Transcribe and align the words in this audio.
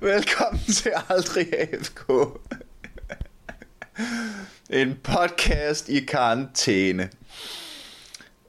Velkommen 0.00 0.60
til 0.60 0.92
Aldrig 1.08 1.46
AFK. 1.58 2.10
En 4.70 4.98
podcast 5.02 5.88
i 5.88 6.00
karantæne. 6.04 7.10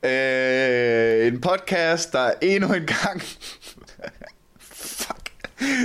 Øh, 0.04 1.28
en 1.28 1.42
podcast, 1.42 2.14
der 2.14 2.32
endnu 2.42 2.74
en 2.74 2.86
gang... 2.86 3.22
Fuck. 4.60 5.32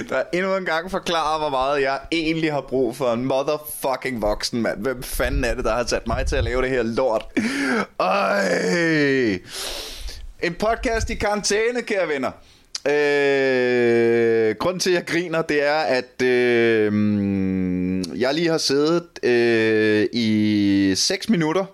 Der 0.08 0.22
endnu 0.32 0.56
en 0.56 0.64
gang 0.64 0.90
forklarer, 0.90 1.38
hvor 1.38 1.48
meget 1.48 1.82
jeg 1.82 2.00
egentlig 2.12 2.52
har 2.52 2.60
brug 2.60 2.96
for 2.96 3.12
en 3.12 3.24
motherfucking 3.24 4.22
voksen 4.22 4.62
mand. 4.62 4.82
Hvem 4.82 5.02
fanden 5.02 5.44
er 5.44 5.54
det, 5.54 5.64
der 5.64 5.74
har 5.74 5.86
sat 5.86 6.06
mig 6.06 6.26
til 6.26 6.36
at 6.36 6.44
lave 6.44 6.62
det 6.62 6.70
her 6.70 6.82
lort? 6.82 7.26
Øj. 7.98 9.38
En 10.42 10.54
podcast 10.54 11.10
i 11.10 11.14
karantæne, 11.14 11.82
kære 11.82 12.08
venner. 12.08 12.30
Øh, 12.90 14.56
grunden 14.56 14.80
til, 14.80 14.90
at 14.90 14.94
jeg 14.94 15.06
griner, 15.06 15.42
det 15.42 15.62
er, 15.62 15.78
at 15.78 16.22
øh, 16.22 16.92
jeg 18.20 18.34
lige 18.34 18.48
har 18.48 18.58
siddet 18.58 19.24
øh, 19.24 20.08
i 20.12 20.92
6 20.96 21.28
minutter 21.28 21.64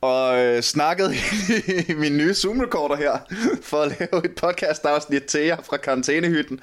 og 0.00 0.38
øh, 0.38 0.62
snakket 0.62 1.14
i 1.88 1.92
min 1.94 2.16
nye 2.16 2.34
Zoom-recorder 2.34 2.96
her, 2.96 3.18
for 3.62 3.82
at 3.82 3.96
lave 4.00 4.24
et 4.24 4.34
podcast-afsnit 4.34 5.24
til 5.24 5.40
jer 5.40 5.62
fra 5.62 5.76
karantænehytten. 5.76 6.60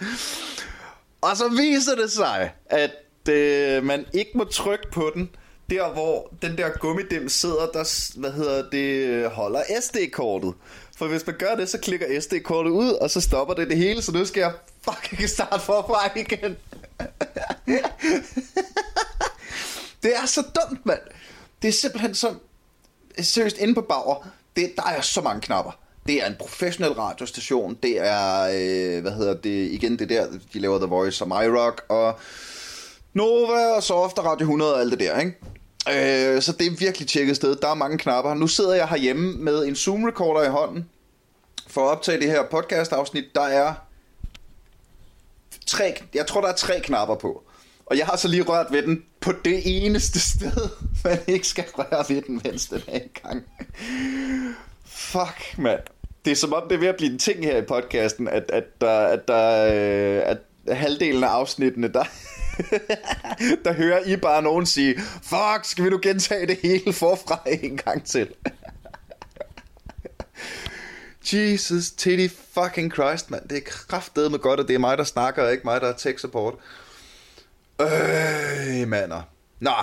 Og 1.21 1.37
så 1.37 1.49
viser 1.49 1.95
det 1.95 2.11
sig, 2.11 2.51
at 2.65 3.29
øh, 3.29 3.83
man 3.83 4.05
ikke 4.13 4.31
må 4.35 4.43
trykke 4.43 4.91
på 4.91 5.11
den, 5.15 5.29
der 5.69 5.93
hvor 5.93 6.33
den 6.41 6.57
der 6.57 6.69
gummidim 6.69 7.29
sidder, 7.29 7.65
der 7.73 8.19
hvad 8.19 8.31
hedder 8.31 8.69
det, 8.69 9.29
holder 9.31 9.61
SD-kortet. 9.81 10.53
For 10.97 11.07
hvis 11.07 11.27
man 11.27 11.35
gør 11.37 11.55
det, 11.55 11.69
så 11.69 11.77
klikker 11.77 12.21
SD-kortet 12.21 12.71
ud, 12.71 12.89
og 12.89 13.09
så 13.09 13.21
stopper 13.21 13.53
det 13.53 13.69
det 13.69 13.77
hele, 13.77 14.01
så 14.01 14.11
nu 14.11 14.25
skal 14.25 14.41
jeg 14.41 14.53
fucking 14.81 15.29
starte 15.29 15.59
forfra 15.59 16.19
igen. 16.19 16.39
det 20.03 20.15
er 20.15 20.25
så 20.25 20.41
dumt, 20.41 20.85
mand. 20.85 20.99
Det 21.61 21.67
er 21.67 21.71
simpelthen 21.71 22.15
så... 22.15 22.33
Seriøst, 23.19 23.57
inde 23.57 23.73
på 23.73 23.81
Bauer, 23.81 24.27
det, 24.55 24.73
der 24.75 24.83
er 24.83 25.01
så 25.01 25.21
mange 25.21 25.41
knapper. 25.41 25.71
Det 26.07 26.23
er 26.23 26.27
en 26.27 26.35
professionel 26.39 26.93
radiostation. 26.93 27.77
Det 27.83 27.99
er, 27.99 28.43
øh, 28.43 29.01
hvad 29.01 29.11
hedder 29.11 29.33
det, 29.33 29.71
igen 29.71 29.99
det 29.99 30.09
der, 30.09 30.27
de 30.53 30.59
laver 30.59 30.77
The 30.77 30.87
Voice 30.87 31.23
og 31.23 31.27
MyRock, 31.27 31.85
og 31.89 32.19
Nova 33.13 33.75
og 33.75 33.83
Soft 33.83 34.05
ofte 34.05 34.21
Radio 34.21 34.43
100 34.43 34.73
og 34.73 34.79
alt 34.79 34.91
det 34.91 34.99
der, 34.99 35.19
ikke? 35.19 35.37
Øh, 35.89 36.41
så 36.41 36.51
det 36.51 36.67
er 36.67 36.71
virkelig 36.71 37.07
tjekket 37.07 37.35
sted. 37.35 37.55
Der 37.55 37.67
er 37.67 37.73
mange 37.73 37.97
knapper. 37.97 38.33
Nu 38.33 38.47
sidder 38.47 38.73
jeg 38.73 38.87
herhjemme 38.87 39.33
med 39.33 39.65
en 39.65 39.75
Zoom-recorder 39.75 40.43
i 40.43 40.49
hånden 40.49 40.89
for 41.67 41.81
at 41.81 41.97
optage 41.97 42.19
det 42.19 42.29
her 42.29 42.43
podcast-afsnit. 42.51 43.25
Der 43.35 43.41
er 43.41 43.73
tre, 45.65 45.93
jeg 46.13 46.27
tror, 46.27 46.41
der 46.41 46.47
er 46.47 46.55
tre 46.55 46.79
knapper 46.79 47.15
på. 47.15 47.43
Og 47.85 47.97
jeg 47.97 48.05
har 48.05 48.15
så 48.15 48.27
lige 48.27 48.43
rørt 48.43 48.67
ved 48.71 48.83
den 48.83 49.03
på 49.19 49.31
det 49.45 49.61
eneste 49.65 50.19
sted, 50.19 50.69
man 51.03 51.19
ikke 51.27 51.47
skal 51.47 51.65
røre 51.73 52.05
ved 52.09 52.21
den, 52.21 52.41
mens 52.43 52.65
den 52.65 52.81
er 52.87 52.97
i 52.97 53.19
gang. 53.23 53.43
Fuck, 54.85 55.57
mand. 55.57 55.79
Det 56.25 56.31
er 56.31 56.35
som 56.35 56.53
om, 56.53 56.63
det 56.69 56.75
er 56.75 56.79
ved 56.79 56.87
at 56.87 56.95
blive 56.95 57.11
en 57.11 57.19
ting 57.19 57.45
her 57.45 57.57
i 57.57 57.61
podcasten, 57.61 58.27
at, 58.27 58.51
at, 58.51 58.63
der, 58.81 58.99
at, 58.99 59.27
der, 59.27 59.65
øh, 59.65 60.21
at 60.25 60.37
halvdelen 60.77 61.23
af 61.23 61.27
afsnittene, 61.27 61.87
der, 61.87 62.03
der 63.65 63.73
hører 63.73 63.99
I 64.05 64.15
bare 64.15 64.41
nogen 64.41 64.65
sige, 64.65 64.99
fuck, 64.99 65.59
skal 65.63 65.83
vi 65.83 65.89
nu 65.89 65.99
gentage 66.01 66.47
det 66.47 66.59
hele 66.63 66.93
forfra 66.93 67.39
en 67.61 67.77
gang 67.77 68.05
til? 68.05 68.33
Jesus, 71.33 71.91
titty 71.91 72.35
fucking 72.53 72.93
Christ, 72.93 73.31
mand. 73.31 73.49
Det 73.49 73.57
er 73.57 73.61
kraftedet 73.61 74.31
med 74.31 74.39
godt, 74.39 74.59
at 74.59 74.67
det 74.67 74.73
er 74.73 74.79
mig, 74.79 74.97
der 74.97 75.03
snakker, 75.03 75.43
og 75.43 75.51
ikke 75.51 75.63
mig, 75.65 75.81
der 75.81 75.87
er 75.87 75.97
tech 75.97 76.19
support. 76.19 76.53
Øh, 77.81 78.87
mander. 78.87 79.21
Nå. 79.59 79.73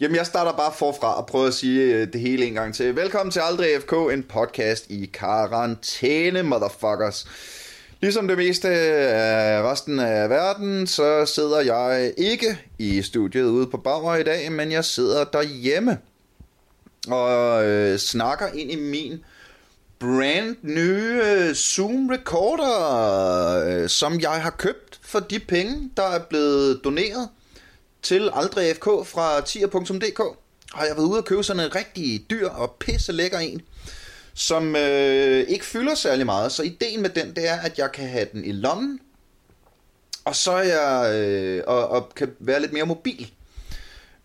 Jamen, 0.00 0.16
jeg 0.16 0.26
starter 0.26 0.52
bare 0.52 0.72
forfra 0.72 1.16
og 1.16 1.26
prøver 1.26 1.46
at 1.46 1.54
sige 1.54 1.82
øh, 1.82 2.12
det 2.12 2.20
hele 2.20 2.46
en 2.46 2.54
gang 2.54 2.74
til. 2.74 2.96
Velkommen 2.96 3.30
til 3.30 3.40
Aldrig 3.40 3.82
FK, 3.82 3.92
en 3.92 4.22
podcast 4.22 4.90
i 4.90 5.06
karantæne, 5.06 6.42
motherfuckers. 6.42 7.26
Ligesom 8.02 8.28
det 8.28 8.36
meste 8.36 8.68
af 8.68 9.62
resten 9.62 10.00
af 10.00 10.30
verden, 10.30 10.86
så 10.86 11.26
sidder 11.26 11.60
jeg 11.60 12.14
ikke 12.18 12.58
i 12.78 13.02
studiet 13.02 13.44
ude 13.44 13.66
på 13.66 13.76
Bauer 13.76 14.16
i 14.16 14.22
dag, 14.22 14.52
men 14.52 14.72
jeg 14.72 14.84
sidder 14.84 15.24
derhjemme 15.24 15.98
og 17.08 17.64
øh, 17.64 17.98
snakker 17.98 18.46
ind 18.46 18.70
i 18.70 18.76
min 18.76 19.24
brand 19.98 20.56
nye 20.62 21.20
øh, 21.24 21.54
Zoom 21.54 22.08
recorder, 22.08 23.82
øh, 23.82 23.88
som 23.88 24.20
jeg 24.20 24.42
har 24.42 24.50
købt 24.50 25.00
for 25.02 25.20
de 25.20 25.38
penge, 25.38 25.90
der 25.96 26.02
er 26.02 26.20
blevet 26.30 26.80
doneret 26.84 27.28
til 28.02 28.30
Aldrig 28.32 28.76
FK 28.76 28.84
fra 28.84 29.40
tier.dk. 29.40 30.20
Har 30.74 30.84
jeg 30.84 30.96
været 30.96 31.06
ude 31.06 31.18
og 31.18 31.24
købe 31.24 31.42
sådan 31.44 31.62
en 31.62 31.74
rigtig 31.74 32.26
dyr 32.30 32.48
og 32.48 32.76
pisse 32.80 33.12
lækker 33.12 33.38
en 33.38 33.62
som 34.34 34.76
øh, 34.76 35.48
ikke 35.48 35.64
fylder 35.64 35.94
særlig 35.94 36.26
meget. 36.26 36.52
Så 36.52 36.62
ideen 36.62 37.02
med 37.02 37.10
den, 37.10 37.34
det 37.34 37.48
er, 37.48 37.60
at 37.60 37.78
jeg 37.78 37.92
kan 37.92 38.08
have 38.08 38.26
den 38.32 38.44
i 38.44 38.52
lommen, 38.52 39.00
og 40.24 40.36
så 40.36 40.52
er 40.52 40.62
jeg, 40.62 41.14
øh, 41.14 41.62
og, 41.66 41.88
og 41.88 42.14
kan 42.16 42.30
være 42.38 42.60
lidt 42.60 42.72
mere 42.72 42.86
mobil. 42.86 43.30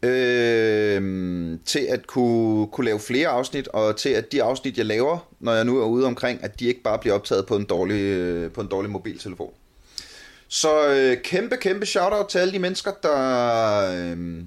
Øh, 0.03 1.59
til 1.65 1.79
at 1.79 2.07
kunne, 2.07 2.67
kunne 2.67 2.85
lave 2.85 2.99
flere 2.99 3.27
afsnit, 3.27 3.67
og 3.67 3.97
til 3.97 4.09
at 4.09 4.31
de 4.31 4.43
afsnit, 4.43 4.77
jeg 4.77 4.85
laver, 4.85 5.31
når 5.39 5.53
jeg 5.53 5.65
nu 5.65 5.81
er 5.81 5.85
ude 5.85 6.05
omkring, 6.05 6.43
at 6.43 6.59
de 6.59 6.65
ikke 6.65 6.83
bare 6.83 6.99
bliver 6.99 7.13
optaget 7.15 7.45
på 7.45 7.55
en 7.55 7.65
dårlig, 7.65 8.01
øh, 8.01 8.51
på 8.51 8.61
en 8.61 8.67
dårlig 8.67 8.91
mobiltelefon. 8.91 9.53
Så 10.47 10.87
øh, 10.87 11.17
kæmpe, 11.23 11.57
kæmpe 11.57 11.85
shout-out 11.85 12.27
til 12.27 12.39
alle 12.39 12.53
de 12.53 12.59
mennesker, 12.59 12.91
der, 13.03 13.91
øh, 13.95 14.43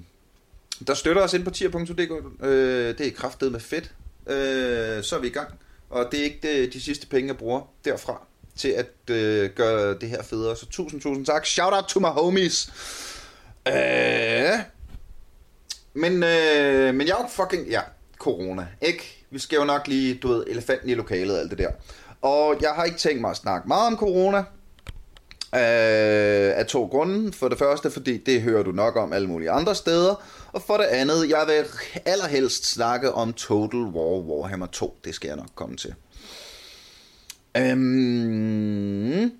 der 0.87 0.93
støtter 0.93 1.21
os 1.21 1.33
ind 1.33 1.43
på 1.43 1.49
tier.dk. 1.49 2.43
Øh, 2.45 2.97
det 2.97 3.07
er 3.07 3.11
kraftet 3.11 3.51
med 3.51 3.59
fedt 3.59 3.91
øh, 4.31 5.03
så 5.03 5.15
er 5.15 5.19
vi 5.19 5.27
i 5.27 5.31
gang. 5.31 5.59
Og 5.89 6.07
det 6.11 6.19
er 6.19 6.23
ikke 6.23 6.39
det, 6.41 6.73
de 6.73 6.81
sidste 6.81 7.07
penge, 7.07 7.27
jeg 7.27 7.37
bruger 7.37 7.61
derfra 7.85 8.21
til 8.57 8.69
at 8.69 9.15
øh, 9.15 9.49
gøre 9.49 9.93
det 9.93 10.09
her 10.09 10.23
federe. 10.23 10.55
Så 10.55 10.65
tusind, 10.65 11.01
tusind 11.01 11.25
tak. 11.25 11.45
Shout 11.45 11.73
out 11.73 11.83
to 11.83 11.99
my 11.99 12.05
homies. 12.05 12.71
Øh, 13.67 14.59
men, 15.93 16.23
øh, 16.23 16.95
men 16.95 17.07
jeg 17.07 17.15
er 17.19 17.27
fucking... 17.29 17.67
Ja, 17.67 17.81
corona, 18.17 18.67
ikke? 18.81 19.25
Vi 19.29 19.39
skal 19.39 19.55
jo 19.55 19.63
nok 19.63 19.87
lige, 19.87 20.15
du 20.15 20.27
ved, 20.27 20.43
elefanten 20.47 20.89
i 20.89 20.93
lokalet 20.93 21.35
og 21.35 21.41
alt 21.41 21.49
det 21.49 21.57
der. 21.57 21.71
Og 22.21 22.57
jeg 22.61 22.71
har 22.71 22.83
ikke 22.83 22.97
tænkt 22.97 23.21
mig 23.21 23.31
at 23.31 23.37
snakke 23.37 23.67
meget 23.67 23.87
om 23.87 23.97
corona. 23.97 24.37
Øh, 25.55 26.57
af 26.59 26.65
to 26.67 26.85
grunde. 26.85 27.33
For 27.33 27.47
det 27.49 27.57
første, 27.57 27.91
fordi 27.91 28.17
det 28.17 28.41
hører 28.41 28.63
du 28.63 28.71
nok 28.71 28.95
om 28.95 29.13
alle 29.13 29.27
mulige 29.27 29.51
andre 29.51 29.75
steder. 29.75 30.23
Og 30.53 30.61
for 30.61 30.77
det 30.77 30.85
andet, 30.85 31.29
jeg 31.29 31.47
vil 31.47 31.65
allerhelst 32.05 32.65
snakke 32.65 33.11
om 33.11 33.33
Total 33.33 33.79
War 33.79 34.19
Warhammer 34.19 34.65
2. 34.67 34.97
Det 35.03 35.15
skal 35.15 35.27
jeg 35.27 35.37
nok 35.37 35.49
komme 35.55 35.77
til. 35.77 35.95
Øhm, 37.57 39.31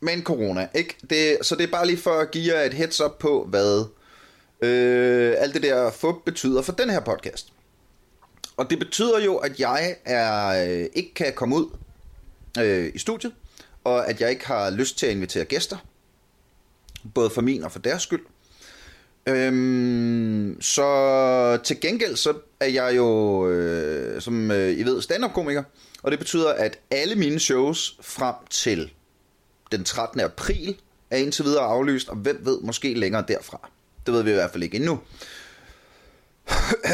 men 0.00 0.22
corona, 0.22 0.68
ikke? 0.74 0.96
Det, 1.10 1.38
så 1.42 1.54
det 1.56 1.64
er 1.64 1.70
bare 1.70 1.86
lige 1.86 1.98
for 1.98 2.10
at 2.10 2.30
give 2.30 2.54
jer 2.54 2.62
et 2.62 2.74
heads 2.74 3.00
up 3.00 3.18
på, 3.18 3.46
hvad 3.50 3.84
øh, 4.60 5.34
alt 5.38 5.54
det 5.54 5.62
der 5.62 5.90
fup 5.90 6.14
betyder 6.24 6.62
for 6.62 6.72
den 6.72 6.90
her 6.90 7.00
podcast. 7.00 7.52
Og 8.56 8.70
det 8.70 8.78
betyder 8.78 9.20
jo, 9.20 9.36
at 9.36 9.60
jeg 9.60 9.96
er 10.04 10.64
øh, 10.66 10.86
ikke 10.94 11.14
kan 11.14 11.32
komme 11.34 11.56
ud 11.56 11.66
øh, 12.58 12.90
i 12.94 12.98
studiet, 12.98 13.32
og 13.84 14.08
at 14.08 14.20
jeg 14.20 14.30
ikke 14.30 14.46
har 14.46 14.70
lyst 14.70 14.98
til 14.98 15.06
at 15.06 15.12
invitere 15.12 15.44
gæster. 15.44 15.76
Både 17.14 17.30
for 17.30 17.40
min 17.40 17.64
og 17.64 17.72
for 17.72 17.78
deres 17.78 18.02
skyld. 18.02 18.26
Øhm, 19.28 20.56
så 20.60 21.58
til 21.64 21.80
gengæld 21.80 22.16
så 22.16 22.34
er 22.60 22.66
jeg 22.66 22.96
jo, 22.96 23.48
øh, 23.48 24.22
som 24.22 24.50
øh, 24.50 24.78
I 24.78 24.82
ved, 24.82 25.02
stand-up-komiker. 25.02 25.62
Og 26.02 26.10
det 26.10 26.18
betyder, 26.18 26.52
at 26.52 26.78
alle 26.90 27.14
mine 27.14 27.38
shows 27.38 27.96
frem 28.00 28.34
til 28.50 28.90
den 29.72 29.84
13. 29.84 30.20
april 30.20 30.76
er 31.10 31.16
indtil 31.16 31.44
videre 31.44 31.64
aflyst, 31.64 32.08
og 32.08 32.16
hvem 32.16 32.40
ved, 32.44 32.60
måske 32.60 32.94
længere 32.94 33.24
derfra. 33.28 33.70
Det 34.06 34.14
ved 34.14 34.22
vi 34.22 34.30
i 34.30 34.34
hvert 34.34 34.50
fald 34.50 34.62
ikke 34.62 34.76
endnu. 34.76 35.00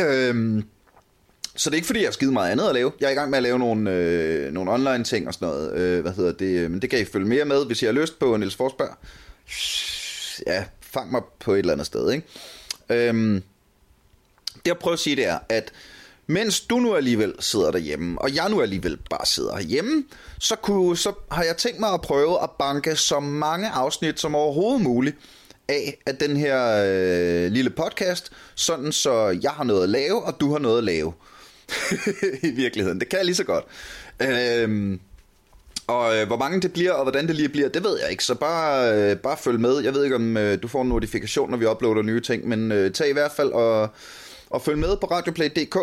øhm, 0.06 0.64
så 1.56 1.70
det 1.70 1.74
er 1.74 1.78
ikke 1.78 1.86
fordi, 1.86 2.00
jeg 2.00 2.06
har 2.06 2.12
skide 2.12 2.32
meget 2.32 2.50
andet 2.50 2.68
at 2.68 2.74
lave. 2.74 2.92
Jeg 3.00 3.06
er 3.06 3.10
i 3.10 3.14
gang 3.14 3.30
med 3.30 3.36
at 3.36 3.42
lave 3.42 3.58
nogle, 3.58 3.90
øh, 3.90 4.52
nogle 4.52 4.72
online 4.72 5.04
ting 5.04 5.28
og 5.28 5.34
sådan 5.34 5.48
noget. 5.48 5.74
Øh, 5.78 6.00
hvad 6.02 6.12
hedder 6.12 6.32
det? 6.32 6.70
Men 6.70 6.82
det 6.82 6.90
kan 6.90 7.00
I 7.00 7.04
følge 7.04 7.26
mere 7.26 7.44
med, 7.44 7.66
hvis 7.66 7.82
I 7.82 7.84
har 7.84 7.92
lyst 7.92 8.18
på 8.18 8.36
Niels 8.36 8.56
Forsberg. 8.56 8.96
Ja, 10.46 10.64
fang 10.94 11.12
mig 11.12 11.22
på 11.40 11.52
et 11.52 11.58
eller 11.58 11.72
andet 11.72 11.86
sted. 11.86 12.12
Ikke? 12.12 12.26
Øhm, 12.88 13.42
det 14.54 14.66
jeg 14.66 14.78
prøver 14.78 14.92
at 14.92 15.00
sige, 15.00 15.16
det 15.16 15.26
er, 15.26 15.38
at 15.48 15.72
mens 16.26 16.60
du 16.60 16.76
nu 16.76 16.94
alligevel 16.94 17.34
sidder 17.40 17.70
derhjemme, 17.70 18.22
og 18.22 18.34
jeg 18.34 18.48
nu 18.48 18.62
alligevel 18.62 18.98
bare 19.10 19.26
sidder 19.26 19.56
herhjemme, 19.56 20.04
så, 20.38 20.56
kunne, 20.56 20.96
så 20.96 21.12
har 21.30 21.42
jeg 21.42 21.56
tænkt 21.56 21.80
mig 21.80 21.90
at 21.90 22.00
prøve 22.00 22.42
at 22.42 22.50
banke 22.50 22.96
så 22.96 23.20
mange 23.20 23.68
afsnit 23.68 24.20
som 24.20 24.34
overhovedet 24.34 24.82
muligt 24.82 25.16
af 25.68 25.98
af 26.06 26.16
den 26.16 26.36
her 26.36 26.84
øh, 26.86 27.52
lille 27.52 27.70
podcast, 27.70 28.32
sådan 28.54 28.92
så 28.92 29.38
jeg 29.42 29.50
har 29.50 29.64
noget 29.64 29.82
at 29.82 29.88
lave, 29.88 30.22
og 30.22 30.40
du 30.40 30.52
har 30.52 30.58
noget 30.58 30.78
at 30.78 30.84
lave. 30.84 31.12
I 32.42 32.50
virkeligheden. 32.50 33.00
Det 33.00 33.08
kan 33.08 33.16
jeg 33.16 33.26
lige 33.26 33.36
så 33.36 33.44
godt. 33.44 33.64
Øhm, 34.20 35.00
og 35.86 36.16
øh, 36.16 36.26
hvor 36.26 36.36
mange 36.36 36.60
det 36.60 36.72
bliver, 36.72 36.92
og 36.92 37.02
hvordan 37.02 37.26
det 37.26 37.36
lige 37.36 37.48
bliver, 37.48 37.68
det 37.68 37.84
ved 37.84 37.98
jeg 38.02 38.10
ikke. 38.10 38.24
Så 38.24 38.34
bare, 38.34 38.92
øh, 38.92 39.16
bare 39.16 39.36
følg 39.36 39.60
med. 39.60 39.80
Jeg 39.80 39.94
ved 39.94 40.04
ikke, 40.04 40.16
om 40.16 40.36
øh, 40.36 40.62
du 40.62 40.68
får 40.68 40.82
en 40.82 40.88
notifikation, 40.88 41.50
når 41.50 41.56
vi 41.56 41.66
uploader 41.66 42.02
nye 42.02 42.20
ting, 42.20 42.48
men 42.48 42.72
øh, 42.72 42.92
tag 42.92 43.10
i 43.10 43.12
hvert 43.12 43.32
fald 43.32 43.52
og, 43.52 43.88
og 44.50 44.62
følg 44.62 44.78
med 44.78 44.96
på 44.96 45.06
radioplay.dk. 45.06 45.76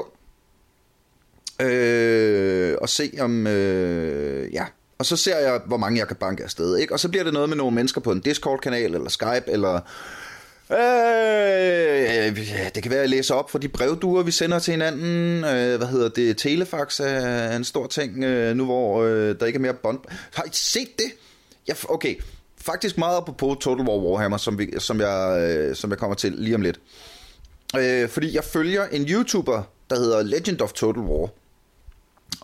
Øh, 1.62 2.78
og 2.82 2.90
se 2.90 3.12
om... 3.20 3.48
Øh, 3.48 4.54
ja, 4.54 4.66
og 4.98 5.06
så 5.06 5.18
ser 5.18 5.38
jeg, 5.38 5.62
hvor 5.66 5.78
mange 5.78 6.00
jeg 6.00 6.08
kan 6.08 6.16
banke 6.16 6.44
afsted. 6.44 6.78
Ikke? 6.78 6.94
Og 6.94 7.00
så 7.00 7.10
bliver 7.10 7.24
det 7.24 7.34
noget 7.34 7.50
med 7.50 7.58
nogle 7.58 7.76
mennesker 7.76 8.02
på 8.02 8.12
en 8.12 8.20
Discord-kanal, 8.20 8.96
eller 8.96 9.10
Skype, 9.10 9.44
eller... 9.48 9.80
Øh, 10.72 12.28
øh, 12.28 12.36
det 12.76 12.84
kan 12.84 12.90
være, 12.90 13.00
at 13.00 13.04
jeg 13.04 13.10
læser 13.10 13.36
op 13.36 13.50
for 13.50 13.58
de 13.60 13.68
brevduer, 13.68 14.24
vi 14.24 14.32
sender 14.32 14.60
til 14.60 14.72
hinanden. 14.72 15.44
Øh, 15.44 15.78
hvad 15.78 15.88
hedder 15.88 16.10
det? 16.10 16.38
Telefax 16.38 17.00
er 17.00 17.56
en 17.56 17.64
stor 17.64 17.88
ting, 17.88 18.24
øh, 18.24 18.56
nu 18.56 18.66
hvor 18.66 19.04
øh, 19.04 19.36
der 19.40 19.46
ikke 19.46 19.58
er 19.58 19.62
mere 19.62 19.74
bånd. 19.74 20.00
Har 20.34 20.44
I 20.44 20.50
set 20.52 20.98
det? 20.98 21.12
Ja, 21.68 21.74
okay, 21.90 22.16
faktisk 22.58 22.98
meget 22.98 23.26
på 23.38 23.58
Total 23.62 23.86
War 23.86 23.98
Warhammer, 23.98 24.38
som, 24.38 24.60
vi, 24.60 24.70
som, 24.80 25.00
jeg, 25.00 25.42
øh, 25.42 25.76
som 25.76 25.90
jeg 25.90 25.98
kommer 25.98 26.16
til 26.16 26.32
lige 26.32 26.56
om 26.56 26.62
lidt. 26.62 26.80
Øh, 27.78 28.10
fordi 28.10 28.36
jeg 28.36 28.44
følger 28.44 28.88
en 28.88 29.06
YouTuber, 29.10 29.64
der 29.90 29.96
hedder 29.96 30.24
Legend 30.24 30.62
of 30.62 30.74
Total 30.74 31.02
War. 31.02 31.30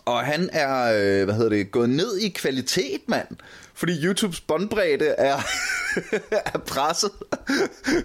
Og 0.04 0.24
han 0.24 0.50
er, 0.52 0.84
øh, 0.84 1.24
hvad 1.24 1.34
hedder 1.34 1.48
det, 1.48 1.70
gået 1.70 1.90
ned 1.90 2.18
i 2.18 2.28
kvalitet, 2.28 3.00
mand. 3.06 3.28
Fordi 3.74 4.04
YouTubes 4.04 4.40
båndbredde 4.40 5.06
er, 5.06 5.36
er 6.54 6.58
presset. 6.58 7.10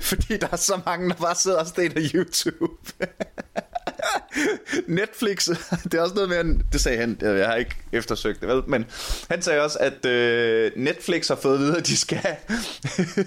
fordi 0.02 0.38
der 0.38 0.48
er 0.52 0.56
så 0.56 0.82
mange, 0.86 1.10
der 1.10 1.16
bare 1.16 1.36
sidder 1.36 1.58
og 1.60 1.68
stener 1.68 2.10
YouTube. 2.14 2.94
Netflix, 4.88 5.50
det 5.84 5.94
er 5.94 6.02
også 6.02 6.16
noget 6.16 6.30
med, 6.30 6.64
det 6.74 6.82
sagde 6.82 6.98
han, 6.98 7.18
jeg 7.22 7.48
har 7.48 7.56
ikke 7.56 7.76
eftersøgt 7.92 8.42
det, 8.42 8.50
vel? 8.50 8.64
men 8.68 8.86
han 9.30 9.42
sagde 9.42 9.62
også, 9.62 9.78
at 9.80 10.06
øh, 10.06 10.72
Netflix 10.76 11.28
har 11.28 11.36
fået 11.36 11.60
videre, 11.60 11.78
at 11.78 11.88
de 11.88 11.98
skal 11.98 12.36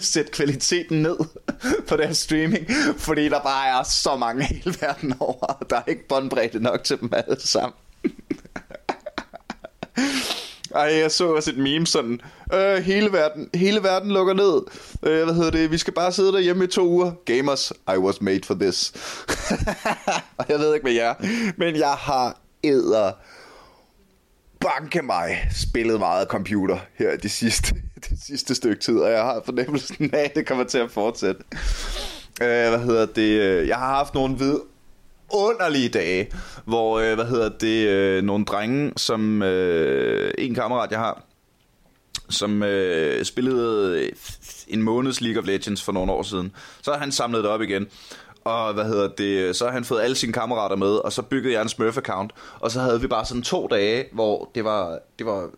sætte 0.00 0.32
kvaliteten 0.32 1.02
ned 1.02 1.16
på 1.88 1.96
deres 1.96 2.18
streaming, 2.18 2.66
fordi 2.98 3.28
der 3.28 3.42
bare 3.42 3.80
er 3.80 3.82
så 3.82 4.16
mange 4.16 4.44
hele 4.44 4.74
verden 4.80 5.14
over, 5.20 5.46
og 5.46 5.70
der 5.70 5.76
er 5.76 5.82
ikke 5.86 6.08
båndbredde 6.08 6.62
nok 6.62 6.84
til 6.84 7.00
dem 7.00 7.10
alle 7.12 7.40
sammen. 7.40 7.72
Ej, 10.74 10.82
jeg 10.82 11.10
så 11.10 11.34
også 11.34 11.50
et 11.50 11.58
meme 11.58 11.86
sådan, 11.86 12.20
øh, 12.54 12.76
hele 12.76 13.12
verden, 13.12 13.50
hele 13.54 13.82
verden 13.82 14.10
lukker 14.10 14.34
ned. 14.34 14.62
Øh, 15.02 15.24
hvad 15.24 15.34
hedder 15.34 15.50
det? 15.50 15.70
Vi 15.70 15.78
skal 15.78 15.92
bare 15.92 16.12
sidde 16.12 16.32
derhjemme 16.32 16.64
i 16.64 16.66
to 16.66 16.88
uger. 16.88 17.12
Gamers, 17.24 17.72
I 17.94 17.96
was 17.96 18.20
made 18.20 18.40
for 18.44 18.54
this. 18.54 18.92
og 20.38 20.44
jeg 20.48 20.58
ved 20.58 20.74
ikke 20.74 20.84
med 20.84 20.92
jer, 20.92 21.14
men 21.56 21.76
jeg 21.76 21.92
har 21.92 22.40
æder 22.64 23.12
banke 24.60 25.02
mig 25.02 25.48
spillet 25.54 25.98
meget 25.98 26.28
computer 26.28 26.78
her 26.94 27.16
de 27.16 27.28
sidste, 27.28 27.74
de 28.08 28.24
sidste 28.26 28.54
stykke 28.54 28.82
tid, 28.82 28.98
og 28.98 29.10
jeg 29.10 29.22
har 29.22 29.42
fornemmelsen 29.44 30.14
af, 30.14 30.24
at 30.24 30.34
det 30.34 30.46
kommer 30.46 30.64
til 30.64 30.78
at 30.78 30.90
fortsætte. 30.90 31.40
Øh, 32.42 32.68
hvad 32.68 32.78
hedder 32.78 33.06
det? 33.06 33.68
Jeg 33.68 33.76
har 33.76 33.94
haft 33.94 34.14
nogle 34.14 34.38
vid 34.38 34.56
underlige 35.32 35.88
dage, 35.88 36.32
hvor, 36.64 36.98
øh, 36.98 37.14
hvad 37.14 37.24
hedder 37.24 37.48
det, 37.48 37.88
øh, 37.88 38.22
nogle 38.22 38.44
drenge, 38.44 38.92
som 38.96 39.42
øh, 39.42 40.34
en 40.38 40.54
kammerat, 40.54 40.90
jeg 40.90 40.98
har, 40.98 41.22
som 42.30 42.62
øh, 42.62 43.24
spillede 43.24 44.00
øh, 44.00 44.12
en 44.68 44.82
måneds 44.82 45.20
League 45.20 45.42
of 45.42 45.46
Legends 45.46 45.82
for 45.82 45.92
nogle 45.92 46.12
år 46.12 46.22
siden. 46.22 46.52
Så 46.82 46.92
har 46.92 46.98
han 46.98 47.12
samlet 47.12 47.44
det 47.44 47.50
op 47.50 47.62
igen. 47.62 47.86
Og 48.44 48.74
hvad 48.74 48.84
hedder 48.84 49.08
det, 49.08 49.56
så 49.56 49.64
har 49.64 49.72
han 49.72 49.84
fået 49.84 50.02
alle 50.02 50.16
sine 50.16 50.32
kammerater 50.32 50.76
med, 50.76 50.88
og 50.88 51.12
så 51.12 51.22
byggede 51.22 51.54
jeg 51.54 51.62
en 51.62 51.68
Smurf-account. 51.68 52.28
Og 52.60 52.70
så 52.70 52.80
havde 52.80 53.00
vi 53.00 53.06
bare 53.06 53.24
sådan 53.24 53.42
to 53.42 53.66
dage, 53.70 54.04
hvor 54.12 54.50
det 54.54 54.64
var, 54.64 54.98
det 55.18 55.26
var 55.26 55.50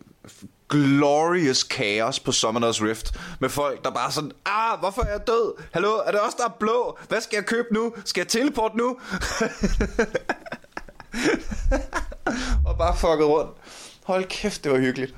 glorious 0.69 1.57
chaos 1.57 2.19
på 2.19 2.31
Summoners 2.31 2.83
Rift. 2.83 3.19
Med 3.39 3.49
folk, 3.49 3.83
der 3.83 3.91
bare 3.91 4.11
sådan, 4.11 4.31
ah, 4.45 4.79
hvorfor 4.79 5.01
er 5.01 5.11
jeg 5.11 5.27
død? 5.27 5.53
Hallo, 5.71 5.93
er 6.05 6.11
det 6.11 6.19
også 6.19 6.37
der 6.39 6.45
er 6.45 6.55
blå? 6.59 6.97
Hvad 7.07 7.21
skal 7.21 7.37
jeg 7.37 7.45
købe 7.45 7.73
nu? 7.73 7.93
Skal 8.05 8.21
jeg 8.21 8.27
teleport 8.27 8.75
nu? 8.75 8.87
og 12.67 12.77
bare 12.77 12.97
fucket 12.97 13.27
rundt. 13.27 13.51
Hold 14.03 14.25
kæft, 14.25 14.63
det 14.63 14.71
var 14.71 14.77
hyggeligt. 14.77 15.13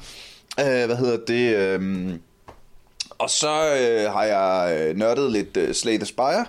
Uh, 0.62 0.66
hvad 0.66 0.96
hedder 0.96 1.18
det? 1.28 1.76
Um... 1.76 2.22
Og 3.20 3.30
så 3.30 3.50
uh, 3.50 4.14
har 4.14 4.24
jeg 4.24 4.78
øh, 4.80 4.96
nørdet 4.98 5.32
lidt 5.32 5.58
uh, 5.58 5.74
Slay 5.74 5.96
the 5.96 6.06
Spire. 6.06 6.46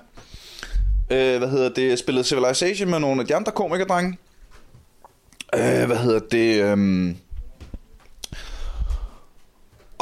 Uh, 1.11 1.39
hvad 1.39 1.49
hedder 1.49 1.69
det? 1.69 1.89
Jeg 1.89 1.99
spillede 1.99 2.25
Civilization 2.25 2.91
med 2.91 2.99
nogle 2.99 3.21
af 3.21 3.27
de 3.27 3.37
andre 3.37 3.53
komikerdrenge. 3.53 4.19
Uh, 5.57 5.85
hvad 5.87 5.97
hedder 5.97 6.19
det? 6.19 6.73
Um... 6.73 7.17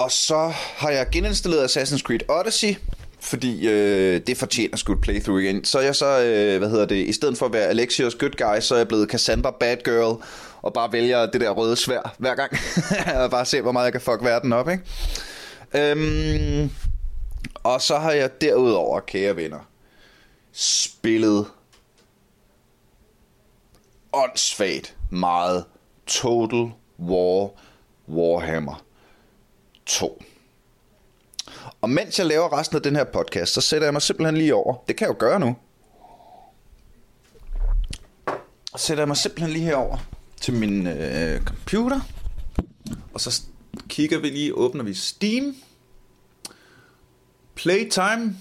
Og 0.00 0.12
så 0.12 0.52
har 0.54 0.90
jeg 0.90 1.06
geninstalleret 1.12 1.76
Assassin's 1.76 2.02
Creed 2.02 2.20
Odyssey, 2.28 2.74
fordi 3.20 3.68
øh, 3.68 4.20
det 4.26 4.36
fortjener 4.36 4.76
sgu 4.76 4.92
et 4.92 5.00
playthrough 5.00 5.42
igen. 5.42 5.64
Så 5.64 5.78
er 5.78 5.82
jeg 5.82 5.96
så, 5.96 6.20
øh, 6.20 6.58
hvad 6.58 6.70
hedder 6.70 6.86
det, 6.86 7.08
i 7.08 7.12
stedet 7.12 7.38
for 7.38 7.46
at 7.46 7.52
være 7.52 7.66
Alexios 7.66 8.14
good 8.14 8.30
guy, 8.30 8.60
så 8.60 8.74
er 8.74 8.78
jeg 8.78 8.88
blevet 8.88 9.10
Cassandra 9.10 9.50
bad 9.60 9.76
girl, 9.76 10.22
og 10.62 10.72
bare 10.72 10.92
vælger 10.92 11.26
det 11.26 11.40
der 11.40 11.50
røde 11.50 11.76
svær 11.76 12.14
hver 12.18 12.34
gang. 12.34 12.52
og 13.22 13.30
bare 13.30 13.44
se, 13.44 13.60
hvor 13.60 13.72
meget 13.72 13.84
jeg 13.84 13.92
kan 13.92 14.00
fuck 14.00 14.24
verden 14.24 14.52
op, 14.52 14.68
ikke? 14.68 14.84
Øhm, 15.74 16.70
og 17.54 17.80
så 17.80 17.98
har 17.98 18.12
jeg 18.12 18.40
derudover, 18.40 19.00
kære 19.00 19.36
venner, 19.36 19.68
spillet 20.52 21.46
åndssvagt 24.12 24.96
meget 25.10 25.64
Total 26.06 26.70
War 27.00 27.50
Warhammer 28.08 28.89
2. 29.86 30.22
Og 31.80 31.90
mens 31.90 32.18
jeg 32.18 32.26
laver 32.26 32.58
resten 32.58 32.76
af 32.76 32.82
den 32.82 32.96
her 32.96 33.04
podcast, 33.04 33.52
så 33.52 33.60
sætter 33.60 33.86
jeg 33.86 33.92
mig 33.92 34.02
simpelthen 34.02 34.36
lige 34.36 34.54
over. 34.54 34.74
Det 34.88 34.96
kan 34.96 35.08
jeg 35.08 35.14
jo 35.14 35.18
gøre 35.18 35.40
nu. 35.40 35.56
Så 38.76 38.86
sætter 38.86 39.02
jeg 39.02 39.08
mig 39.08 39.16
simpelthen 39.16 39.52
lige 39.52 39.64
herover 39.64 39.98
til 40.40 40.54
min 40.54 40.86
øh, 40.86 41.44
computer. 41.44 42.00
Og 43.14 43.20
så 43.20 43.42
kigger 43.88 44.18
vi 44.18 44.30
lige, 44.30 44.54
åbner 44.54 44.84
vi 44.84 44.94
Steam. 44.94 45.56
Playtime. 47.54 48.36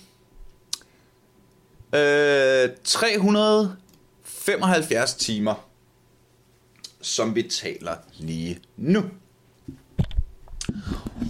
Øh, 1.94 2.70
375 2.84 5.14
timer, 5.14 5.68
som 7.02 7.36
vi 7.36 7.44
taler 7.44 7.96
lige 8.18 8.60
nu. 8.78 9.04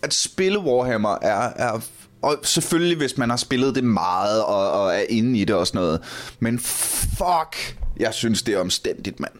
at 0.01 0.13
spille 0.13 0.59
Warhammer 0.59 1.17
er, 1.21 1.51
er 1.55 1.79
og 2.21 2.37
selvfølgelig 2.43 2.97
hvis 2.97 3.17
man 3.17 3.29
har 3.29 3.37
spillet 3.37 3.75
det 3.75 3.83
meget 3.83 4.43
og, 4.43 4.71
og 4.71 4.95
er 4.95 5.03
inde 5.09 5.39
i 5.39 5.45
det 5.45 5.55
og 5.55 5.67
sådan 5.67 5.81
noget. 5.81 6.01
Men 6.39 6.59
fuck, 6.59 7.77
jeg 7.97 8.13
synes 8.13 8.43
det 8.43 8.53
er 8.53 8.59
omstændigt, 8.59 9.19
mand. 9.19 9.33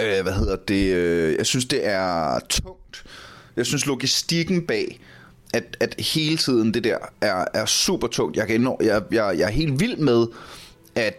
Øh, 0.00 0.22
hvad 0.22 0.32
hedder 0.32 0.56
det? 0.56 0.94
Øh, 0.94 1.36
jeg 1.38 1.46
synes 1.46 1.64
det 1.64 1.86
er 1.86 2.38
tungt. 2.50 3.04
Jeg 3.56 3.66
synes 3.66 3.86
logistikken 3.86 4.66
bag 4.66 5.00
at, 5.54 5.76
at 5.80 5.94
hele 5.98 6.36
tiden 6.36 6.74
det 6.74 6.84
der 6.84 6.96
er, 7.20 7.44
er 7.54 7.66
super 7.66 8.06
tungt. 8.06 8.36
Jeg, 8.36 8.46
kan, 8.46 8.76
jeg, 8.80 9.02
jeg, 9.12 9.34
jeg 9.38 9.46
er 9.46 9.50
helt 9.50 9.80
vild 9.80 9.96
med, 9.96 10.26
at 10.94 11.14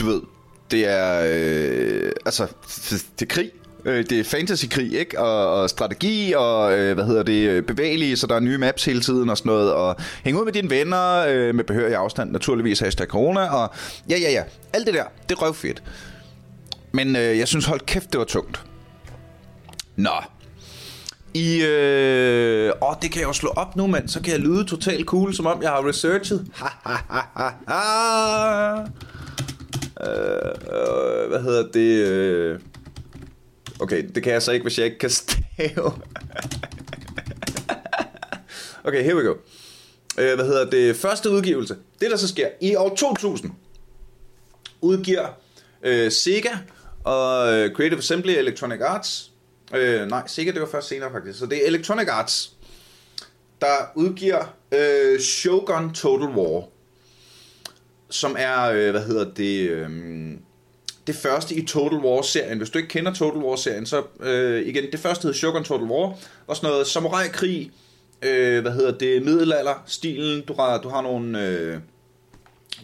du 0.00 0.06
ved, 0.06 0.20
det 0.70 0.88
er 0.88 1.22
øh, 1.26 2.12
altså 2.26 2.46
det 3.18 3.22
er 3.22 3.26
krig. 3.26 3.50
Øh, 3.84 4.04
det 4.10 4.20
er 4.20 4.24
fantasy-krig, 4.24 4.92
ikke? 4.92 5.20
Og, 5.20 5.62
og 5.62 5.70
strategi, 5.70 6.32
og 6.36 6.78
øh, 6.78 6.94
hvad 6.94 7.04
hedder 7.04 7.22
det, 7.22 7.48
øh, 7.48 7.62
bevægelige, 7.62 8.16
så 8.16 8.26
der 8.26 8.34
er 8.34 8.40
nye 8.40 8.58
maps 8.58 8.84
hele 8.84 9.00
tiden 9.00 9.30
og 9.30 9.38
sådan 9.38 9.50
noget. 9.50 9.72
Og 9.72 9.96
hænge 10.24 10.40
ud 10.40 10.44
med 10.44 10.52
dine 10.52 10.70
venner 10.70 11.26
øh, 11.28 11.54
med 11.54 11.64
behørig 11.64 11.94
afstand, 11.94 12.30
naturligvis 12.30 12.80
hashtag 12.80 13.06
corona. 13.06 13.54
Og 13.54 13.70
ja, 14.10 14.18
ja, 14.18 14.30
ja. 14.30 14.42
Alt 14.72 14.86
det 14.86 14.94
der, 14.94 15.04
det 15.28 15.34
er 15.34 15.42
røvfedt. 15.42 15.82
Men 16.92 17.16
øh, 17.16 17.38
jeg 17.38 17.48
synes, 17.48 17.66
hold 17.66 17.80
kæft, 17.80 18.12
det 18.12 18.18
var 18.18 18.24
tungt. 18.24 18.62
Nå, 19.96 20.10
i, 21.34 21.62
øh, 21.64 22.72
åh, 22.82 22.94
det 23.02 23.12
kan 23.12 23.20
jeg 23.20 23.28
jo 23.28 23.32
slå 23.32 23.48
op 23.48 23.76
nu, 23.76 23.86
mand. 23.86 24.08
Så 24.08 24.22
kan 24.22 24.32
jeg 24.32 24.40
lyde 24.40 24.64
totalt 24.64 25.06
cool, 25.06 25.34
som 25.34 25.46
om 25.46 25.62
jeg 25.62 25.70
har 25.70 25.88
researchet. 25.88 26.46
øh, 30.00 30.08
øh, 30.74 31.28
hvad 31.28 31.42
hedder 31.42 31.68
det? 31.72 32.06
Øh... 32.06 32.60
Okay, 33.80 34.04
det 34.14 34.22
kan 34.22 34.32
jeg 34.32 34.42
så 34.42 34.52
ikke, 34.52 34.62
hvis 34.62 34.78
jeg 34.78 34.86
ikke 34.86 34.98
kan 34.98 35.10
stave. 35.10 35.92
okay, 38.84 39.02
here 39.04 39.16
we 39.16 39.22
go. 39.22 39.34
Øh, 40.18 40.34
hvad 40.34 40.46
hedder 40.46 40.70
det? 40.70 40.96
Første 40.96 41.30
udgivelse. 41.30 41.76
Det, 42.00 42.10
der 42.10 42.16
så 42.16 42.28
sker 42.28 42.48
i 42.60 42.74
år 42.74 42.94
2000, 42.94 43.52
udgiver 44.80 45.28
øh, 45.82 46.12
Sega 46.12 46.50
og 47.04 47.52
øh, 47.52 47.74
Creative 47.74 47.98
Assembly 47.98 48.30
Electronic 48.30 48.80
Arts 48.80 49.32
Øh, 49.74 50.08
nej, 50.08 50.22
sikkert 50.26 50.54
det 50.54 50.62
var 50.62 50.68
først 50.68 50.88
senere 50.88 51.12
faktisk. 51.12 51.38
Så 51.38 51.46
det 51.46 51.62
er 51.62 51.66
Electronic 51.66 52.08
Arts, 52.08 52.52
der 53.60 53.92
udgiver 53.94 54.54
øh, 54.72 55.20
Shogun 55.20 55.94
Total 55.94 56.28
War. 56.28 56.64
Som 58.10 58.36
er, 58.38 58.64
øh, 58.64 58.90
hvad 58.90 59.04
hedder 59.04 59.34
det, 59.34 59.70
øh, 59.70 59.90
det 61.06 61.16
første 61.16 61.54
i 61.54 61.66
Total 61.66 61.98
War-serien. 61.98 62.58
Hvis 62.58 62.70
du 62.70 62.78
ikke 62.78 62.88
kender 62.88 63.14
Total 63.14 63.42
War-serien, 63.42 63.86
så 63.86 64.02
øh, 64.20 64.66
igen, 64.66 64.84
det 64.92 65.00
første 65.00 65.22
hed 65.22 65.34
Shogun 65.34 65.64
Total 65.64 65.86
War. 65.86 66.18
Var 66.46 66.54
sådan 66.54 66.70
noget 66.70 66.86
samurai-krig, 66.86 67.70
øh, 68.22 68.62
hvad 68.62 68.72
hedder 68.72 68.98
det, 68.98 69.22
middelalder-stilen. 69.22 70.42
Du 70.44 70.54
har, 70.54 70.78
du 70.78 70.88
har 70.88 71.02
nogle... 71.02 71.46
Øh, 71.46 71.78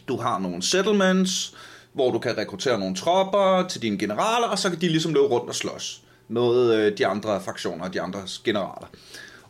du 0.09 0.17
har 0.17 0.39
nogle 0.39 0.63
settlements, 0.63 1.55
hvor 1.93 2.11
du 2.11 2.19
kan 2.19 2.39
rekruttere 2.39 2.79
nogle 2.79 2.97
tropper 2.97 3.69
til 3.69 3.83
dine 3.83 3.99
generaler, 3.99 4.47
og 4.47 4.59
så 4.59 4.71
kan 4.71 4.81
de 4.81 4.89
ligesom 4.89 5.15
løbe 5.15 5.27
rundt 5.27 5.49
og 5.49 5.55
slås 5.55 6.04
med 6.29 6.75
øh, 6.75 6.99
de 6.99 7.07
andre 7.07 7.41
fraktioner 7.41 7.85
og 7.85 7.95
de 7.95 8.01
andre 8.01 8.21
generaler. 8.45 8.91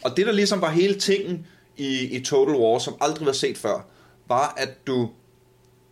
Og 0.04 0.16
det, 0.16 0.26
der 0.26 0.32
ligesom 0.32 0.60
var 0.60 0.70
hele 0.70 0.94
tingen 0.94 1.46
i, 1.76 2.16
i 2.16 2.24
Total 2.24 2.54
War, 2.54 2.78
som 2.78 2.94
aldrig 3.00 3.26
var 3.26 3.32
set 3.32 3.58
før, 3.58 3.86
var, 4.28 4.54
at 4.56 4.86
du 4.86 5.10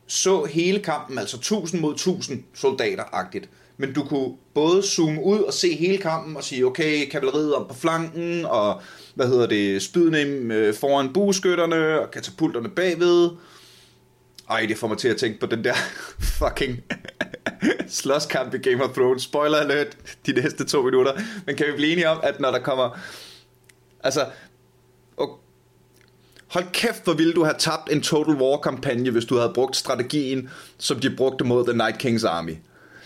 så 0.06 0.44
hele 0.44 0.78
kampen, 0.78 1.18
altså 1.18 1.36
1000 1.36 1.80
mod 1.80 1.92
1000 1.92 2.44
soldater-agtigt. 2.54 3.48
Men 3.76 3.92
du 3.92 4.04
kunne 4.04 4.36
både 4.54 4.82
zoome 4.82 5.24
ud 5.24 5.38
og 5.38 5.52
se 5.52 5.76
hele 5.76 5.98
kampen 5.98 6.36
og 6.36 6.44
sige, 6.44 6.66
okay, 6.66 7.08
kavaleriet 7.08 7.54
om 7.54 7.66
på 7.68 7.74
flanken, 7.74 8.44
og 8.44 8.80
hvad 9.14 9.26
hedder 9.26 9.46
det, 9.46 9.82
spydene 9.82 10.18
øh, 10.54 10.74
foran 10.74 11.12
bueskytterne, 11.12 12.00
og 12.00 12.10
katapulterne 12.10 12.68
bagved. 12.68 13.30
Ej, 14.50 14.66
det 14.68 14.78
får 14.78 14.88
mig 14.88 14.99
til 14.99 15.08
at 15.08 15.16
tænke 15.16 15.40
på 15.40 15.46
den 15.46 15.64
der 15.64 15.75
fucking 16.38 16.80
slåskamp 17.88 18.54
i 18.54 18.58
Game 18.58 18.84
of 18.84 18.90
Thrones. 18.90 19.22
Spoiler 19.22 19.58
alert 19.58 19.96
de 20.26 20.32
næste 20.32 20.64
to 20.64 20.82
minutter. 20.82 21.12
Men 21.46 21.56
kan 21.56 21.66
vi 21.66 21.72
blive 21.72 21.92
enige 21.92 22.08
om, 22.08 22.20
at 22.22 22.40
når 22.40 22.50
der 22.50 22.58
kommer... 22.58 22.99
Altså... 24.04 24.26
Og, 25.16 25.40
hold 26.46 26.64
kæft, 26.72 27.04
hvor 27.04 27.12
ville 27.12 27.32
du 27.32 27.44
have 27.44 27.54
tabt 27.58 27.92
en 27.92 28.02
Total 28.02 28.34
War-kampagne, 28.34 29.11
hvis 29.11 29.25
du 29.25 29.37
havde 29.37 29.52
brugt 29.54 29.76
strategien, 29.76 30.50
som 30.78 31.00
de 31.00 31.16
brugte 31.16 31.44
mod 31.44 31.66
The 31.66 31.76
Night 31.76 32.04
King's 32.04 32.28
Army. 32.28 32.56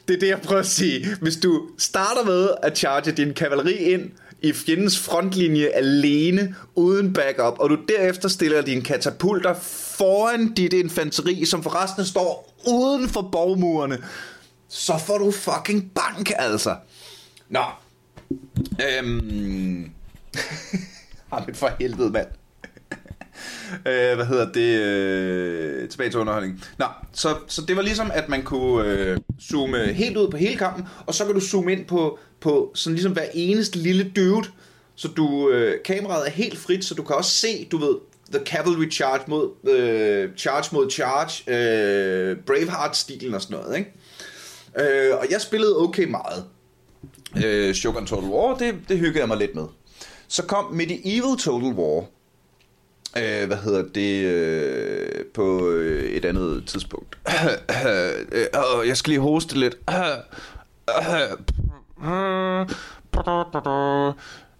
Det 0.08 0.16
er 0.16 0.20
det, 0.20 0.28
jeg 0.28 0.40
prøver 0.40 0.60
at 0.60 0.66
sige. 0.66 1.06
Hvis 1.20 1.36
du 1.36 1.68
starter 1.78 2.24
med 2.24 2.50
at 2.62 2.78
charge 2.78 3.12
din 3.12 3.34
kavaleri 3.34 3.74
ind, 3.74 4.10
i 4.46 4.52
fjendens 4.52 4.98
frontlinje 4.98 5.68
alene, 5.68 6.54
uden 6.74 7.12
backup, 7.12 7.58
og 7.58 7.70
du 7.70 7.78
derefter 7.88 8.28
stiller 8.28 8.62
dine 8.62 8.82
katapulter 8.82 9.54
foran 9.98 10.52
dit 10.54 10.72
infanteri, 10.72 11.44
som 11.44 11.62
forresten 11.62 12.04
står 12.04 12.54
uden 12.68 13.08
for 13.08 13.28
borgmurene, 13.32 13.98
så 14.68 14.98
får 14.98 15.18
du 15.18 15.30
fucking 15.30 15.90
bank, 15.94 16.32
altså. 16.38 16.76
Nå. 17.48 17.64
Øhm... 18.82 19.90
Jamen 21.32 21.54
for 21.54 21.70
helvede, 21.80 22.10
mand 22.10 22.26
øh, 23.74 24.14
hvad 24.16 24.26
hedder 24.26 24.52
det? 24.52 24.80
Øh, 24.80 25.88
tilbage 25.88 26.10
til 26.10 26.20
underholdning. 26.20 26.64
Nå, 26.78 26.86
så, 27.12 27.36
så 27.46 27.62
det 27.62 27.76
var 27.76 27.82
ligesom, 27.82 28.10
at 28.14 28.28
man 28.28 28.42
kunne 28.42 28.88
øh, 28.88 29.18
zoome 29.50 29.92
helt 29.92 30.16
ud 30.16 30.30
på 30.30 30.36
hele 30.36 30.56
kampen, 30.56 30.84
og 31.06 31.14
så 31.14 31.24
kan 31.24 31.34
du 31.34 31.40
zoome 31.40 31.72
ind 31.72 31.84
på, 31.84 32.18
på 32.40 32.72
sådan 32.74 32.94
ligesom 32.94 33.12
hver 33.12 33.26
eneste 33.34 33.78
lille 33.78 34.12
dude, 34.16 34.48
så 34.94 35.08
du, 35.08 35.50
øh, 35.50 35.82
kameraet 35.84 36.26
er 36.26 36.30
helt 36.30 36.58
frit, 36.58 36.84
så 36.84 36.94
du 36.94 37.02
kan 37.02 37.16
også 37.16 37.30
se, 37.30 37.68
du 37.70 37.78
ved, 37.78 37.96
The 38.32 38.44
Cavalry 38.44 38.90
Charge 38.90 39.24
mod, 39.26 39.70
øh, 39.70 40.30
Charge 40.36 40.68
mod 40.72 40.90
Charge, 40.90 41.50
øh, 41.50 42.36
Braveheart-stilen 42.46 43.34
og 43.34 43.42
sådan 43.42 43.58
noget, 43.58 43.78
ikke? 43.78 43.92
Øh, 44.78 45.16
og 45.16 45.26
jeg 45.30 45.40
spillede 45.40 45.78
okay 45.78 46.04
meget. 46.04 46.44
Øh, 47.44 47.74
Shogun 47.74 48.06
Total 48.06 48.28
War, 48.28 48.56
det, 48.56 48.74
det 48.88 48.98
hyggede 48.98 49.18
jeg 49.18 49.28
mig 49.28 49.36
lidt 49.36 49.54
med. 49.54 49.64
Så 50.28 50.42
kom 50.42 50.72
Medieval 50.72 51.38
Total 51.38 51.72
War, 51.72 52.04
øh, 53.22 53.46
hvad 53.46 53.56
hedder 53.56 53.82
det, 53.94 54.24
øh, 54.24 55.24
på 55.34 55.68
øh, 55.68 56.04
et 56.04 56.24
andet 56.24 56.64
tidspunkt. 56.66 57.18
øh, 57.28 57.50
øh, 58.82 58.88
jeg 58.88 58.96
skal 58.96 59.10
lige 59.10 59.20
hoste 59.20 59.58
lidt. 59.58 59.76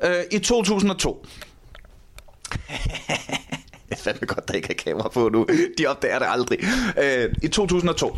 Øh, 0.05 0.23
I 0.31 0.39
2002. 0.39 1.27
det 3.89 3.91
er 3.91 3.97
fandme 3.97 4.27
godt, 4.27 4.49
der 4.49 4.55
ikke 4.55 4.71
er 4.71 4.75
kamera 4.75 5.09
på 5.09 5.29
nu. 5.29 5.47
De 5.79 5.87
opdager 5.87 6.19
det 6.19 6.27
aldrig. 6.31 6.59
Øh, 7.03 7.35
I 7.43 7.49
2002. 7.49 8.17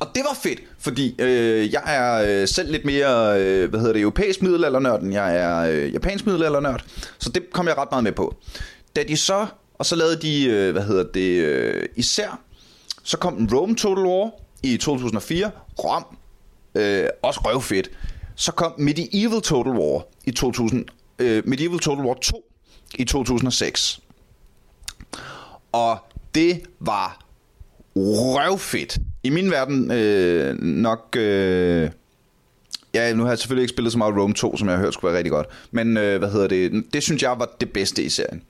Og 0.00 0.06
det 0.14 0.22
var 0.28 0.36
fedt, 0.42 0.60
fordi 0.78 1.16
øh, 1.18 1.72
jeg 1.72 1.82
er 1.86 2.40
øh, 2.40 2.48
selv 2.48 2.70
lidt 2.70 2.84
mere, 2.84 3.40
øh, 3.40 3.70
hvad 3.70 3.80
hedder 3.80 3.92
det, 3.92 4.02
europæisk 4.02 4.42
middelaldernørd, 4.42 5.02
end 5.02 5.12
jeg 5.12 5.36
er 5.36 5.58
øh, 5.58 5.94
japansk 5.94 6.26
middelaldernørd. 6.26 6.84
Så 7.18 7.30
det 7.30 7.52
kom 7.52 7.66
jeg 7.66 7.78
ret 7.78 7.88
meget 7.90 8.04
med 8.04 8.12
på. 8.12 8.36
Da 8.96 9.02
de 9.02 9.16
så, 9.16 9.46
og 9.80 9.86
så 9.86 9.96
lavede 9.96 10.16
de, 10.16 10.44
øh, 10.44 10.72
hvad 10.72 10.82
hedder 10.82 11.04
det, 11.04 11.42
øh, 11.42 11.88
især, 11.96 12.40
så 13.02 13.16
kom 13.16 13.34
en 13.38 13.54
Rome 13.54 13.76
Total 13.76 14.04
War 14.04 14.30
i 14.62 14.76
2004. 14.76 15.50
Rom, 15.84 16.04
øh, 16.74 17.06
også 17.22 17.40
røvfedt. 17.44 17.90
Så 18.36 18.52
kom 18.52 18.72
Medieval 18.78 19.40
Total 19.40 19.72
War 19.72 20.06
i 20.24 20.30
2000, 20.30 20.84
øh, 21.18 21.42
Medieval 21.46 21.78
Total 21.78 22.04
War 22.04 22.14
2 22.14 22.44
i 22.94 23.04
2006. 23.04 24.00
Og 25.72 25.98
det 26.34 26.62
var 26.80 27.24
røvfedt. 27.96 28.98
I 29.22 29.30
min 29.30 29.50
verden 29.50 29.90
øh, 29.90 30.58
nok... 30.62 31.16
Øh, 31.16 31.90
ja, 32.94 33.12
nu 33.14 33.22
har 33.22 33.30
jeg 33.30 33.38
selvfølgelig 33.38 33.62
ikke 33.62 33.72
spillet 33.72 33.92
så 33.92 33.98
meget 33.98 34.16
Rome 34.16 34.34
2, 34.34 34.56
som 34.56 34.68
jeg 34.68 34.76
har 34.76 34.82
hørt 34.82 34.94
skulle 34.94 35.12
være 35.12 35.18
rigtig 35.18 35.32
godt. 35.32 35.46
Men 35.70 35.96
øh, 35.96 36.18
hvad 36.18 36.30
hedder 36.30 36.48
det? 36.48 36.84
Det 36.92 37.02
synes 37.02 37.22
jeg 37.22 37.38
var 37.38 37.56
det 37.60 37.72
bedste 37.72 38.02
i 38.02 38.08
serien 38.08 38.42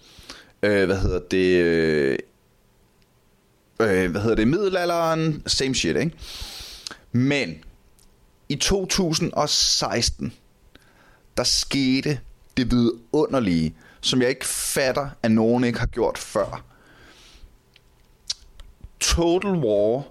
øh, 0.63 0.87
hvad 0.87 0.97
hedder 0.97 1.19
det, 1.19 1.57
øh, 1.57 2.19
hvad 4.11 4.21
hedder 4.21 4.37
det, 4.37 4.49
middelalderen, 4.49 5.43
same 5.47 5.75
shit, 5.75 5.97
ikke? 5.97 6.13
Men 7.13 7.65
i 8.49 8.57
2016, 8.57 10.33
der 11.37 11.45
skete 11.45 12.21
det 12.57 12.71
vidunderlige, 12.71 13.75
som 14.01 14.21
jeg 14.21 14.29
ikke 14.29 14.47
fatter, 14.47 15.09
at 15.23 15.31
nogen 15.31 15.65
ikke 15.65 15.79
har 15.79 15.87
gjort 15.87 16.19
før. 16.19 16.65
Total 19.01 19.51
War 19.51 20.05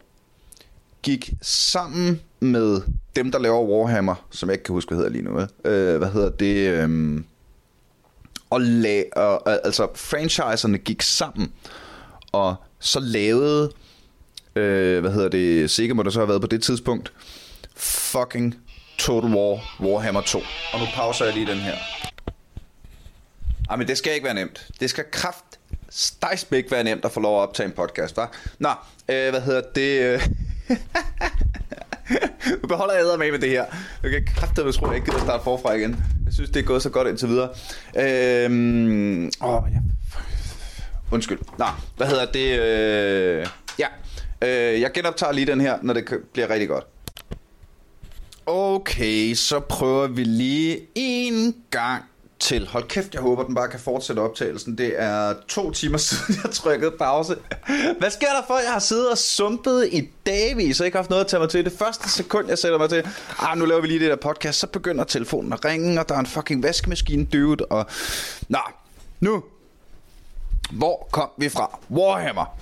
gik 1.04 1.34
sammen 1.42 2.22
med 2.40 2.82
dem, 3.16 3.32
der 3.32 3.40
laver 3.40 3.64
Warhammer, 3.64 4.28
som 4.30 4.50
jeg 4.50 4.54
ikke 4.54 4.64
kan 4.64 4.74
huske, 4.74 4.90
hvad 4.90 4.98
hedder 4.98 5.12
lige 5.12 5.24
nu. 5.24 5.40
Øh, 5.72 5.98
hvad 5.98 6.12
hedder 6.12 6.30
det? 6.30 6.70
Øh, 6.70 7.22
og, 8.50 8.60
la- 8.62 9.20
og 9.20 9.66
altså 9.66 9.88
franchiserne 9.96 10.78
gik 10.78 11.02
sammen 11.02 11.52
og 12.32 12.56
så 12.80 13.00
lavede 13.00 13.72
øh, 14.56 15.00
hvad 15.02 15.12
hedder 15.12 15.30
det 15.30 15.72
Sega 15.72 15.94
må 15.94 16.04
der 16.04 16.10
så 16.10 16.20
have 16.20 16.28
været 16.30 16.42
på 16.42 16.48
det 16.48 16.64
tidspunkt 16.64 17.14
fucking 17.76 18.56
Total 18.98 19.30
War 19.32 19.78
Warhammer 19.80 20.22
2 20.22 20.38
og 20.74 20.80
nu 20.80 20.86
pauser 20.96 21.26
jeg 21.26 21.34
lige 21.34 21.48
den 21.48 21.58
her 21.60 21.76
Ej, 23.70 23.76
men 23.76 23.88
det 23.88 23.98
skal 23.98 24.14
ikke 24.14 24.26
være 24.26 24.34
nemt 24.34 24.68
det 24.80 24.90
skal 24.90 25.04
kraft 25.12 25.44
stejsbæk 25.90 26.72
være 26.72 26.84
nemt 26.84 27.06
at 27.06 27.12
få 27.12 27.20
lov 27.20 27.38
at 27.38 27.48
optage 27.48 27.68
en 27.68 27.72
podcast, 27.76 28.16
hva? 28.16 28.26
Nå, 28.60 28.70
øh, 29.10 29.30
hvad 29.30 29.42
hedder 29.42 29.62
det? 29.76 30.00
Øh? 30.02 30.28
nu 32.62 32.68
beholder 32.68 32.94
jeg 32.94 33.20
med 33.20 33.32
med 33.32 33.40
det 33.40 33.50
her. 33.50 33.66
Jeg 34.04 34.12
kan 34.12 34.26
kraftedeme 34.36 34.72
tro, 34.72 34.86
at 34.86 34.90
jeg 34.90 34.96
ikke 34.96 35.12
gider 35.12 35.24
starte 35.24 35.44
forfra 35.44 35.74
igen. 35.74 36.04
Jeg 36.26 36.34
synes, 36.34 36.50
det 36.50 36.60
er 36.60 36.64
gået 36.64 36.82
så 36.82 36.90
godt 36.90 37.08
indtil 37.08 37.28
videre. 37.28 37.50
Øhm, 37.98 39.32
åh, 39.44 39.64
ja. 39.72 39.80
Undskyld. 41.12 41.40
Nå, 41.58 41.66
hvad 41.98 42.08
hedder 42.08 42.26
det? 42.26 42.60
Øh, 42.60 43.48
ja, 43.80 43.88
øh, 44.42 44.82
jeg 44.82 44.92
genoptager 44.94 45.34
lige 45.34 45.46
den 45.46 45.62
her, 45.62 45.78
når 45.82 45.94
det 45.94 46.06
bliver 46.34 46.50
rigtig 46.50 46.68
godt. 46.68 46.84
Okay, 48.46 49.34
så 49.34 49.60
prøver 49.60 50.08
vi 50.08 50.24
lige 50.24 50.80
en 50.96 51.56
gang 51.70 52.04
til. 52.40 52.68
Hold 52.68 52.88
kæft, 52.88 53.14
jeg 53.14 53.22
håber, 53.22 53.44
den 53.44 53.56
bare 53.56 53.68
kan 53.68 53.80
fortsætte 53.80 54.20
optagelsen. 54.20 54.78
Det 54.78 54.94
er 55.02 55.34
to 55.48 55.72
timer 55.72 55.98
siden, 56.08 56.36
jeg 56.44 56.52
trykkede 56.52 56.92
pause. 56.92 57.36
Hvad 58.00 58.10
sker 58.10 58.28
der 58.28 58.42
for, 58.48 58.58
jeg 58.58 58.72
har 58.72 58.80
siddet 58.80 59.12
og 59.12 59.18
sumpet 59.18 59.90
i 59.92 60.10
dagvis, 60.26 60.80
og 60.80 60.86
ikke 60.86 60.98
haft 60.98 61.10
noget 61.10 61.24
at 61.24 61.30
tage 61.30 61.40
mig 61.40 61.50
til. 61.50 61.66
Det 61.66 61.74
første 61.74 62.10
sekund, 62.10 62.48
jeg 62.48 62.58
sætter 62.58 62.78
mig 62.78 62.90
til, 62.90 63.08
ah, 63.40 63.58
nu 63.58 63.66
laver 63.66 63.82
vi 63.82 63.88
lige 63.88 64.00
det 64.00 64.10
der 64.10 64.16
podcast, 64.16 64.60
så 64.60 64.68
begynder 64.68 65.04
telefonen 65.04 65.54
at 65.54 65.66
ringe, 65.66 66.00
og 66.00 66.10
der 66.10 66.16
er 66.16 66.20
en 66.20 66.26
fucking 66.26 66.64
vaskemaskine, 66.64 67.26
døvet, 67.26 67.62
og... 67.62 67.86
Nå, 68.48 68.60
nu. 69.20 69.44
Hvor 70.72 71.08
kom 71.12 71.30
vi 71.38 71.50
fra? 71.50 71.80
Warhammer. 71.92 72.60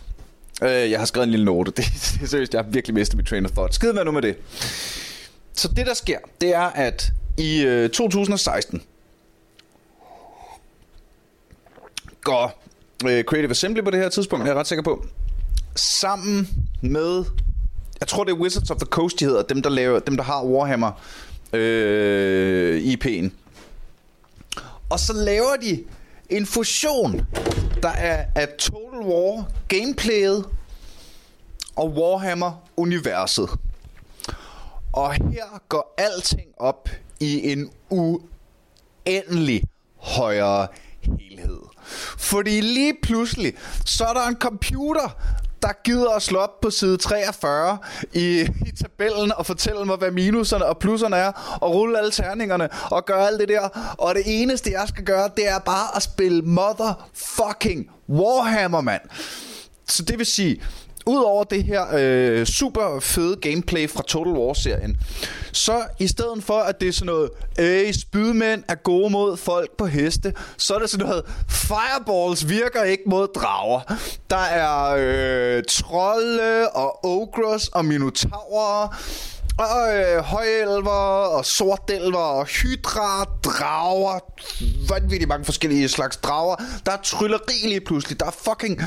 Øh, 0.64 0.92
jeg 0.92 1.00
har 1.00 1.06
skrevet 1.06 1.26
en 1.26 1.32
lille 1.32 1.46
note. 1.46 1.72
Det, 1.78 1.86
det 1.86 2.24
er 2.24 2.28
seriøst, 2.28 2.54
jeg 2.54 2.64
har 2.64 2.70
virkelig 2.70 2.94
mistet 2.94 3.18
mit 3.18 3.28
train 3.28 3.46
of 3.46 3.52
thought. 3.52 3.76
Skid 3.76 3.94
med 3.94 4.06
nu 4.06 4.12
med 4.12 4.22
det. 4.22 4.38
Så 5.54 5.68
det, 5.68 5.86
der 5.86 5.94
sker, 5.94 6.18
det 6.42 6.56
er, 6.56 6.62
at 6.62 7.12
i 7.38 7.62
øh, 7.62 7.90
2016, 7.90 8.82
går 12.28 12.64
øh, 13.06 13.24
Creative 13.24 13.52
Assembly 13.52 13.84
på 13.84 13.92
det 13.92 14.00
her 14.00 14.10
tidspunkt, 14.10 14.46
jeg 14.46 14.54
er 14.54 14.60
ret 14.60 14.68
sikker 14.68 14.84
på. 14.84 15.06
Sammen 15.76 16.48
med, 16.82 17.26
jeg 18.00 18.08
tror 18.08 18.24
det 18.24 18.32
er 18.32 18.36
Wizards 18.36 18.72
of 18.72 18.78
the 18.78 18.86
Coast, 18.86 19.20
de 19.20 19.26
hedder, 19.26 19.42
dem 19.42 19.62
der, 19.62 19.70
laver, 19.70 20.00
dem, 20.00 20.18
der 20.18 20.24
har 20.24 20.44
Warhammer 20.44 20.92
øh, 21.54 22.82
IP'en. 22.82 23.30
Og 24.90 25.00
så 25.00 25.14
laver 25.14 25.56
de 25.62 25.84
en 26.30 26.46
fusion, 26.46 27.26
der 27.82 27.90
er 27.90 28.26
af 28.36 28.48
Total 28.60 29.00
War 29.00 29.46
gameplayet 29.68 30.46
og 31.76 31.90
Warhammer-universet. 31.90 33.50
Og 34.94 35.14
her 35.14 35.62
går 35.70 35.94
alting 35.98 36.48
op 36.58 36.90
i 37.20 37.52
en 37.52 37.72
uendelig 37.90 39.64
højere 39.96 40.68
helhed. 41.20 41.60
Fordi 42.18 42.62
lige 42.62 42.94
pludselig, 43.04 43.54
så 43.86 44.06
er 44.06 44.14
der 44.14 44.28
en 44.28 44.36
computer, 44.36 45.18
der 45.62 45.70
gider 45.84 46.10
at 46.10 46.22
slå 46.22 46.40
op 46.40 46.62
på 46.62 46.70
side 46.70 46.98
43 46.98 47.78
i, 48.14 48.42
i 48.42 48.72
tabellen 48.82 49.32
og 49.32 49.46
fortælle 49.46 49.86
mig, 49.86 49.98
hvad 49.98 50.12
minuserne 50.12 50.66
og 50.66 50.78
plusserne 50.78 51.16
er, 51.16 51.58
og 51.62 51.74
rulle 51.74 51.98
alle 51.98 52.12
terningerne 52.12 52.70
og 52.92 53.06
gøre 53.06 53.28
alt 53.28 53.40
det 53.40 53.50
der. 53.50 53.96
Og 53.98 54.16
det 54.16 54.24
eneste, 54.26 54.72
jeg 54.72 54.88
skal 54.88 55.04
gøre, 55.04 55.30
det 55.38 55.48
er 55.48 55.60
bare 55.60 55.96
at 55.96 56.04
spille 56.04 56.42
motherfucking 56.42 57.90
Warhammer, 58.10 58.82
mand. 58.82 59.02
Så 59.88 60.04
det 60.04 60.18
vil 60.18 60.26
sige, 60.26 60.62
Udover 61.08 61.44
det 61.44 61.64
her 61.64 61.86
øh, 61.94 62.46
super 62.46 63.00
fede 63.00 63.36
gameplay 63.36 63.90
fra 63.90 64.04
Total 64.08 64.34
War-serien, 64.34 64.98
så 65.52 65.84
i 66.00 66.08
stedet 66.08 66.44
for, 66.44 66.60
at 66.60 66.82
det 66.82 66.88
er 66.88 66.92
sådan 66.92 67.06
noget, 67.06 67.30
øh, 67.60 67.94
spydmænd 67.94 68.64
er 68.68 68.76
gode 68.76 69.10
mod 69.10 69.38
folk 69.38 69.78
på 69.78 69.86
heste, 69.86 70.34
så 70.58 70.76
er 70.76 70.80
det 70.80 70.90
sådan 70.90 71.08
noget, 71.08 71.24
fireballs 71.50 72.50
virker 72.50 72.84
ikke 72.84 73.04
mod 73.06 73.28
drager. 73.36 73.80
Der 74.30 74.38
er 74.38 74.96
øh, 75.00 75.64
trolde 75.70 76.70
og 76.70 77.06
ogres 77.06 77.68
og 77.68 77.86
minotaurer 77.86 78.98
og 79.58 79.96
øh, 79.96 80.24
højelver 80.24 81.28
og 81.38 81.46
sortelver 81.46 82.20
og 82.20 82.46
hydra, 82.46 83.24
drager, 83.44 84.20
vanvittigt 84.90 85.30
mange 85.30 85.46
forskellige 85.46 85.90
slags 85.90 86.18
drager. 86.18 86.56
Der 86.86 86.92
er 86.92 87.02
trylleri 87.04 87.68
lige 87.68 87.82
pludselig. 87.82 88.20
Der 88.20 88.26
er 88.26 88.32
fucking 88.32 88.82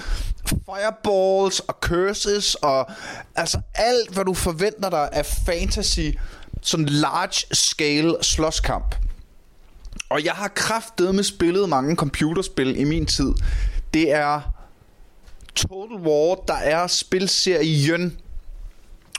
fireballs 0.46 1.60
og 1.60 1.74
curses 1.80 2.54
og 2.54 2.90
altså 3.36 3.60
alt, 3.74 4.14
hvad 4.14 4.24
du 4.24 4.34
forventer 4.34 4.90
dig 4.90 5.08
af 5.12 5.26
fantasy, 5.46 6.08
sådan 6.62 6.86
large 6.86 7.54
scale 7.54 8.16
slåskamp. 8.22 8.94
Og 10.08 10.24
jeg 10.24 10.32
har 10.32 10.48
kraftet 10.48 11.14
med 11.14 11.24
spillet 11.24 11.68
mange 11.68 11.96
computerspil 11.96 12.80
i 12.80 12.84
min 12.84 13.06
tid. 13.06 13.34
Det 13.94 14.12
er 14.12 14.40
Total 15.54 15.96
War, 15.96 16.34
der 16.34 16.54
er 16.54 16.86
spilserien 16.86 18.18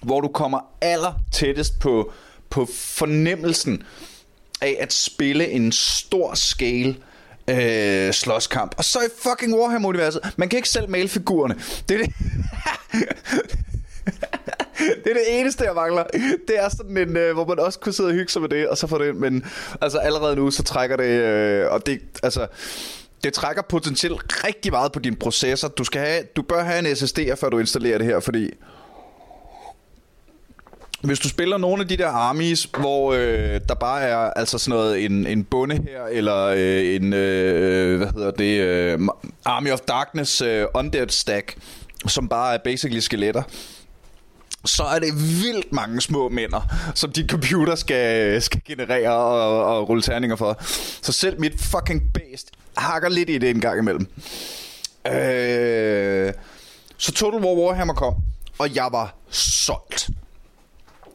hvor 0.02 0.22
du 0.22 0.28
kommer 0.28 0.60
aller 0.82 1.14
tættest 1.32 1.80
på, 1.80 2.12
på 2.50 2.68
fornemmelsen 2.76 3.84
af 4.62 4.78
at 4.80 4.94
spille 4.94 5.50
en 5.50 5.72
stor 5.72 6.34
scale 6.34 6.96
øh, 7.48 8.14
slåskamp. 8.14 8.76
Og 8.78 8.86
så 8.86 9.00
i 9.00 9.10
fucking 9.24 9.56
Warhammer-universet, 9.56 10.34
man 10.38 10.50
kan 10.50 10.58
ikke 10.58 10.70
selv 10.70 10.90
male 10.90 11.08
figurerne. 11.08 11.56
Det 11.90 12.02
er 12.02 12.06
det... 12.06 12.14
det 15.04 15.08
er 15.08 15.14
det 15.14 15.40
eneste, 15.40 15.64
jeg 15.64 15.76
mangler. 15.76 16.04
Det 16.48 16.60
er 16.60 16.70
sådan 16.70 16.98
en, 16.98 17.18
øh, 17.18 17.34
hvor 17.34 17.46
man 17.46 17.60
også 17.60 17.80
kunne 17.80 17.94
sidde 17.94 18.10
og 18.10 18.14
hygge 18.14 18.32
sig 18.32 18.42
med 18.42 18.50
det, 18.50 18.68
og 18.68 18.78
så 18.78 18.88
få 18.88 18.98
det 18.98 19.16
Men 19.16 19.46
altså 19.82 19.98
allerede 19.98 20.36
nu, 20.36 20.52
så 20.52 20.64
trækker 20.64 20.98
det... 20.98 21.10
Øh, 21.10 21.72
og 21.72 21.86
det, 21.86 22.00
altså... 22.24 22.48
Det 23.24 23.34
trækker 23.34 23.62
potentielt 23.62 24.44
rigtig 24.44 24.72
meget 24.72 24.92
på 24.92 25.00
din 25.00 25.16
processor. 25.16 25.68
Du, 25.68 25.84
skal 25.84 26.02
have, 26.02 26.24
du 26.36 26.42
bør 26.42 26.64
have 26.64 26.90
en 26.90 26.96
SSD, 26.96 27.20
før 27.40 27.50
du 27.50 27.60
installerer 27.60 27.98
det 27.98 28.08
her, 28.08 28.20
fordi 28.20 28.50
hvis 31.04 31.20
du 31.20 31.30
spiller 31.30 31.58
nogle 31.58 31.82
af 31.82 31.88
de 31.88 31.98
der 31.98 32.08
armies, 32.08 32.70
hvor 32.78 33.14
øh, 33.14 33.62
der 33.70 33.76
bare 33.76 34.02
er 34.02 34.18
altså 34.18 34.58
sådan 34.58 34.78
noget 34.78 35.06
en, 35.06 35.28
en 35.28 35.44
bonde 35.44 35.76
her 35.76 36.04
eller 36.12 36.46
øh, 36.46 36.96
en 36.96 37.14
øh, 37.14 37.98
hvad 37.98 38.08
hedder 38.08 38.32
det 38.32 38.60
øh, 38.60 39.00
Army 39.46 39.72
of 39.72 39.80
Darkness 39.80 40.42
øh, 40.42 40.66
undead 40.74 41.10
stack, 41.10 41.56
som 42.08 42.30
bare 42.30 42.54
er 42.54 42.58
basically 42.64 43.00
skeletter 43.00 43.44
så 44.66 44.84
er 44.84 45.00
det 45.00 45.14
vildt 45.16 45.74
mange 45.74 46.02
små 46.02 46.30
mænder, 46.30 46.62
som 46.96 47.12
dit 47.12 47.30
computer 47.30 47.76
skal, 47.76 48.42
skal 48.42 48.62
generere 48.66 49.16
og, 49.16 49.66
og 49.66 49.90
rulle 49.90 50.04
terninger 50.04 50.36
for. 50.36 50.58
Så 51.02 51.12
selv 51.12 51.40
mit 51.40 51.62
fucking 51.62 52.02
base 52.14 52.46
hakker 52.78 53.10
lidt 53.10 53.30
i 53.30 53.38
det 53.38 53.50
en 53.50 53.62
gang 53.62 53.80
imellem. 53.80 54.08
Øh, 55.08 56.34
så 56.98 57.12
Total 57.12 57.40
War 57.40 57.56
Warhammer 57.56 57.94
kom, 57.94 58.14
og 58.60 58.76
jeg 58.76 58.88
var 58.92 59.16
solgt. 59.30 60.10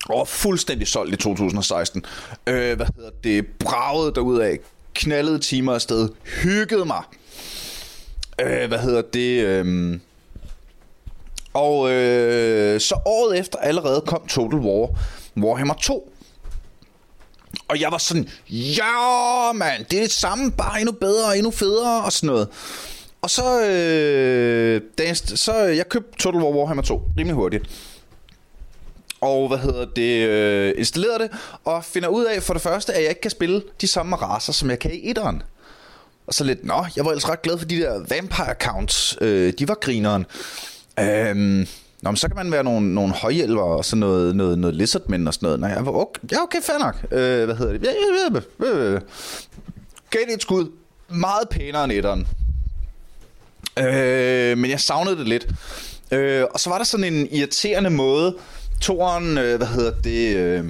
Og 0.09 0.29
fuldstændig 0.29 0.89
solgt 0.89 1.15
i 1.15 1.17
2016. 1.17 2.05
Øh, 2.47 2.77
hvad 2.77 2.87
hedder 2.97 3.11
det? 3.25 3.47
Bragede 3.47 4.47
af. 4.47 4.59
Knaldede 4.95 5.39
timer 5.39 5.75
afsted. 5.75 6.09
Hyggede 6.43 6.85
mig. 6.85 7.03
Øh, 8.41 8.69
hvad 8.69 8.79
hedder 8.79 9.03
det? 9.03 9.45
Øh, 9.45 9.99
og 11.55 11.91
øh, 11.91 12.81
så 12.81 12.95
året 13.07 13.39
efter 13.39 13.59
allerede 13.59 14.01
kom 14.07 14.27
Total 14.27 14.59
War 14.59 14.89
Warhammer 15.37 15.75
2. 15.75 16.13
Og 17.69 17.81
jeg 17.81 17.93
var 17.93 17.99
sådan, 17.99 18.29
ja 18.51 19.53
mand, 19.55 19.85
det 19.85 19.97
er 19.99 20.03
det 20.03 20.11
samme, 20.11 20.53
bare 20.53 20.81
endnu 20.81 20.93
bedre 20.93 21.27
og 21.27 21.39
endnu 21.39 21.51
federe 21.51 22.05
og 22.05 22.13
sådan 22.13 22.27
noget. 22.27 22.49
Og 23.23 23.31
så, 23.31 23.63
øh, 23.65 24.81
så 25.25 25.67
øh, 25.67 25.77
jeg 25.77 25.89
købte 25.89 26.19
Total 26.19 26.41
War 26.41 26.51
Warhammer 26.51 26.83
2 26.83 27.03
rimelig 27.19 27.35
hurtigt 27.35 27.65
og 29.27 29.49
hvad 29.49 29.59
hedder 29.59 29.85
det, 29.85 30.29
øh, 30.29 30.75
installerer 30.77 31.19
det, 31.19 31.31
og 31.65 31.85
finder 31.85 32.09
ud 32.09 32.25
af 32.25 32.43
for 32.43 32.53
det 32.53 32.63
første, 32.63 32.93
at 32.93 33.03
jeg 33.03 33.09
ikke 33.09 33.21
kan 33.21 33.31
spille 33.31 33.63
de 33.81 33.87
samme 33.87 34.17
raser, 34.17 34.53
som 34.53 34.71
jeg 34.71 34.79
kan 34.79 34.91
i 34.95 35.11
etteren. 35.11 35.43
Og 36.27 36.35
så 36.35 36.45
lidt, 36.45 36.65
nå, 36.65 36.87
jeg 36.97 37.05
var 37.05 37.11
ellers 37.11 37.29
ret 37.29 37.43
glad 37.43 37.59
for 37.59 37.67
de 37.67 37.77
der 37.77 37.99
vampire 38.09 38.51
accounts. 38.51 39.19
Øh, 39.21 39.53
de 39.59 39.69
var 39.69 39.75
grineren. 39.75 40.27
Øhm, 41.01 41.67
Nå, 42.03 42.11
men 42.11 42.17
så 42.17 42.29
kan 42.29 42.37
man 42.37 42.53
være 42.53 42.65
nogle, 42.65 42.95
nogle 42.95 43.13
højhjælper 43.13 43.63
og 43.63 43.85
sådan 43.85 44.01
noget, 44.01 44.37
noget, 44.37 44.59
noget 44.59 44.77
lizardmen 44.77 45.29
og 45.29 45.35
sådan 45.35 45.47
noget. 45.47 45.61
Nej, 45.61 45.71
jeg 45.71 45.87
var 45.87 45.93
okay, 45.93 46.21
ja, 46.33 46.43
okay, 46.43 46.63
fair 46.63 46.79
nok. 46.79 46.97
Øh, 47.11 47.45
hvad 47.45 47.57
hedder 47.57 47.73
det? 47.73 47.83
Ja, 47.83 47.91
ja, 47.91 48.67
ja, 48.67 48.93
ja. 48.93 48.99
Gav 50.11 50.21
det 50.27 50.35
et 50.35 50.43
skud. 50.43 50.71
Meget 51.09 51.49
pænere 51.49 51.85
end 51.85 51.93
etteren. 51.93 52.29
Øh, 53.79 54.59
men 54.59 54.71
jeg 54.71 54.81
savnede 54.81 55.17
det 55.17 55.29
lidt. 55.29 55.47
Øh, 56.11 56.45
og 56.51 56.61
så 56.61 56.71
var 56.71 56.79
der 56.79 56.85
sådan 56.85 57.15
en 57.15 57.29
irriterende 57.31 57.91
måde. 57.91 58.37
Toren, 58.81 59.39
øh, 59.39 59.57
hvad 59.57 59.67
hedder 59.67 59.93
det... 60.05 60.37
Øh, 60.37 60.65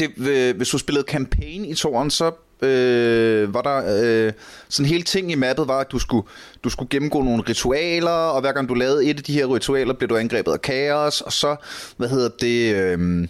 det 0.00 0.10
øh, 0.18 0.56
hvis 0.56 0.68
du 0.68 0.78
spillede 0.78 1.04
campaign 1.08 1.64
i 1.64 1.74
toren, 1.74 2.10
så 2.10 2.32
øh, 2.62 3.54
var 3.54 3.62
der 3.62 4.02
øh, 4.02 4.32
sådan 4.68 4.88
hele 4.88 5.02
ting 5.02 5.32
i 5.32 5.34
mappet 5.34 5.68
var, 5.68 5.78
at 5.78 5.92
du 5.92 5.98
skulle, 5.98 6.28
du 6.64 6.70
skulle 6.70 6.88
gennemgå 6.88 7.22
nogle 7.22 7.42
ritualer, 7.48 8.10
og 8.10 8.40
hver 8.40 8.52
gang 8.52 8.68
du 8.68 8.74
lavede 8.74 9.10
et 9.10 9.16
af 9.16 9.24
de 9.24 9.32
her 9.32 9.54
ritualer, 9.54 9.94
blev 9.94 10.08
du 10.08 10.16
angrebet 10.16 10.52
af 10.52 10.62
kaos, 10.62 11.20
og 11.20 11.32
så, 11.32 11.56
hvad 11.96 12.08
hedder 12.08 12.28
det, 12.28 12.74
øh, 12.74 13.28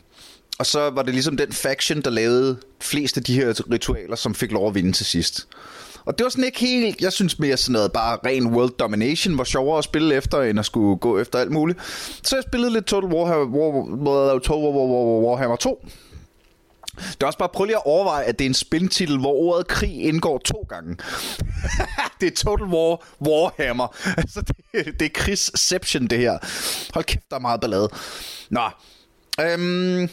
og 0.58 0.66
så 0.66 0.90
var 0.90 1.02
det 1.02 1.14
ligesom 1.14 1.36
den 1.36 1.52
faction, 1.52 2.00
der 2.00 2.10
lavede 2.10 2.56
flest 2.80 3.16
af 3.16 3.24
de 3.24 3.34
her 3.34 3.70
ritualer, 3.72 4.16
som 4.16 4.34
fik 4.34 4.52
lov 4.52 4.68
at 4.68 4.74
vinde 4.74 4.92
til 4.92 5.06
sidst. 5.06 5.48
Og 6.04 6.18
det 6.18 6.24
var 6.24 6.30
sådan 6.30 6.44
ikke 6.44 6.60
helt, 6.60 7.00
jeg 7.00 7.12
synes 7.12 7.38
mere 7.38 7.56
sådan 7.56 7.72
noget, 7.72 7.92
bare 7.92 8.18
ren 8.26 8.46
world 8.46 8.70
domination 8.78 9.38
var 9.38 9.44
sjovere 9.44 9.78
at 9.78 9.84
spille 9.84 10.14
efter, 10.14 10.42
end 10.42 10.58
at 10.58 10.66
skulle 10.66 10.98
gå 10.98 11.18
efter 11.18 11.38
alt 11.38 11.50
muligt. 11.50 11.78
Så 12.22 12.36
jeg 12.36 12.44
spillede 12.48 12.72
lidt 12.72 12.84
Total 12.84 13.10
Warhammer, 13.10 13.58
War, 14.08 14.38
Total 14.38 14.56
Warhammer 15.24 15.56
2, 15.56 15.86
det 17.00 17.22
er 17.22 17.26
også 17.26 17.38
bare, 17.38 17.48
prøv 17.48 17.64
lige 17.64 17.76
at 17.76 17.82
overveje, 17.84 18.24
at 18.24 18.38
det 18.38 18.44
er 18.44 18.48
en 18.48 18.54
spiltitel, 18.54 19.18
hvor 19.18 19.32
ordet 19.32 19.66
krig 19.66 20.02
indgår 20.02 20.38
to 20.38 20.66
gange. 20.68 20.96
det 22.20 22.26
er 22.26 22.36
Total 22.36 22.66
War 22.66 23.06
Warhammer. 23.20 23.96
Altså, 24.16 24.42
det, 24.72 25.00
det 25.00 25.06
er 25.06 25.10
krigsception, 25.14 26.06
det 26.06 26.18
her. 26.18 26.38
Hold 26.94 27.04
kæft, 27.04 27.30
der 27.30 27.36
er 27.36 27.40
meget 27.40 27.60
ballade. 27.60 27.88
Nå. 28.50 28.68
Øhm. 29.40 30.08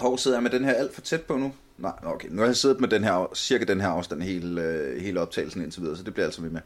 Hov, 0.00 0.18
sidder 0.18 0.36
jeg 0.36 0.42
med 0.42 0.50
den 0.50 0.64
her 0.64 0.72
alt 0.72 0.94
for 0.94 1.00
tæt 1.00 1.22
på 1.22 1.36
nu? 1.36 1.52
Nej, 1.80 1.92
okay. 2.02 2.28
Nu 2.30 2.40
har 2.42 2.46
jeg 2.46 2.56
siddet 2.56 2.80
med 2.80 2.88
den 2.88 3.04
her, 3.04 3.30
cirka 3.34 3.64
den 3.64 3.80
her 3.80 3.88
afstand 3.88 4.22
hele, 4.22 4.62
øh, 4.62 5.02
hele 5.02 5.20
optagelsen 5.20 5.62
indtil 5.62 5.82
videre, 5.82 5.96
så 5.96 6.02
det 6.02 6.14
bliver 6.14 6.26
altså 6.26 6.42
med 6.42 6.50
med. 6.50 6.60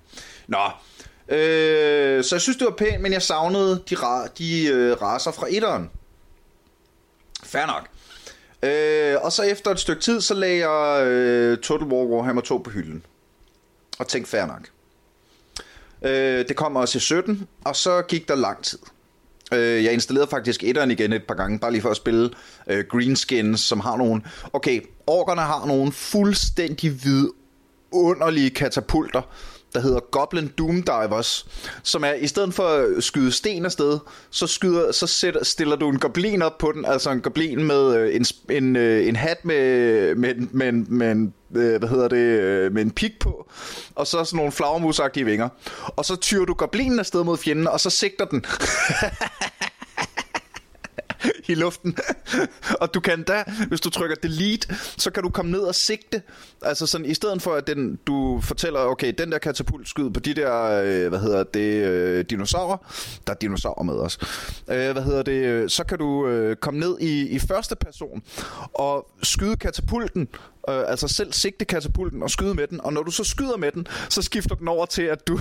Nå, 0.49 0.65
øh, 1.37 2.25
så 2.25 2.35
jeg 2.37 2.41
synes, 2.41 2.57
det 2.57 2.65
var 2.65 2.75
pænt, 2.79 3.01
men 3.03 3.13
jeg 3.13 3.23
savnede 3.23 3.83
de, 3.91 3.95
ra- 3.97 4.29
de 4.39 4.67
øh, 4.67 5.03
raser 5.03 5.31
fra 5.31 5.47
etteren. 5.51 5.91
Fair 7.45 7.67
nok. 7.67 7.89
Øh, 8.63 9.17
og 9.23 9.33
så 9.33 9.43
efter 9.43 9.71
et 9.71 9.81
stykke 9.81 10.03
tid, 10.03 10.21
så 10.21 10.35
lagde 10.35 10.69
jeg 10.69 11.07
øh, 11.07 11.59
Total 11.59 11.87
War 11.87 12.05
Warhammer 12.05 12.43
2 12.43 12.59
på 12.59 12.71
hylden. 12.71 13.05
Og 13.99 14.09
tænkte, 14.09 14.31
fair 14.31 14.47
nok. 14.47 14.69
Øh, 16.03 16.49
det 16.49 16.57
kom 16.57 16.77
også 16.77 16.99
i 16.99 17.01
17, 17.01 17.49
og 17.65 17.77
så 17.77 18.03
gik 18.03 18.29
der 18.29 18.35
lang 18.35 18.65
tid. 18.65 18.79
Øh, 19.55 19.85
jeg 19.85 19.93
installerede 19.93 20.31
faktisk 20.31 20.65
etteren 20.65 20.91
igen 20.91 21.13
et 21.13 21.23
par 21.29 21.35
gange, 21.35 21.59
bare 21.59 21.73
lige 21.73 21.83
for 21.83 21.91
at 21.91 21.97
spille 21.97 22.31
øh, 22.67 22.85
Greenskins, 22.89 23.61
som 23.61 23.81
har 23.81 23.97
nogle... 23.97 24.23
Okay, 24.53 24.81
orkerne 25.07 25.41
har 25.41 25.67
nogle 25.67 25.93
fuldstændig 25.93 26.93
vidunderlige 27.05 28.51
katapulter, 28.51 29.23
der 29.75 29.81
hedder 29.81 30.01
Goblin 30.11 30.53
Doom 30.59 30.83
Divers, 30.83 31.47
som 31.83 32.05
er, 32.05 32.13
i 32.13 32.27
stedet 32.27 32.55
for 32.55 32.63
at 32.63 33.05
skyde 33.05 33.33
sten 33.33 33.65
afsted, 33.65 33.99
så, 34.31 34.47
skyder, 34.47 34.93
så 34.93 35.07
sætter, 35.07 35.45
stiller 35.45 35.77
du 35.77 35.89
en 35.89 35.99
goblin 35.99 36.43
op 36.43 36.59
på 36.59 36.73
den, 36.73 36.85
altså 36.85 37.11
en 37.11 37.21
goblin 37.21 37.65
med 37.65 37.97
øh, 37.97 38.17
en, 38.17 38.27
en, 38.51 38.77
øh, 38.77 39.09
en 39.09 39.17
hat 39.17 39.45
med, 39.45 40.15
med, 40.15 40.35
med, 40.35 40.73
med, 40.73 41.15
med 41.15 41.63
øh, 41.63 41.79
hvad 41.79 41.89
hedder 41.89 42.09
det, 42.09 42.17
øh, 42.17 42.73
med 42.73 42.83
en 42.83 42.91
pik 42.91 43.19
på, 43.21 43.51
og 43.95 44.07
så 44.07 44.25
sådan 44.25 44.37
nogle 44.37 44.53
flagermusagtige 44.53 45.25
vinger. 45.25 45.49
Og 45.87 46.05
så 46.05 46.17
tyrer 46.17 46.45
du 46.45 46.55
goblinen 46.55 46.99
afsted 46.99 47.25
mod 47.25 47.39
fjenden, 47.39 47.69
og 47.69 47.81
så 47.81 47.91
sigter 47.91 48.25
den. 48.25 48.45
i 51.49 51.55
luften. 51.55 51.97
og 52.81 52.95
du 52.95 53.01
kan 53.01 53.23
da, 53.23 53.45
hvis 53.69 53.81
du 53.81 53.91
trykker 53.91 54.17
delete, 54.17 54.75
så 54.97 55.11
kan 55.11 55.23
du 55.23 55.31
komme 55.31 55.51
ned 55.51 55.61
og 55.61 55.75
sigte. 55.75 56.23
Altså 56.63 56.87
sådan, 56.87 57.07
i 57.07 57.15
stedet 57.15 57.43
for 57.43 57.55
at 57.55 57.67
den, 57.67 57.99
du 58.07 58.41
fortæller, 58.43 58.81
okay, 58.81 59.13
den 59.19 59.33
der 59.33 59.39
katapult 59.39 59.89
skyder 59.89 60.11
på 60.11 60.21
de 60.21 60.35
der, 60.35 60.63
øh, 60.85 61.09
hvad 61.09 61.19
hedder 61.19 61.45
det, 61.45 61.85
øh, 61.85 62.25
dinosaurer. 62.31 62.77
Der 63.27 63.33
er 63.33 63.37
dinosaurer 63.37 63.83
med 63.83 63.95
os. 63.95 64.19
Øh, 64.69 64.93
hvad 64.93 65.03
hedder 65.03 65.23
det, 65.23 65.45
øh, 65.45 65.71
så 65.71 65.85
kan 65.85 65.99
du 65.99 66.27
øh, 66.27 66.57
komme 66.57 66.81
ned 66.81 66.99
i, 67.01 67.29
i 67.29 67.39
første 67.39 67.77
person 67.77 68.23
og 68.75 69.11
skyde 69.23 69.57
katapulten, 69.57 70.29
øh, 70.69 70.91
altså 70.91 71.09
selv 71.09 71.33
sigte 71.33 71.65
katapulten 71.65 72.23
og 72.23 72.31
skyde 72.31 72.55
med 72.55 72.67
den, 72.67 72.81
og 72.81 72.93
når 72.93 73.03
du 73.03 73.11
så 73.11 73.25
skyder 73.25 73.57
med 73.57 73.73
den, 73.73 73.87
så 74.09 74.23
skifter 74.23 74.55
den 74.55 74.69
over 74.69 74.87
til, 74.87 75.03
at 75.03 75.27
du, 75.27 75.41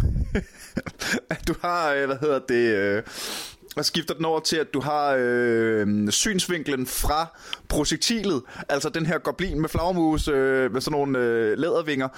at 1.30 1.48
du 1.48 1.54
har, 1.62 1.94
øh, 1.94 2.06
hvad 2.06 2.18
hedder 2.22 2.40
det, 2.40 2.76
øh, 2.76 3.04
og 3.76 3.86
skifter 3.86 4.14
den 4.14 4.26
over 4.26 4.40
til, 4.40 4.58
at 4.58 4.74
du 4.74 4.82
har 4.82 5.16
øh, 5.20 6.10
synsvinklen 6.10 6.88
fra 6.88 7.40
projektilet, 7.70 8.42
altså 8.70 8.90
den 8.90 9.06
her 9.06 9.18
goblin 9.18 9.62
med 9.62 9.70
flagermus 9.70 10.28
øh, 10.28 10.74
med 10.74 10.82
sådan 10.82 11.00
nogle 11.00 11.20
øh, 11.20 11.58
lædervinger. 11.58 12.08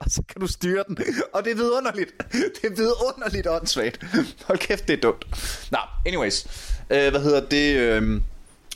og 0.00 0.10
så 0.10 0.22
kan 0.28 0.40
du 0.40 0.46
styre 0.46 0.84
den. 0.88 0.98
Og 1.32 1.44
det 1.44 1.52
er 1.52 1.56
vidunderligt. 1.56 2.10
Det 2.32 2.64
er 2.64 2.76
vidunderligt 2.76 3.46
åndssvagt. 3.46 4.04
Hold 4.44 4.58
kæft, 4.58 4.88
det 4.88 4.96
er 4.96 5.00
dumt. 5.00 5.24
Nå, 5.70 5.78
anyways. 6.06 6.46
Øh, 6.90 7.10
hvad 7.10 7.20
hedder 7.20 7.40
det? 7.40 7.76
Øh, 7.76 8.20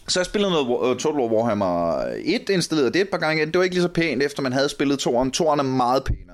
så 0.08 0.20
jeg 0.20 0.26
spillede 0.26 0.52
noget 0.52 0.98
Total 0.98 1.20
War 1.20 1.32
Warhammer 1.32 2.04
1, 2.24 2.48
installerede 2.48 2.92
det 2.92 3.00
et 3.00 3.08
par 3.08 3.18
gange. 3.18 3.46
Det 3.46 3.58
var 3.58 3.62
ikke 3.62 3.74
lige 3.74 3.82
så 3.82 3.88
pænt, 3.88 4.22
efter 4.22 4.42
man 4.42 4.52
havde 4.52 4.68
spillet 4.68 4.98
toeren. 4.98 5.30
Toeren 5.30 5.60
er 5.60 5.64
meget 5.64 6.04
pæn 6.04 6.29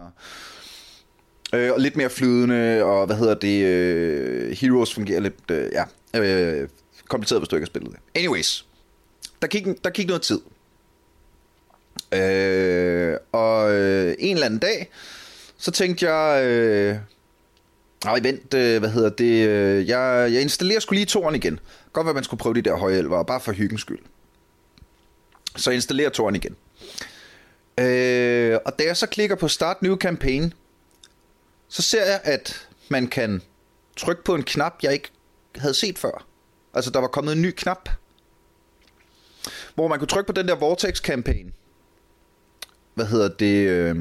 Øh, 1.55 1.73
og 1.73 1.81
lidt 1.81 1.97
mere 1.97 2.11
flydende, 2.11 2.85
og 2.85 3.07
hvad 3.07 3.17
hedder 3.17 3.35
det, 3.35 3.65
øh, 3.65 4.57
Heroes 4.57 4.95
fungerer 4.95 5.21
lidt, 5.21 5.51
øh, 5.51 5.71
ja, 5.73 5.85
øh, 6.21 6.69
kompliceret, 7.09 7.41
hvis 7.41 7.49
du 7.49 7.57
ikke 7.57 7.65
har 7.65 7.67
spillet 7.67 7.93
det. 7.93 8.01
Anyways, 8.15 8.67
der 9.43 9.49
gik, 9.49 9.67
der 9.85 9.91
gik 9.91 10.07
noget 10.07 10.23
tid. 10.23 10.41
Øh, 12.13 13.17
og 13.33 13.73
øh, 13.75 14.15
en 14.19 14.37
eller 14.37 14.47
anden 14.47 14.61
dag, 14.61 14.91
så 15.59 15.71
tænkte 15.71 16.11
jeg, 16.11 16.45
øh, 16.45 16.97
nej 18.05 18.21
vent, 18.23 18.55
øh, 18.55 18.79
hvad 18.79 18.91
hedder 18.91 19.11
det, 19.11 19.49
øh, 19.49 19.89
jeg, 19.89 20.33
jeg 20.33 20.43
installerer 20.43 20.81
skulle 20.81 20.99
lige 20.99 21.07
toren 21.07 21.35
igen. 21.35 21.61
Godt 21.93 22.07
være, 22.07 22.15
man 22.15 22.25
skulle 22.25 22.39
prøve 22.39 22.55
de 22.55 22.63
der 22.63 22.77
højhjælper, 22.77 23.23
bare 23.23 23.41
for 23.41 23.53
hyggens 23.53 23.81
skyld. 23.81 23.99
Så 25.57 25.71
jeg 25.71 25.75
installerer 25.75 26.11
toren 26.11 26.35
igen. 26.35 26.57
Øh, 27.81 28.59
og 28.65 28.79
da 28.79 28.85
jeg 28.85 28.97
så 28.97 29.07
klikker 29.07 29.37
på 29.37 29.49
Start 29.49 29.83
New 29.83 29.97
Campaign, 29.97 30.55
så 31.77 31.83
ser 31.83 32.05
jeg, 32.05 32.21
at 32.25 32.69
man 32.89 33.07
kan 33.07 33.43
trykke 33.97 34.25
på 34.25 34.35
en 34.35 34.43
knap, 34.43 34.75
jeg 34.83 34.93
ikke 34.93 35.11
havde 35.57 35.75
set 35.75 35.99
før. 35.99 36.27
Altså, 36.75 36.91
der 36.91 37.01
var 37.01 37.07
kommet 37.07 37.33
en 37.33 37.43
ny 37.43 37.51
knap, 37.51 37.89
hvor 39.75 39.89
man 39.89 39.99
kunne 39.99 40.09
trykke 40.09 40.27
på 40.27 40.33
den 40.33 40.49
der 40.49 40.57
Vortex-campaign. 40.57 41.53
Hvad 42.95 43.07
hedder 43.07 43.29
det? 43.29 43.69
Øh... 43.69 43.97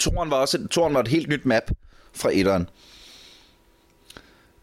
Toren 0.00 0.30
var 0.30 0.36
også 0.36 0.66
Toren 0.70 0.94
var 0.94 1.00
et 1.00 1.08
helt 1.08 1.28
nyt 1.28 1.46
map 1.46 1.70
fra 2.12 2.30
etteren. 2.32 2.68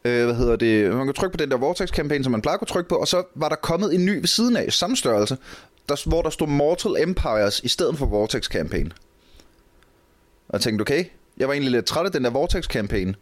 Øh, 0.06 0.26
hvad 0.26 0.36
hedder 0.36 0.56
det? 0.56 0.92
Man 0.92 1.06
kunne 1.06 1.14
trykke 1.14 1.38
på 1.38 1.44
den 1.44 1.52
der 1.52 1.58
Vortex-campaign, 1.58 2.24
som 2.24 2.32
man 2.32 2.42
plejer 2.42 2.54
at 2.54 2.60
kunne 2.60 2.68
trykke 2.68 2.90
på, 2.90 2.96
og 2.96 3.08
så 3.08 3.24
var 3.36 3.50
der 3.50 3.56
kommet 3.56 3.96
en 3.96 4.06
ny 4.06 4.20
ved 4.20 4.28
siden 4.28 4.58
af, 4.58 4.74
samme 4.74 4.98
størrelse, 4.98 5.38
der, 5.90 6.10
hvor 6.10 6.22
der 6.22 6.30
stod 6.30 6.48
Mortal 6.48 7.04
Empires 7.04 7.60
i 7.60 7.68
stedet 7.68 7.98
for 7.98 8.06
Vortex-campaign. 8.06 8.92
Og 10.48 10.54
jeg 10.54 10.62
tænkte, 10.62 10.82
okay, 10.82 11.06
jeg 11.40 11.48
var 11.48 11.54
egentlig 11.54 11.72
lidt 11.72 11.86
træt 11.86 12.06
af 12.06 12.12
den 12.12 12.24
der 12.24 12.30
Vortex-kampagne, 12.30 13.14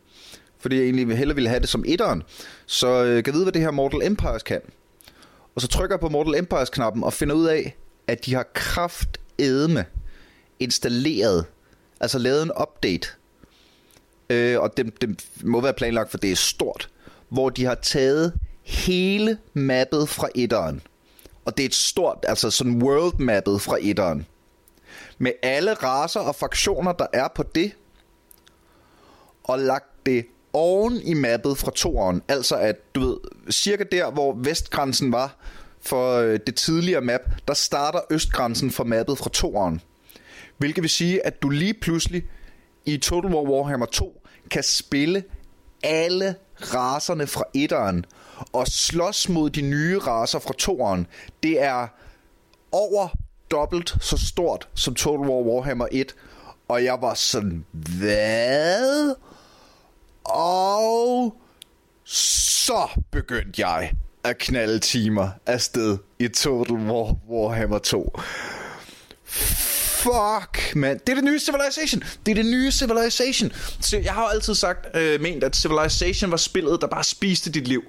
fordi 0.59 0.75
jeg 0.75 0.83
egentlig 0.83 1.17
hellere 1.17 1.35
ville 1.35 1.49
have 1.49 1.59
det 1.59 1.69
som 1.69 1.83
etteren. 1.87 2.23
Så 2.65 3.03
øh, 3.03 3.23
kan 3.23 3.33
vide, 3.33 3.43
hvad 3.43 3.53
det 3.53 3.61
her 3.61 3.71
Mortal 3.71 4.01
Empires 4.03 4.43
kan. 4.43 4.61
Og 5.55 5.61
så 5.61 5.67
trykker 5.67 5.95
jeg 5.95 5.99
på 5.99 6.09
Mortal 6.09 6.35
Empires-knappen 6.35 7.03
og 7.03 7.13
finder 7.13 7.35
ud 7.35 7.45
af, 7.45 7.77
at 8.07 8.25
de 8.25 8.35
har 8.35 8.45
kraft 8.53 9.17
edme 9.37 9.85
installeret, 10.59 11.45
altså 11.99 12.19
lavet 12.19 12.43
en 12.43 12.51
update. 12.61 13.07
Øh, 14.29 14.59
og 14.59 14.77
det, 14.77 15.01
det 15.01 15.25
må 15.43 15.61
være 15.61 15.73
planlagt, 15.73 16.11
for 16.11 16.17
det 16.17 16.31
er 16.31 16.35
stort. 16.35 16.89
Hvor 17.29 17.49
de 17.49 17.65
har 17.65 17.75
taget 17.75 18.33
hele 18.63 19.37
mappet 19.53 20.09
fra 20.09 20.27
etteren. 20.35 20.81
Og 21.45 21.57
det 21.57 21.63
er 21.63 21.67
et 21.67 21.75
stort, 21.75 22.25
altså 22.27 22.49
sådan 22.49 22.83
world 22.83 23.19
mappet 23.19 23.61
fra 23.61 23.77
etteren. 23.81 24.25
Med 25.17 25.31
alle 25.43 25.73
raser 25.73 26.19
og 26.19 26.35
fraktioner, 26.35 26.91
der 26.91 27.07
er 27.13 27.27
på 27.35 27.43
det, 27.43 27.71
og 29.47 29.59
lagt 29.59 30.05
det 30.05 30.25
oven 30.53 31.01
i 31.01 31.13
mappet 31.13 31.57
fra 31.57 31.71
toeren. 31.75 32.21
Altså 32.27 32.55
at, 32.55 32.95
du 32.95 32.99
ved, 32.99 33.17
cirka 33.51 33.83
der, 33.91 34.11
hvor 34.11 34.33
vestgrænsen 34.33 35.11
var 35.11 35.35
for 35.81 36.17
øh, 36.17 36.39
det 36.47 36.55
tidligere 36.55 37.01
map, 37.01 37.21
der 37.47 37.53
starter 37.53 37.99
østgrænsen 38.09 38.71
for 38.71 38.83
mappet 38.83 39.17
fra 39.17 39.29
toeren. 39.29 39.81
Hvilket 40.57 40.81
vil 40.81 40.89
sige, 40.89 41.25
at 41.25 41.41
du 41.41 41.49
lige 41.49 41.73
pludselig 41.73 42.23
i 42.85 42.97
Total 42.97 43.31
War 43.31 43.49
Warhammer 43.49 43.85
2 43.85 44.21
kan 44.51 44.63
spille 44.63 45.23
alle 45.83 46.35
raserne 46.59 47.27
fra 47.27 47.43
etteren 47.53 48.05
og 48.53 48.67
slås 48.67 49.29
mod 49.29 49.49
de 49.49 49.61
nye 49.61 49.99
raser 49.99 50.39
fra 50.39 50.53
toeren. 50.57 51.07
Det 51.43 51.61
er 51.61 51.87
over 52.71 53.07
dobbelt 53.51 53.95
så 54.01 54.17
stort 54.17 54.67
som 54.75 54.95
Total 54.95 55.29
War 55.29 55.41
Warhammer 55.41 55.87
1. 55.91 56.15
Og 56.67 56.83
jeg 56.83 56.97
var 57.01 57.13
sådan, 57.13 57.65
hvad? 57.71 59.15
Og 60.27 61.35
så 62.05 62.87
begyndte 63.11 63.67
jeg 63.67 63.93
at 64.23 64.37
knalde 64.37 64.79
timer 64.79 65.29
afsted 65.45 65.97
i 66.19 66.27
Total 66.27 66.75
War 66.75 67.15
Warhammer 67.29 67.77
2. 67.77 68.19
Fuck, 69.25 70.75
man. 70.75 70.99
Det 70.99 71.09
er 71.09 71.15
det 71.15 71.23
nye 71.23 71.39
Civilization. 71.39 72.03
Det 72.25 72.31
er 72.31 72.35
det 72.35 72.45
nye 72.45 72.71
Civilization. 72.71 73.51
Så 73.81 73.97
jeg 73.97 74.13
har 74.13 74.21
jo 74.21 74.27
altid 74.27 74.55
sagt, 74.55 74.97
øh, 74.97 75.21
ment, 75.21 75.43
at 75.43 75.55
Civilization 75.55 76.31
var 76.31 76.37
spillet, 76.37 76.81
der 76.81 76.87
bare 76.87 77.03
spiste 77.03 77.51
dit 77.51 77.67
liv. 77.67 77.83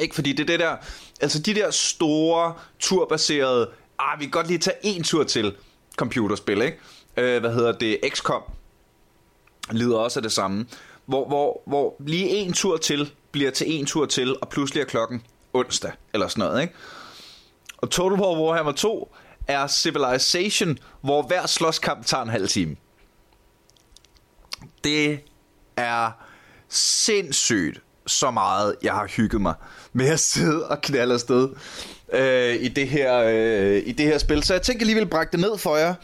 Ikke 0.00 0.14
fordi 0.14 0.32
det 0.32 0.40
er 0.42 0.46
det 0.46 0.60
der, 0.60 0.76
altså 1.20 1.38
de 1.38 1.54
der 1.54 1.70
store, 1.70 2.54
turbaserede, 2.78 3.70
ah, 3.98 4.20
vi 4.20 4.24
kan 4.24 4.30
godt 4.30 4.46
lige 4.46 4.58
tage 4.58 4.76
en 4.82 5.02
tur 5.02 5.24
til 5.24 5.54
computerspil, 5.96 6.62
ikke? 6.62 6.78
Øh, 7.16 7.40
hvad 7.40 7.54
hedder 7.54 7.72
det? 7.72 7.98
XCOM 8.08 8.42
lider 9.70 9.96
også 9.96 10.18
af 10.18 10.22
det 10.22 10.32
samme. 10.32 10.66
Hvor, 11.06 11.28
hvor, 11.28 11.62
hvor 11.66 11.96
lige 12.06 12.28
en 12.28 12.52
tur 12.52 12.76
til 12.76 13.12
bliver 13.32 13.50
til 13.50 13.78
en 13.78 13.86
tur 13.86 14.06
til, 14.06 14.36
og 14.40 14.48
pludselig 14.48 14.80
er 14.80 14.84
klokken 14.84 15.22
onsdag, 15.52 15.92
eller 16.14 16.28
sådan 16.28 16.44
noget, 16.44 16.62
ikke? 16.62 16.74
Og 17.76 17.90
Total 17.90 18.20
War 18.20 18.40
Warhammer 18.40 18.72
2 18.72 19.14
er 19.46 19.66
Civilization, 19.66 20.78
hvor 21.00 21.22
hver 21.22 21.46
slåskamp 21.46 22.06
tager 22.06 22.22
en 22.22 22.28
halv 22.28 22.48
time. 22.48 22.76
Det 24.84 25.20
er 25.76 26.10
sindssygt 26.68 27.82
så 28.06 28.30
meget, 28.30 28.76
jeg 28.82 28.92
har 28.92 29.06
hygget 29.06 29.40
mig 29.40 29.54
med 29.92 30.08
at 30.08 30.20
sidde 30.20 30.68
og 30.68 30.80
knalde 30.80 31.14
afsted 31.14 31.48
øh, 32.12 32.54
i, 32.54 32.68
det 32.68 32.88
her, 32.88 33.22
øh, 33.26 33.82
i 33.86 33.92
det 33.92 34.06
her 34.06 34.18
spil. 34.18 34.42
Så 34.42 34.54
jeg 34.54 34.62
tænker 34.62 34.86
lige 34.86 34.96
vil 34.96 35.06
brække 35.06 35.32
det 35.32 35.40
ned 35.40 35.58
for 35.58 35.76
jer. 35.76 35.94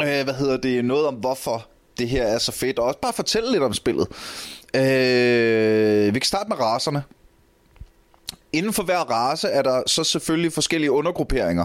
Øh, 0.00 0.24
hvad 0.24 0.34
hedder 0.34 0.56
det? 0.56 0.84
Noget 0.84 1.06
om 1.06 1.14
hvorfor 1.14 1.66
det 1.98 2.08
her 2.08 2.22
er 2.22 2.38
så 2.38 2.52
fedt. 2.52 2.78
Og 2.78 2.84
også 2.84 2.98
bare 3.00 3.12
fortælle 3.12 3.52
lidt 3.52 3.62
om 3.62 3.74
spillet. 3.74 4.06
Øh, 4.76 6.14
vi 6.14 6.18
kan 6.18 6.26
starte 6.26 6.48
med 6.48 6.60
raserne. 6.60 7.02
Inden 8.52 8.72
for 8.72 8.82
hver 8.82 8.98
race 8.98 9.48
er 9.48 9.62
der 9.62 9.82
så 9.86 10.04
selvfølgelig 10.04 10.52
forskellige 10.52 10.90
undergrupperinger. 10.90 11.64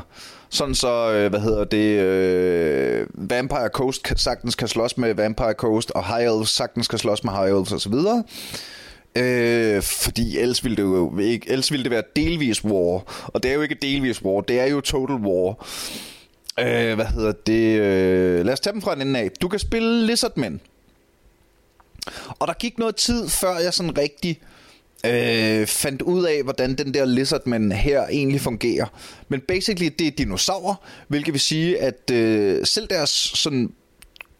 Sådan 0.50 0.76
så, 0.76 1.12
øh, 1.12 1.30
hvad 1.30 1.40
hedder 1.40 1.64
det, 1.64 2.00
øh, 2.00 3.08
Vampire 3.14 3.70
Coast 3.74 4.14
sagtens 4.16 4.56
kan 4.56 4.68
slås 4.68 4.98
med 4.98 5.14
Vampire 5.14 5.54
Coast, 5.54 5.92
og 5.92 6.08
High 6.08 6.34
Elves 6.34 6.50
sagtens 6.50 6.88
kan 6.88 7.00
slås 7.00 7.24
med 7.24 7.34
High 7.34 7.48
Elves 7.48 7.72
osv. 7.72 7.94
Øh, 9.16 9.82
fordi 9.82 10.38
ellers 10.38 10.64
ville 10.64 10.78
det 10.78 10.84
jo 10.84 11.18
ikke, 11.20 11.50
ellers 11.50 11.72
ville 11.72 11.84
det 11.84 11.92
være 11.92 12.04
delvis 12.16 12.64
war, 12.64 13.28
og 13.28 13.44
det 13.44 13.52
er 13.52 13.56
jo 13.56 13.62
ikke 13.62 13.78
delvis 13.82 14.24
war, 14.24 14.42
det 14.42 14.60
er 14.60 14.66
jo 14.66 14.82
total 14.82 15.16
war. 15.16 15.68
Øh, 16.62 16.96
hvad 16.96 17.06
hedder 17.06 17.32
det? 17.32 17.80
Øh, 17.80 18.46
lad 18.46 18.54
os 18.54 18.60
tage 18.60 18.74
dem 18.74 18.82
fra 18.82 18.94
en 18.94 19.02
ende 19.02 19.20
af. 19.20 19.32
Du 19.42 19.48
kan 19.48 19.60
spille 19.60 20.06
Lizardmen. 20.06 20.62
Og 22.40 22.48
der 22.48 22.54
gik 22.54 22.78
noget 22.78 22.96
tid, 22.96 23.30
før 23.30 23.58
jeg 23.58 23.74
sådan 23.74 23.98
rigtig 23.98 24.42
øh, 25.06 25.68
fandt 25.68 26.02
ud 26.02 26.24
af, 26.26 26.44
hvordan 26.44 26.76
den 26.76 26.94
der 26.94 27.06
Lizardman 27.06 27.72
her 27.72 28.08
egentlig 28.08 28.42
fungerer. 28.42 28.86
Men 29.28 29.42
basically, 29.42 29.90
det 30.00 30.08
er 30.08 30.12
dinosaurer, 30.12 30.76
hvilket 31.08 31.34
vil 31.34 31.42
sige, 31.42 31.80
at 31.80 32.12
øh, 32.12 32.66
selv 32.66 32.88
deres 32.88 33.10
sådan 33.36 33.74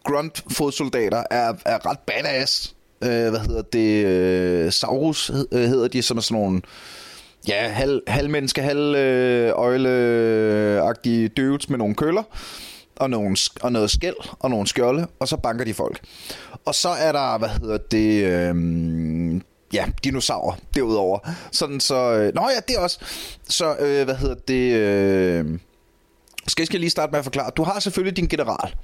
grunt 0.04 0.44
fodsoldater 0.52 1.24
er, 1.30 1.54
er 1.66 1.86
ret 1.86 1.98
badass. 1.98 2.74
Øh, 3.02 3.30
hvad 3.30 3.40
hedder 3.40 3.62
det? 3.62 4.04
Øh, 4.06 4.72
Saurus 4.72 5.30
øh, 5.52 5.60
hedder 5.60 5.88
de, 5.88 6.02
som 6.02 6.16
er 6.16 6.20
sådan 6.20 6.42
nogle 6.42 6.62
ja, 7.48 7.68
halv, 7.68 8.02
halvmenneske, 8.06 8.62
halv 8.62 8.94
øh, 8.94 9.52
øjleagtige 9.54 11.28
dudes 11.28 11.68
med 11.68 11.78
nogle 11.78 11.94
køller 11.94 12.22
og, 12.96 13.10
nogle, 13.10 13.36
og 13.60 13.72
noget 13.72 13.90
skæld 13.90 14.14
og 14.38 14.50
nogle 14.50 14.66
skjolde, 14.66 15.06
og 15.20 15.28
så 15.28 15.36
banker 15.36 15.64
de 15.64 15.74
folk. 15.74 16.00
Og 16.64 16.74
så 16.74 16.88
er 16.88 17.12
der, 17.12 17.38
hvad 17.38 17.48
hedder 17.48 17.78
det, 17.78 18.24
øh, 18.24 19.40
ja, 19.72 19.84
dinosaurer 20.04 20.56
derudover. 20.74 21.18
Sådan 21.52 21.80
så, 21.80 22.12
øh, 22.12 22.34
nå 22.34 22.42
ja, 22.54 22.60
det 22.68 22.76
er 22.76 22.80
også, 22.80 22.98
så, 23.48 23.76
øh, 23.76 24.04
hvad 24.04 24.14
hedder 24.14 24.34
det, 24.48 24.74
øh, 24.74 25.58
skal 26.48 26.68
jeg 26.72 26.80
lige 26.80 26.90
starte 26.90 27.10
med 27.10 27.18
at 27.18 27.24
forklare. 27.24 27.50
Du 27.56 27.62
har 27.62 27.80
selvfølgelig 27.80 28.16
din 28.16 28.28
general, 28.28 28.74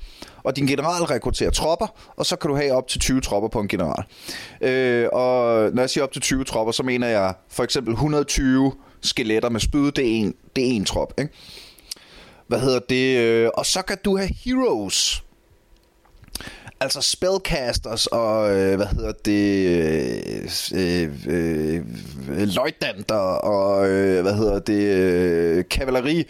og 0.47 0.57
din 0.57 0.67
general 0.67 1.03
rekrutterer 1.03 1.51
tropper, 1.51 1.87
og 2.17 2.27
så 2.27 2.37
kan 2.37 2.51
du 2.51 2.57
have 2.57 2.73
op 2.73 2.89
til 2.89 3.01
20 3.01 3.21
tropper 3.21 3.49
på 3.49 3.61
en 3.61 3.69
general. 3.69 4.05
Øh, 4.61 5.09
og 5.13 5.71
når 5.75 5.83
jeg 5.83 5.91
siger 5.91 6.05
op 6.05 6.13
til 6.13 6.23
20 6.23 6.45
tropper, 6.45 6.73
så 6.73 6.83
mener 6.83 7.09
jeg 7.09 7.35
for 7.49 7.65
eksempel 7.65 7.93
120 7.93 8.73
skeletter 9.03 9.49
med 9.49 9.61
spyd, 9.61 9.93
det 9.93 10.05
er 10.05 10.11
en, 10.11 10.35
det 10.57 10.65
er 10.65 10.71
en 10.71 10.85
trop, 10.85 11.13
ikke? 11.19 11.33
Hvad 12.49 12.61
hedder 12.61 12.79
det? 12.89 13.19
Øh, 13.19 13.51
og 13.55 13.67
så 13.67 13.83
kan 13.83 13.99
du 14.05 14.17
have 14.17 14.31
heroes, 14.45 15.25
altså 16.81 17.01
spellcasters 17.01 18.07
og, 18.07 18.57
øh, 18.57 18.77
hvad 18.77 18.87
hedder 18.87 19.13
det, 19.25 19.67
øh, 20.75 21.11
øh, 21.27 21.83
øh 22.29 22.49
løjtnanter 22.49 23.15
og, 23.15 23.89
øh, 23.89 24.23
hvad 24.23 24.35
hedder 24.35 24.59
det, 24.59 24.83
øh, 24.83 25.65
kavaleri, 25.71 26.25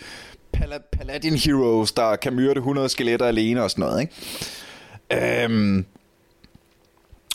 pal- 0.57 0.99
paladin 0.99 1.35
heroes, 1.35 1.92
der 1.92 2.16
kan 2.16 2.35
myrde 2.35 2.59
100 2.59 2.88
skeletter 2.88 3.27
alene 3.27 3.62
og 3.62 3.71
sådan 3.71 3.83
noget, 3.83 4.01
ikke? 4.01 5.45
Øhm, 5.45 5.85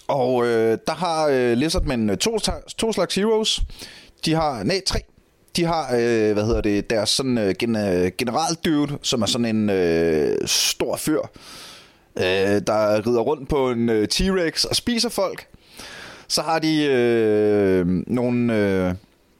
og 0.07 0.45
øh, 0.45 0.77
der 0.87 0.93
har 0.93 1.27
øh, 1.27 1.53
Lizardmen 1.53 2.09
øh, 2.09 2.17
to, 2.17 2.39
to 2.77 2.93
slags 2.93 3.15
heroes. 3.15 3.61
De 4.25 4.33
har, 4.33 4.63
nej, 4.63 4.81
tre. 4.85 4.99
De 5.55 5.63
har, 5.65 5.95
øh, 5.95 6.33
hvad 6.33 6.45
hedder 6.45 6.61
det, 6.61 6.89
deres 6.89 7.09
sådan 7.09 7.37
øh, 7.37 7.55
gen, 7.59 7.75
øh, 7.75 8.11
general 8.17 8.57
som 9.01 9.21
er 9.21 9.25
sådan 9.25 9.55
en 9.55 9.69
øh, 9.69 10.47
stor 10.47 10.97
fyr, 10.97 11.19
øh, 12.17 12.23
der 12.67 13.07
rider 13.07 13.21
rundt 13.21 13.49
på 13.49 13.71
en 13.71 13.89
øh, 13.89 14.07
T-Rex 14.13 14.69
og 14.69 14.75
spiser 14.75 15.09
folk. 15.09 15.47
Så 16.27 16.41
har 16.41 16.59
de 16.59 16.83
øh, 16.83 17.85
nogle... 18.07 18.55
Øh, 18.55 18.93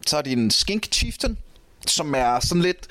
så 0.08 0.16
har 0.16 0.24
de 0.24 0.32
en 0.32 0.52
skink 0.52 0.92
chieftain, 0.92 1.38
som 1.88 2.16
er 2.16 2.40
sådan 2.40 2.62
lidt... 2.62 2.88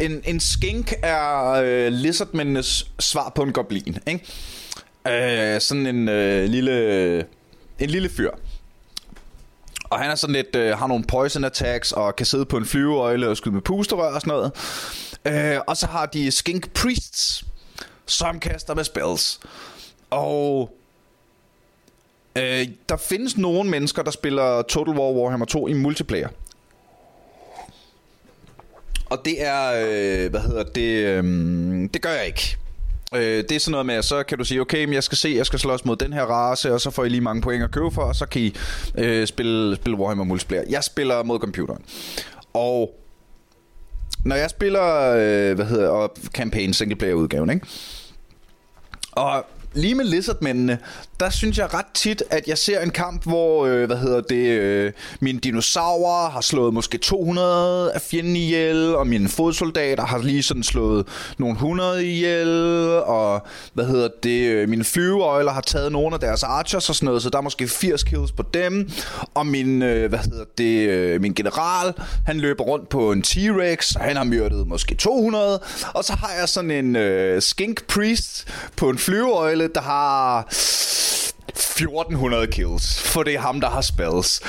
En, 0.00 0.22
en 0.24 0.40
skink 0.40 0.92
er 1.02 1.48
øh, 1.64 1.92
lizardmændenes 1.92 2.86
svar 2.98 3.32
på 3.34 3.42
en 3.42 3.52
goblin, 3.52 3.98
ikke? 4.06 5.54
Øh, 5.54 5.60
sådan 5.60 5.86
en 5.86 6.08
øh, 6.08 6.44
lille... 6.44 7.26
En 7.78 7.90
lille 7.90 8.08
fyr. 8.08 8.30
Og 9.90 9.98
han 9.98 10.10
er 10.10 10.14
sådan 10.14 10.34
lidt, 10.34 10.56
øh, 10.56 10.78
har 10.78 10.86
nogle 10.86 11.04
poison 11.04 11.44
attacks, 11.44 11.92
og 11.92 12.16
kan 12.16 12.26
sidde 12.26 12.44
på 12.44 12.56
en 12.56 12.66
flyveøjle 12.66 13.28
og 13.28 13.36
skyde 13.36 13.54
med 13.54 13.62
pusterør 13.62 14.14
og 14.14 14.20
sådan 14.20 14.30
noget. 14.30 14.52
Øh, 15.24 15.60
og 15.66 15.76
så 15.76 15.86
har 15.86 16.06
de 16.06 16.30
skink 16.30 16.70
priests, 16.70 17.44
som 18.06 18.40
kaster 18.40 18.74
med 18.74 18.84
spells. 18.84 19.40
Og 20.10 20.70
øh, 22.36 22.68
der 22.88 22.96
findes 22.96 23.36
nogle 23.36 23.70
mennesker, 23.70 24.02
der 24.02 24.10
spiller 24.10 24.62
Total 24.62 24.94
War 24.94 25.12
Warhammer 25.12 25.46
2 25.46 25.68
i 25.68 25.72
multiplayer. 25.72 26.28
Og 29.12 29.24
det 29.24 29.46
er, 29.46 29.72
øh, 29.72 30.30
hvad 30.30 30.40
hedder 30.40 30.62
det, 30.62 31.06
øh, 31.06 31.24
det 31.94 32.02
gør 32.02 32.10
jeg 32.10 32.26
ikke. 32.26 32.56
Øh, 33.14 33.20
det 33.20 33.52
er 33.52 33.58
sådan 33.58 33.70
noget 33.70 33.86
med, 33.86 33.94
at 33.94 34.04
så 34.04 34.22
kan 34.22 34.38
du 34.38 34.44
sige, 34.44 34.60
okay, 34.60 34.84
men 34.84 34.94
jeg 34.94 35.02
skal 35.02 35.18
se, 35.18 35.34
jeg 35.36 35.46
skal 35.46 35.58
slås 35.58 35.84
mod 35.84 35.96
den 35.96 36.12
her 36.12 36.22
race, 36.22 36.72
og 36.72 36.80
så 36.80 36.90
får 36.90 37.04
I 37.04 37.08
lige 37.08 37.20
mange 37.20 37.42
point 37.42 37.64
at 37.64 37.70
købe 37.70 37.90
for, 37.90 38.02
og 38.02 38.14
så 38.14 38.26
kan 38.26 38.42
I 38.42 38.54
øh, 38.98 39.26
spille, 39.26 39.76
spille 39.76 39.98
Warhammer 39.98 40.24
multiplayer. 40.24 40.62
Jeg 40.70 40.84
spiller 40.84 41.22
mod 41.22 41.38
computeren. 41.38 41.84
Og 42.54 42.98
når 44.24 44.36
jeg 44.36 44.50
spiller, 44.50 45.12
øh, 45.12 45.54
hvad 45.54 45.66
hedder, 45.66 45.88
og 45.88 46.14
campaign 46.34 46.74
single 46.74 46.96
player 46.96 47.14
udgaven, 47.14 47.50
ikke? 47.50 47.66
Og 49.12 49.46
lige 49.74 49.94
med 49.94 50.04
Lizardmændene, 50.04 50.78
der 51.22 51.30
synes 51.30 51.58
jeg 51.58 51.74
ret 51.74 51.86
tit, 51.94 52.22
at 52.30 52.48
jeg 52.48 52.58
ser 52.58 52.80
en 52.80 52.90
kamp, 52.90 53.24
hvor, 53.24 53.66
øh, 53.66 53.86
hvad 53.86 53.96
hedder 53.96 54.20
det, 54.20 54.46
øh, 54.46 54.92
mine 55.20 55.40
dinosaurer 55.40 56.30
har 56.30 56.40
slået 56.40 56.74
måske 56.74 56.98
200 56.98 57.92
af 57.92 58.00
fjenden 58.00 58.36
ihjel, 58.36 58.96
og 58.96 59.06
mine 59.06 59.28
fodsoldater 59.28 60.06
har 60.06 60.18
lige 60.18 60.42
sådan 60.42 60.62
slået 60.62 61.06
nogle 61.38 61.54
100 61.54 62.06
ihjel, 62.06 62.48
og 63.04 63.46
hvad 63.74 63.84
hedder 63.84 64.08
det, 64.22 64.48
øh, 64.48 64.68
mine 64.68 64.84
flyveøjler 64.84 65.52
har 65.52 65.60
taget 65.60 65.92
nogle 65.92 66.14
af 66.14 66.20
deres 66.20 66.42
archers 66.42 66.88
og 66.88 66.94
sådan 66.94 67.06
noget, 67.06 67.22
så 67.22 67.30
der 67.30 67.38
er 67.38 67.42
måske 67.42 67.68
80 67.68 68.02
kills 68.02 68.32
på 68.32 68.42
dem, 68.54 68.90
og 69.34 69.46
min, 69.46 69.82
øh, 69.82 70.08
hvad 70.08 70.18
hedder 70.18 70.44
det, 70.58 70.88
øh, 70.88 71.20
min 71.20 71.34
general, 71.34 71.94
han 72.26 72.40
løber 72.40 72.64
rundt 72.64 72.88
på 72.88 73.12
en 73.12 73.24
T-Rex, 73.26 73.96
og 73.96 74.04
han 74.04 74.16
har 74.16 74.24
myrdet 74.24 74.66
måske 74.66 74.94
200, 74.94 75.60
og 75.94 76.04
så 76.04 76.12
har 76.12 76.30
jeg 76.40 76.48
sådan 76.48 76.70
en 76.70 76.96
øh, 76.96 77.42
skink 77.42 77.86
priest 77.86 78.48
på 78.76 78.90
en 78.90 78.98
flyveøjle, 78.98 79.68
der 79.74 79.80
har 79.80 80.48
1400 81.48 82.46
kills, 82.46 83.02
for 83.02 83.22
det 83.22 83.34
er 83.34 83.40
ham, 83.40 83.60
der 83.60 83.70
har 83.70 83.80
spells. 83.80 84.40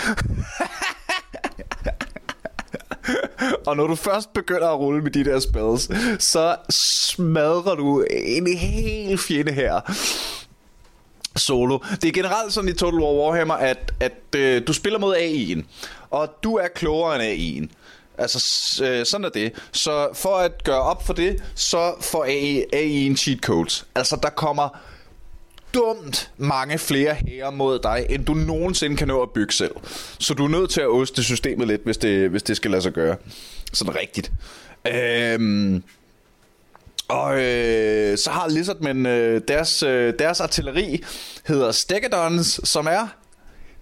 og 3.68 3.78
når 3.78 3.88
du 3.88 3.96
først 3.96 4.34
begynder 4.34 4.68
at 4.68 4.80
rulle 4.80 5.02
med 5.02 5.12
de 5.12 5.26
der 5.26 5.40
spells, 5.40 5.90
så 6.24 6.56
smadrer 6.70 7.76
du 7.76 8.06
en 8.12 8.58
hel 8.58 9.18
fjende 9.18 9.52
her 9.52 9.82
solo. 11.36 11.80
Det 12.02 12.08
er 12.08 12.12
generelt 12.12 12.54
sådan 12.54 12.70
i 12.70 12.74
Total 12.74 13.00
War 13.00 13.14
Warhammer, 13.14 13.54
at, 13.54 13.94
at 14.00 14.36
øh, 14.36 14.68
du 14.68 14.74
spiller 14.74 15.00
mod 15.00 15.16
AI'en, 15.16 15.64
og 16.10 16.30
du 16.44 16.56
er 16.56 16.68
klogere 16.68 17.16
end 17.16 17.70
AI'en. 17.70 17.76
Altså, 18.18 18.86
øh, 18.86 19.06
sådan 19.06 19.26
er 19.26 19.30
det. 19.30 19.54
Så 19.72 20.10
for 20.14 20.36
at 20.36 20.64
gøre 20.64 20.82
op 20.82 21.06
for 21.06 21.14
det, 21.14 21.44
så 21.56 21.94
får 22.02 22.24
AI, 22.24 22.64
AI'en 22.76 23.16
cheat 23.16 23.40
codes. 23.40 23.86
Altså, 23.96 24.20
der 24.24 24.30
kommer 24.30 24.80
dumt 25.74 26.32
mange 26.38 26.78
flere 26.78 27.14
hære 27.14 27.52
mod 27.52 27.80
dig, 27.80 28.06
end 28.10 28.26
du 28.26 28.34
nogensinde 28.34 28.98
kan 28.98 29.08
nå 29.08 29.22
at 29.22 29.30
bygge 29.32 29.54
selv. 29.54 29.76
Så 30.20 30.34
du 30.34 30.46
er 30.46 30.50
nødt 30.50 30.70
til 30.70 30.82
at 30.82 30.88
oste 30.88 31.24
systemet 31.24 31.68
lidt, 31.68 31.82
hvis 31.84 31.98
det, 31.98 32.30
hvis 32.30 32.44
det 32.44 32.58
skal 32.58 32.72
lade 32.72 32.82
sig 32.82 32.92
gøre. 32.92 33.16
Sådan 33.74 33.96
rigtigt. 33.96 34.32
Øhm, 34.88 35.84
og 37.08 37.42
øh, 37.42 38.18
så 38.18 38.30
har 38.32 38.48
Lizardmen 38.48 39.06
øh, 39.06 39.42
deres, 39.48 39.84
øh, 39.84 40.14
deres 40.20 40.40
artilleri 40.40 41.04
hedder 41.46 41.72
Stegadons, 41.72 42.62
som 42.64 42.88
er 42.88 43.08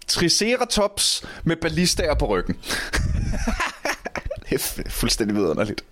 Triceratops 0.08 1.24
med 1.44 1.56
ballistaer 1.56 2.16
på 2.16 2.28
ryggen. 2.28 2.56
det 4.50 4.56
er 4.56 4.90
fuldstændig 4.90 5.36
vidunderligt. 5.36 5.84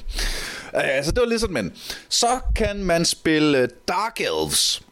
altså, 0.72 1.12
det 1.12 1.20
var 1.20 1.26
Lizardmen. 1.26 1.72
Så 2.08 2.40
kan 2.56 2.84
man 2.84 3.04
spille 3.04 3.58
øh, 3.58 3.68
Dark 3.88 4.20
Elves. 4.20 4.82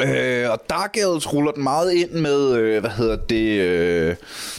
Øh, 0.00 0.50
og 0.50 0.60
Dark 0.70 0.96
Elves 0.96 1.32
ruller 1.32 1.52
den 1.52 1.62
meget 1.62 1.92
ind 1.92 2.10
med, 2.10 2.56
øh, 2.56 2.80
hvad 2.80 2.90
hedder 2.90 3.16
det, 3.16 3.60
øh, 3.60 4.16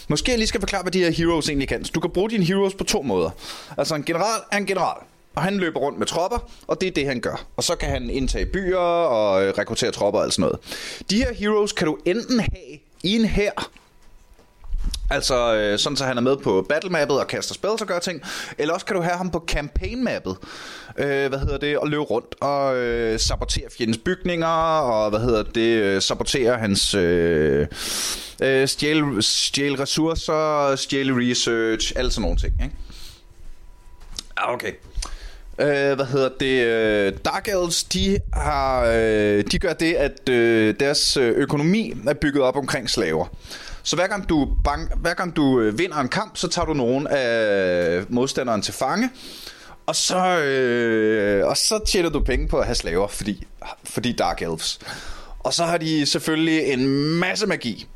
måske 0.07 0.31
jeg 0.31 0.37
lige 0.37 0.47
skal 0.47 0.59
forklare, 0.59 0.81
hvad 0.81 0.91
de 0.91 0.99
her 0.99 1.11
heroes 1.11 1.49
egentlig 1.49 1.67
kan. 1.67 1.85
Så 1.85 1.91
du 1.95 1.99
kan 1.99 2.09
bruge 2.09 2.29
dine 2.29 2.45
heroes 2.45 2.73
på 2.73 2.83
to 2.83 3.01
måder. 3.01 3.29
Altså 3.77 3.95
en 3.95 4.03
general 4.03 4.41
er 4.51 4.57
en 4.57 4.65
general, 4.65 4.97
og 5.35 5.43
han 5.43 5.57
løber 5.57 5.79
rundt 5.79 5.99
med 5.99 6.07
tropper, 6.07 6.49
og 6.67 6.81
det 6.81 6.87
er 6.87 6.91
det, 6.91 7.05
han 7.05 7.19
gør. 7.19 7.45
Og 7.57 7.63
så 7.63 7.75
kan 7.75 7.89
han 7.89 8.09
indtage 8.09 8.45
byer 8.45 8.77
og 8.77 9.43
øh, 9.43 9.53
rekruttere 9.57 9.91
tropper 9.91 10.19
og 10.19 10.25
alt 10.25 10.33
sådan 10.33 10.41
noget. 10.41 10.59
De 11.09 11.17
her 11.17 11.33
heroes 11.33 11.71
kan 11.71 11.87
du 11.87 11.97
enten 12.05 12.39
have 12.39 12.79
i 13.03 13.15
en 13.15 13.25
her, 13.25 13.51
Altså 15.09 15.55
øh, 15.55 15.79
sådan, 15.79 15.97
så 15.97 16.05
han 16.05 16.17
er 16.17 16.21
med 16.21 16.37
på 16.37 16.65
battlemappet 16.69 17.19
og 17.19 17.27
kaster 17.27 17.53
spells 17.53 17.81
og 17.81 17.87
gør 17.87 17.99
ting. 17.99 18.21
Eller 18.57 18.73
også 18.73 18.85
kan 18.85 18.95
du 18.95 19.01
have 19.01 19.17
ham 19.17 19.29
på 19.29 19.43
campaignmappet, 19.47 20.37
Øh, 20.97 21.29
hvad 21.29 21.39
hedder 21.39 21.57
det? 21.57 21.77
Og 21.77 21.87
løbe 21.87 22.03
rundt 22.03 22.35
og 22.41 22.75
øh, 22.75 23.19
sabotere 23.19 23.65
fjendens 23.77 23.97
bygninger. 23.97 24.47
Og 24.79 25.09
hvad 25.09 25.19
hedder 25.19 25.43
det? 25.43 25.61
Øh, 25.61 26.01
sabotere 26.01 26.57
hans... 26.57 26.93
Øh, 26.93 27.67
øh, 28.41 28.67
stjæle, 28.67 29.21
stjæle 29.21 29.79
ressourcer, 29.79 30.75
stjæle 30.75 31.31
research, 31.31 31.93
alt 31.95 32.13
sådan 32.13 32.21
nogle 32.21 32.37
ting. 32.37 32.53
Ikke? 32.63 32.75
Ah, 34.37 34.53
okay. 34.53 34.71
Øh, 35.59 35.95
hvad 35.95 36.05
hedder 36.05 36.29
det? 36.39 36.65
Øh, 36.65 37.13
Dark 37.25 37.47
Elves, 37.47 37.83
de, 37.83 38.19
har, 38.33 38.85
øh, 38.85 39.43
de 39.51 39.59
gør 39.59 39.73
det, 39.73 39.93
at 39.93 40.29
øh, 40.29 40.75
deres 40.79 41.17
øh, 41.17 41.31
økonomi 41.31 41.93
er 42.07 42.13
bygget 42.13 42.43
op 42.43 42.55
omkring 42.55 42.89
slaver. 42.89 43.27
Så 43.83 43.95
hver 43.95 44.07
gang 44.07 44.29
du, 44.29 44.47
bank, 44.63 44.91
hver 44.95 45.13
gang 45.13 45.35
du 45.35 45.59
øh, 45.59 45.79
vinder 45.79 45.97
en 45.97 46.09
kamp, 46.09 46.37
så 46.37 46.47
tager 46.47 46.65
du 46.65 46.73
nogen 46.73 47.07
af 47.07 48.03
modstanderen 48.09 48.61
til 48.61 48.73
fange. 48.73 49.09
Og 49.85 49.95
så, 49.95 50.39
øh, 50.39 51.47
og 51.47 51.57
så 51.57 51.79
tjener 51.87 52.09
du 52.09 52.19
penge 52.19 52.47
på 52.47 52.57
at 52.57 52.65
have 52.65 52.75
slaver, 52.75 53.07
fordi, 53.07 53.47
fordi 53.83 54.13
Dark 54.13 54.41
Elves. 54.41 54.79
Og 55.39 55.53
så 55.53 55.63
har 55.63 55.77
de 55.77 56.05
selvfølgelig 56.05 56.73
en 56.73 56.87
masse 57.19 57.47
magi. 57.47 57.87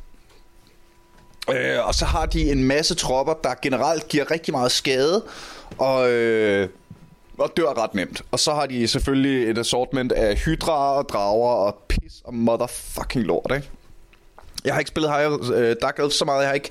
Øh, 1.50 1.86
og 1.86 1.94
så 1.94 2.04
har 2.04 2.26
de 2.26 2.52
en 2.52 2.64
masse 2.64 2.94
tropper, 2.94 3.34
der 3.44 3.54
generelt 3.62 4.08
giver 4.08 4.30
rigtig 4.30 4.54
meget 4.54 4.72
skade. 4.72 5.24
Og... 5.78 6.10
Øh, 6.10 6.68
og 7.38 7.52
dør 7.56 7.82
ret 7.82 7.94
nemt. 7.94 8.22
Og 8.30 8.38
så 8.38 8.54
har 8.54 8.66
de 8.66 8.88
selvfølgelig 8.88 9.50
et 9.50 9.58
assortment 9.58 10.12
af 10.12 10.36
hydra 10.36 10.94
og 10.94 11.08
drager 11.08 11.50
og 11.50 11.76
pis 11.88 12.22
og 12.24 12.34
motherfucking 12.34 13.24
lort, 13.24 13.52
ikke? 13.54 13.70
Jeg 14.64 14.74
har 14.74 14.78
ikke 14.78 14.88
spillet 14.88 15.12
High, 15.12 15.32
uh, 15.32 15.72
Dark 15.82 15.98
Elf 15.98 16.12
så 16.12 16.24
meget. 16.24 16.40
Jeg 16.40 16.48
har 16.48 16.54
ikke... 16.54 16.70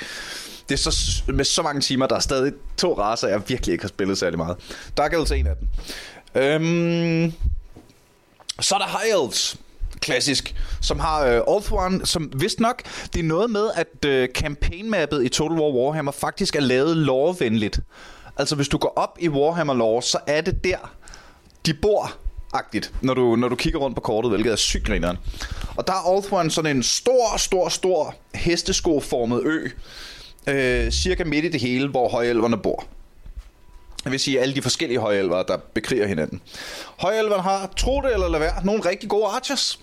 Det 0.69 0.75
er 0.85 0.91
så, 0.91 1.23
med 1.27 1.45
så 1.45 1.61
mange 1.61 1.81
timer, 1.81 2.07
der 2.07 2.15
er 2.15 2.19
stadig 2.19 2.53
to 2.77 2.97
raser, 2.97 3.27
jeg 3.27 3.49
virkelig 3.49 3.73
ikke 3.73 3.83
har 3.83 3.89
spillet 3.89 4.17
særlig 4.17 4.37
meget. 4.37 4.57
Dark 4.97 5.13
Elves 5.13 5.31
er 5.31 5.35
en 5.35 5.47
af 5.47 5.55
dem. 5.55 5.67
Øhm, 6.41 7.33
så 8.59 8.75
er 8.75 8.79
der 8.79 8.87
High 8.87 9.23
Elves 9.23 9.57
klassisk, 9.99 10.55
som 10.81 10.99
har 10.99 11.19
uh, 11.19 11.55
All 11.55 11.63
One, 11.71 12.05
som 12.05 12.31
vist 12.35 12.59
nok, 12.59 12.81
det 13.13 13.19
er 13.19 13.23
noget 13.23 13.49
med, 13.49 13.69
at 13.75 14.05
uh, 14.05 14.33
campaign-mappet 14.33 15.25
i 15.25 15.29
Total 15.29 15.57
War 15.57 15.71
Warhammer 15.71 16.11
faktisk 16.11 16.55
er 16.55 16.59
lavet 16.59 16.97
lore-venligt. 16.97 17.79
Altså 18.37 18.55
hvis 18.55 18.67
du 18.67 18.77
går 18.77 18.93
op 18.95 19.17
i 19.19 19.29
Warhammer 19.29 19.73
lore, 19.73 20.01
så 20.01 20.19
er 20.27 20.41
det 20.41 20.63
der, 20.63 20.77
de 21.65 21.73
bor 21.73 22.11
agtigt 22.53 22.93
når 23.01 23.13
du, 23.13 23.35
når 23.35 23.49
du 23.49 23.55
kigger 23.55 23.79
rundt 23.79 23.95
på 23.95 24.01
kortet, 24.01 24.31
hvilket 24.31 24.51
er 24.51 24.55
sygt 24.55 24.85
grineren. 24.85 25.17
Og 25.77 25.87
der 25.87 25.93
er 25.93 26.15
Althorn 26.15 26.49
sådan 26.49 26.77
en 26.77 26.83
stor, 26.83 27.37
stor, 27.37 27.69
stor 27.69 28.15
hesteskoformet 28.35 29.43
ø, 29.43 29.67
øh, 30.47 30.91
cirka 30.91 31.23
midt 31.23 31.45
i 31.45 31.49
det 31.49 31.61
hele, 31.61 31.87
hvor 31.87 32.09
højelverne 32.09 32.57
bor. 32.57 32.85
Jeg 34.05 34.11
vil 34.11 34.19
sige 34.19 34.39
alle 34.39 34.55
de 34.55 34.61
forskellige 34.61 34.99
højelver, 34.99 35.43
der 35.43 35.57
bekriger 35.73 36.07
hinanden. 36.07 36.41
Højelverne 36.97 37.43
har, 37.43 37.73
tro 37.77 38.01
det 38.01 38.13
eller 38.13 38.29
lad 38.29 38.39
være, 38.39 38.65
nogle 38.65 38.89
rigtig 38.89 39.09
gode 39.09 39.25
archers. 39.25 39.79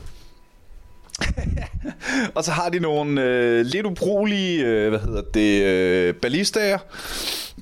og 2.35 2.45
så 2.45 2.51
har 2.51 2.69
de 2.69 2.79
nogle 2.79 3.23
øh, 3.23 3.67
lidt 3.67 3.87
ubrugelige, 3.87 4.65
øh, 4.65 4.89
hvad 4.89 4.99
hedder 4.99 5.23
det, 5.23 5.63
øh, 5.63 6.15
ballistager. 6.15 6.79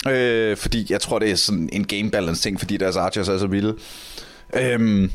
Øh, 0.09 0.57
fordi 0.57 0.87
jeg 0.91 1.01
tror, 1.01 1.19
det 1.19 1.31
er 1.31 1.35
sådan 1.35 1.69
en 1.73 1.85
game 1.87 2.11
balance 2.11 2.43
ting, 2.43 2.59
fordi 2.59 2.77
deres 2.77 2.97
archers 2.97 3.29
er 3.29 3.39
så 3.39 3.47
vilde. 3.47 3.77
Øhm, 4.55 5.11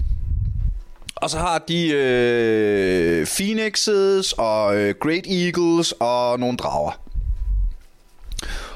og 1.22 1.30
så 1.30 1.38
har 1.38 1.58
de 1.58 1.90
øh, 1.90 3.28
Phoenixes 3.28 4.34
og 4.34 4.78
øh, 4.78 4.96
Great 5.00 5.28
Eagles 5.28 5.94
og 6.00 6.40
nogle 6.40 6.58
drager. 6.58 7.00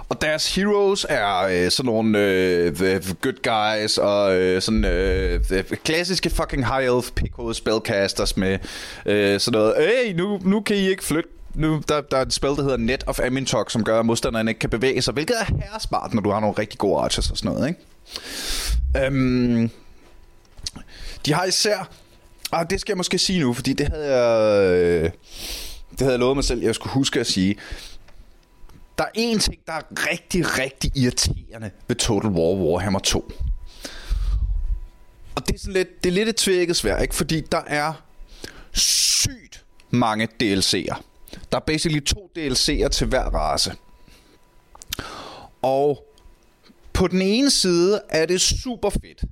Og 0.10 0.22
deres 0.22 0.56
heroes 0.56 1.06
er 1.10 1.38
øh, 1.38 1.72
sådan 1.72 1.88
nogle 1.88 2.20
øh, 2.20 2.76
the 2.76 3.16
good 3.22 3.42
guys 3.44 3.98
og 3.98 4.36
øh, 4.36 4.62
sådan 4.62 4.86
øh, 4.86 5.44
klassiske 5.84 6.30
fucking 6.30 6.68
high 6.68 6.96
elf 6.96 7.12
pickle 7.16 7.54
spellcasters 7.54 8.38
med 8.38 8.60
øh, 9.06 9.40
sådan 9.40 9.60
noget. 9.60 9.76
Hey, 9.78 10.14
nu, 10.14 10.40
nu 10.44 10.62
kan 10.62 10.76
I 10.76 10.90
ikke 10.90 11.04
flytte 11.04 11.30
nu, 11.54 11.82
der, 11.88 12.02
der 12.02 12.18
er 12.18 12.22
et 12.22 12.34
spil, 12.34 12.50
der 12.50 12.62
hedder 12.62 12.78
Net 12.78 13.04
of 13.08 13.20
Amintok, 13.20 13.72
som 13.72 13.84
gør, 13.84 14.00
at 14.00 14.06
modstanderen 14.06 14.48
ikke 14.48 14.60
kan 14.60 14.70
bevæge 14.70 15.02
sig, 15.02 15.14
hvilket 15.14 15.36
er 15.42 15.46
herresmart, 15.46 16.14
når 16.14 16.22
du 16.22 16.30
har 16.30 16.40
nogle 16.40 16.56
rigtig 16.60 16.80
gode 16.80 17.02
archers 17.02 17.32
og 17.32 17.38
sådan 17.38 17.52
noget, 17.52 17.68
ikke? 17.68 19.06
Øhm, 19.06 19.70
de 21.26 21.34
har 21.34 21.46
især... 21.46 21.90
Ah, 22.52 22.66
det 22.70 22.82
skal 22.82 22.92
jeg 22.92 22.98
måske 22.98 23.18
sige 23.18 23.40
nu, 23.40 23.54
fordi 23.54 23.74
det 23.74 23.88
havde 23.88 24.16
jeg... 24.16 24.62
Øh, 24.74 25.12
det 25.92 26.00
havde 26.00 26.12
jeg 26.12 26.20
lovet 26.20 26.38
mig 26.38 26.44
selv, 26.44 26.62
jeg 26.62 26.76
skulle 26.76 26.94
huske 26.94 27.20
at 27.20 27.28
sige. 27.28 27.56
Der 28.98 29.04
er 29.04 29.12
en 29.14 29.40
ting, 29.40 29.58
der 29.68 29.74
er 29.74 29.82
rigtig, 30.12 30.60
rigtig 30.60 30.92
irriterende 30.96 31.72
ved 31.88 31.96
Total 31.96 32.30
War 32.30 32.56
Warhammer 32.56 33.00
2. 33.00 33.32
Og 35.36 35.48
det 35.48 35.56
er, 35.56 35.60
sådan 35.60 35.74
lidt, 35.74 36.04
det 36.04 36.10
er 36.10 36.14
lidt 36.14 36.30
et 36.30 36.36
tvækket 36.36 36.76
svært, 36.76 37.02
ikke? 37.02 37.16
Fordi 37.16 37.42
der 37.52 37.62
er 37.68 37.94
sygt 38.72 39.66
mange 39.90 40.28
DLC'er. 40.44 41.02
Der 41.52 41.58
er 41.58 41.60
basically 41.60 42.00
to 42.00 42.32
DLC'er 42.38 42.88
til 42.88 43.08
hver 43.08 43.24
race. 43.24 43.74
Og 45.62 46.06
på 46.94 47.08
den 47.08 47.22
ene 47.22 47.52
side 47.52 48.02
er 48.10 48.26
det 48.26 48.42
super 48.42 48.90
fedt, 48.90 49.24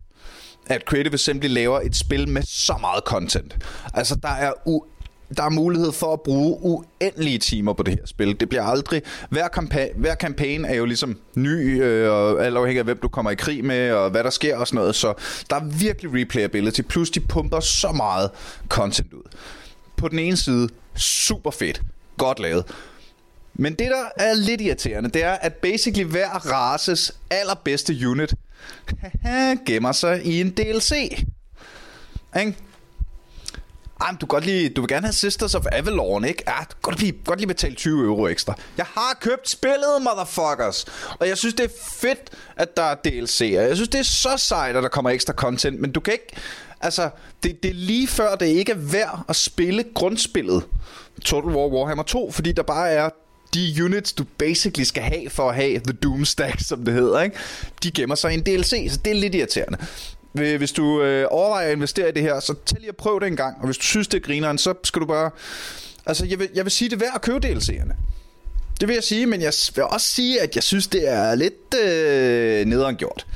at 0.70 0.82
Creative 0.82 1.14
Assembly 1.14 1.48
laver 1.48 1.80
et 1.80 1.96
spil 1.96 2.30
med 2.30 2.42
så 2.44 2.74
meget 2.82 3.04
content. 3.04 3.58
Altså, 3.94 4.16
der 4.16 4.30
er 4.30 4.54
u 4.66 4.82
der 5.38 5.44
er 5.44 5.50
mulighed 5.50 5.92
for 5.92 6.14
at 6.14 6.22
bruge 6.22 6.58
uendelige 6.62 7.38
timer 7.38 7.74
på 7.74 7.84
det 7.84 7.94
her 7.94 8.06
spil. 8.06 8.40
Det 8.40 8.50
bliver 8.50 8.64
aldrig... 8.64 9.02
Hver, 9.30 9.48
kampa- 9.48 9.98
hver 9.98 10.16
kampagne 10.16 10.68
er 10.68 10.76
jo 10.76 10.86
ligesom 10.86 11.18
ny, 11.36 11.84
øh, 11.84 12.12
og 12.12 12.46
alt 12.46 12.58
afhængig 12.58 12.80
af, 12.80 12.86
hvem 12.86 12.98
du 13.02 13.08
kommer 13.08 13.32
i 13.32 13.36
krig 13.36 13.66
med, 13.66 13.92
og 13.92 14.10
hvad 14.10 14.24
der 14.24 14.30
sker 14.30 14.58
og 14.58 14.68
sådan 14.68 14.78
noget. 14.78 14.96
Så 14.96 15.14
der 15.50 15.56
er 15.56 15.64
virkelig 15.64 16.22
replayability. 16.22 16.82
Plus, 16.82 17.10
de 17.10 17.20
pumper 17.20 17.60
så 17.60 17.92
meget 17.92 18.30
content 18.70 19.14
ud. 19.14 19.24
På 19.98 20.08
den 20.08 20.20
ene 20.20 20.38
side, 20.38 20.70
super 20.96 21.52
fedt. 21.52 21.82
Godt 22.18 22.40
lavet. 22.40 22.66
Men 23.54 23.74
det, 23.74 23.88
der 23.92 24.24
er 24.24 24.34
lidt 24.34 24.62
irriterende, 24.62 25.10
det 25.10 25.24
er, 25.24 25.32
at 25.32 25.54
basically 25.54 26.10
hver 26.10 26.30
races 26.30 27.16
allerbedste 27.30 27.96
unit 28.10 28.34
gemmer 29.66 29.92
sig 29.92 30.26
i 30.26 30.42
en 30.42 30.50
DLC. 30.50 30.92
Ikke? 32.40 32.56
Ej, 34.02 34.16
du, 34.22 34.26
godt 34.26 34.46
lige, 34.46 34.70
du 34.70 34.82
vil 34.82 34.88
gerne 34.88 35.06
have 35.06 35.14
Sisters 35.14 35.56
of 35.56 35.66
Avalon, 35.72 36.26
ikke? 36.26 36.44
Ja, 36.48 36.54
du 36.72 36.76
godt 36.82 37.00
lige, 37.00 37.14
godt 37.26 37.40
lige 37.40 37.48
betale 37.48 37.76
20 37.76 38.06
euro 38.06 38.28
ekstra. 38.28 38.56
Jeg 38.78 38.86
har 38.86 39.18
købt 39.22 39.50
spillet, 39.50 40.02
motherfuckers! 40.02 40.86
Og 41.20 41.28
jeg 41.28 41.38
synes, 41.38 41.54
det 41.54 41.64
er 41.66 41.70
fedt, 41.92 42.20
at 42.56 42.78
der 42.78 42.84
er 42.84 42.96
DLC'er. 43.08 43.68
Jeg 43.68 43.76
synes, 43.76 43.90
det 43.90 44.00
er 44.00 44.04
så 44.04 44.38
sejt, 44.38 44.76
at 44.76 44.84
der 44.84 44.90
kommer 44.90 45.10
ekstra 45.10 45.34
content, 45.34 45.80
men 45.80 45.92
du 45.92 46.00
kan 46.00 46.14
ikke... 46.14 46.36
Altså, 46.82 47.10
det, 47.44 47.64
det 47.64 47.72
er 47.72 47.76
lige 47.76 48.08
før, 48.08 48.36
det 48.36 48.46
ikke 48.46 48.72
er 48.72 48.78
værd 48.78 49.26
at 49.30 49.36
spille 49.36 49.84
grundspillet 49.96 50.66
Total 51.26 51.52
War 51.52 51.68
Warhammer 51.68 52.04
2, 52.04 52.32
fordi 52.32 52.52
der 52.52 52.64
bare 52.64 52.90
er 52.90 53.10
de 53.54 53.84
units, 53.84 54.14
du 54.14 54.24
basically 54.38 54.84
skal 54.84 55.04
have 55.04 55.30
for 55.30 55.50
at 55.50 55.56
have 55.56 55.80
The 55.80 55.94
Doomstack, 55.94 56.60
som 56.68 56.86
det 56.86 56.94
hedder, 56.94 57.22
ikke? 57.22 57.38
de 57.84 57.92
gemmer 57.92 58.16
sig 58.16 58.32
i 58.32 58.34
en 58.34 58.44
DLC, 58.44 58.88
så 58.92 59.00
det 59.06 59.12
er 59.12 59.16
lidt 59.16 59.36
irriterende. 59.36 59.78
Hvis 60.32 60.72
du 60.72 61.02
øh, 61.02 61.28
overvejer 61.32 61.68
at 61.68 61.74
investere 61.74 62.10
i 62.10 62.12
det 62.12 62.22
her, 62.22 62.40
så 62.40 62.56
tag 62.66 62.80
lige 62.80 62.92
og 62.92 62.96
prøv 62.96 63.20
det 63.20 63.28
en 63.28 63.36
gang, 63.36 63.58
og 63.60 63.66
hvis 63.66 63.78
du 63.78 63.84
synes, 63.84 64.08
det 64.08 64.18
er 64.18 64.22
grineren, 64.22 64.58
så 64.58 64.74
skal 64.84 65.02
du 65.02 65.06
bare... 65.06 65.32
Altså, 66.06 66.26
jeg 66.26 66.40
vil, 66.40 66.50
jeg 66.56 66.66
vil 66.66 66.72
sige, 66.72 66.90
det 66.90 66.96
er 66.96 67.00
værd 67.00 67.12
at 67.16 67.22
købe 67.22 67.48
DLC'erne. 67.48 67.94
Det 68.80 68.88
vil 68.88 68.94
jeg 68.94 69.04
sige, 69.04 69.26
men 69.26 69.42
jeg 69.42 69.54
vil 69.76 69.84
også 69.84 70.08
sige, 70.08 70.42
at 70.42 70.56
jeg 70.56 70.64
synes, 70.64 70.88
det 70.88 71.10
er 71.10 71.36
lidt 71.36 71.76
øh, 71.84 72.66
nederen 72.66 72.96
gjort. 72.96 73.28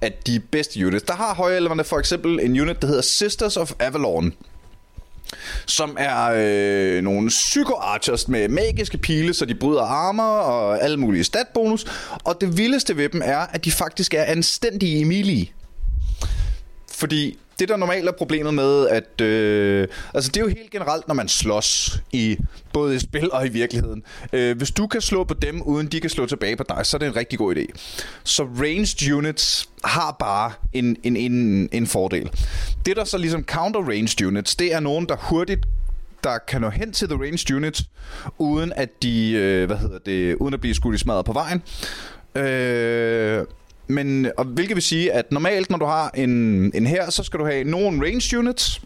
At 0.00 0.26
de 0.26 0.40
bedste 0.40 0.86
units, 0.86 1.02
der 1.02 1.14
har 1.14 1.34
højelverne 1.34 1.84
for 1.84 1.98
eksempel 1.98 2.40
en 2.40 2.60
unit, 2.60 2.82
der 2.82 2.88
hedder 2.88 3.02
Sisters 3.02 3.56
of 3.56 3.72
Avalon 3.78 4.34
som 5.66 5.96
er 5.98 6.32
øh, 6.36 7.02
nogle 7.02 7.28
psykoarchers 7.28 8.28
med 8.28 8.48
magiske 8.48 8.98
pile, 8.98 9.34
så 9.34 9.44
de 9.44 9.54
bryder 9.54 9.82
armer 9.82 10.22
og 10.22 10.82
alle 10.82 10.96
mulige 10.96 11.24
statbonus. 11.24 11.84
Og 12.24 12.40
det 12.40 12.56
vildeste 12.56 12.96
ved 12.96 13.08
dem 13.08 13.22
er, 13.24 13.38
at 13.38 13.64
de 13.64 13.70
faktisk 13.70 14.14
er 14.14 14.24
anstændige 14.24 14.98
i 14.98 15.04
melee. 15.04 15.46
Fordi 16.92 17.38
det, 17.60 17.68
der 17.68 17.76
normalt 17.76 18.08
er 18.08 18.12
problemet 18.12 18.54
med, 18.54 18.88
at... 18.88 19.20
Øh, 19.20 19.88
altså, 20.14 20.30
det 20.30 20.40
er 20.40 20.44
jo 20.44 20.48
helt 20.48 20.70
generelt, 20.70 21.08
når 21.08 21.14
man 21.14 21.28
slås 21.28 22.00
i 22.12 22.38
både 22.72 22.96
i 22.96 22.98
spil 22.98 23.32
og 23.32 23.46
i 23.46 23.48
virkeligheden. 23.48 24.02
Øh, 24.32 24.56
hvis 24.56 24.70
du 24.70 24.86
kan 24.86 25.00
slå 25.00 25.24
på 25.24 25.34
dem, 25.34 25.62
uden 25.62 25.86
de 25.86 26.00
kan 26.00 26.10
slå 26.10 26.26
tilbage 26.26 26.56
på 26.56 26.64
dig, 26.68 26.86
så 26.86 26.96
er 26.96 26.98
det 26.98 27.06
en 27.06 27.16
rigtig 27.16 27.38
god 27.38 27.56
idé. 27.56 27.66
Så 28.24 28.42
ranged 28.44 29.12
units 29.12 29.68
har 29.84 30.16
bare 30.18 30.52
en, 30.72 30.96
en, 31.02 31.16
en, 31.16 31.68
en 31.72 31.86
fordel. 31.86 32.30
Det, 32.86 32.96
der 32.96 33.04
så 33.04 33.18
ligesom 33.18 33.44
counter 33.44 33.80
ranged 33.80 34.26
units, 34.26 34.56
det 34.56 34.74
er 34.74 34.80
nogen, 34.80 35.08
der 35.08 35.16
hurtigt 35.16 35.60
der 36.24 36.38
kan 36.48 36.60
nå 36.60 36.70
hen 36.70 36.92
til 36.92 37.08
the 37.08 37.18
ranged 37.18 37.56
units, 37.56 37.82
uden 38.38 38.72
at 38.76 39.02
de, 39.02 39.32
øh, 39.32 39.66
hvad 39.66 39.76
hedder 39.76 39.98
det, 39.98 40.34
uden 40.34 40.54
at 40.54 40.60
blive 40.60 40.74
skudt 40.74 40.94
i 40.94 40.98
smadret 40.98 41.24
på 41.24 41.32
vejen. 41.32 41.62
Øh, 42.34 43.44
men, 43.90 44.32
og 44.36 44.44
hvilket 44.44 44.74
vil 44.74 44.82
sige, 44.82 45.12
at 45.12 45.32
normalt, 45.32 45.70
når 45.70 45.78
du 45.78 45.84
har 45.84 46.10
en, 46.14 46.30
en 46.74 46.86
her, 46.86 47.10
så 47.10 47.22
skal 47.22 47.40
du 47.40 47.44
have 47.46 47.64
nogle 47.64 48.06
range 48.06 48.38
units, 48.38 48.80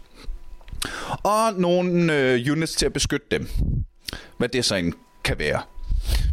og 1.23 1.53
nogle 1.57 2.13
øh, 2.13 2.51
units 2.51 2.75
til 2.75 2.85
at 2.85 2.93
beskytte 2.93 3.27
dem. 3.31 3.47
Hvad 4.37 4.49
det 4.49 4.65
så 4.65 4.75
end 4.75 4.93
kan 5.23 5.39
være. 5.39 5.61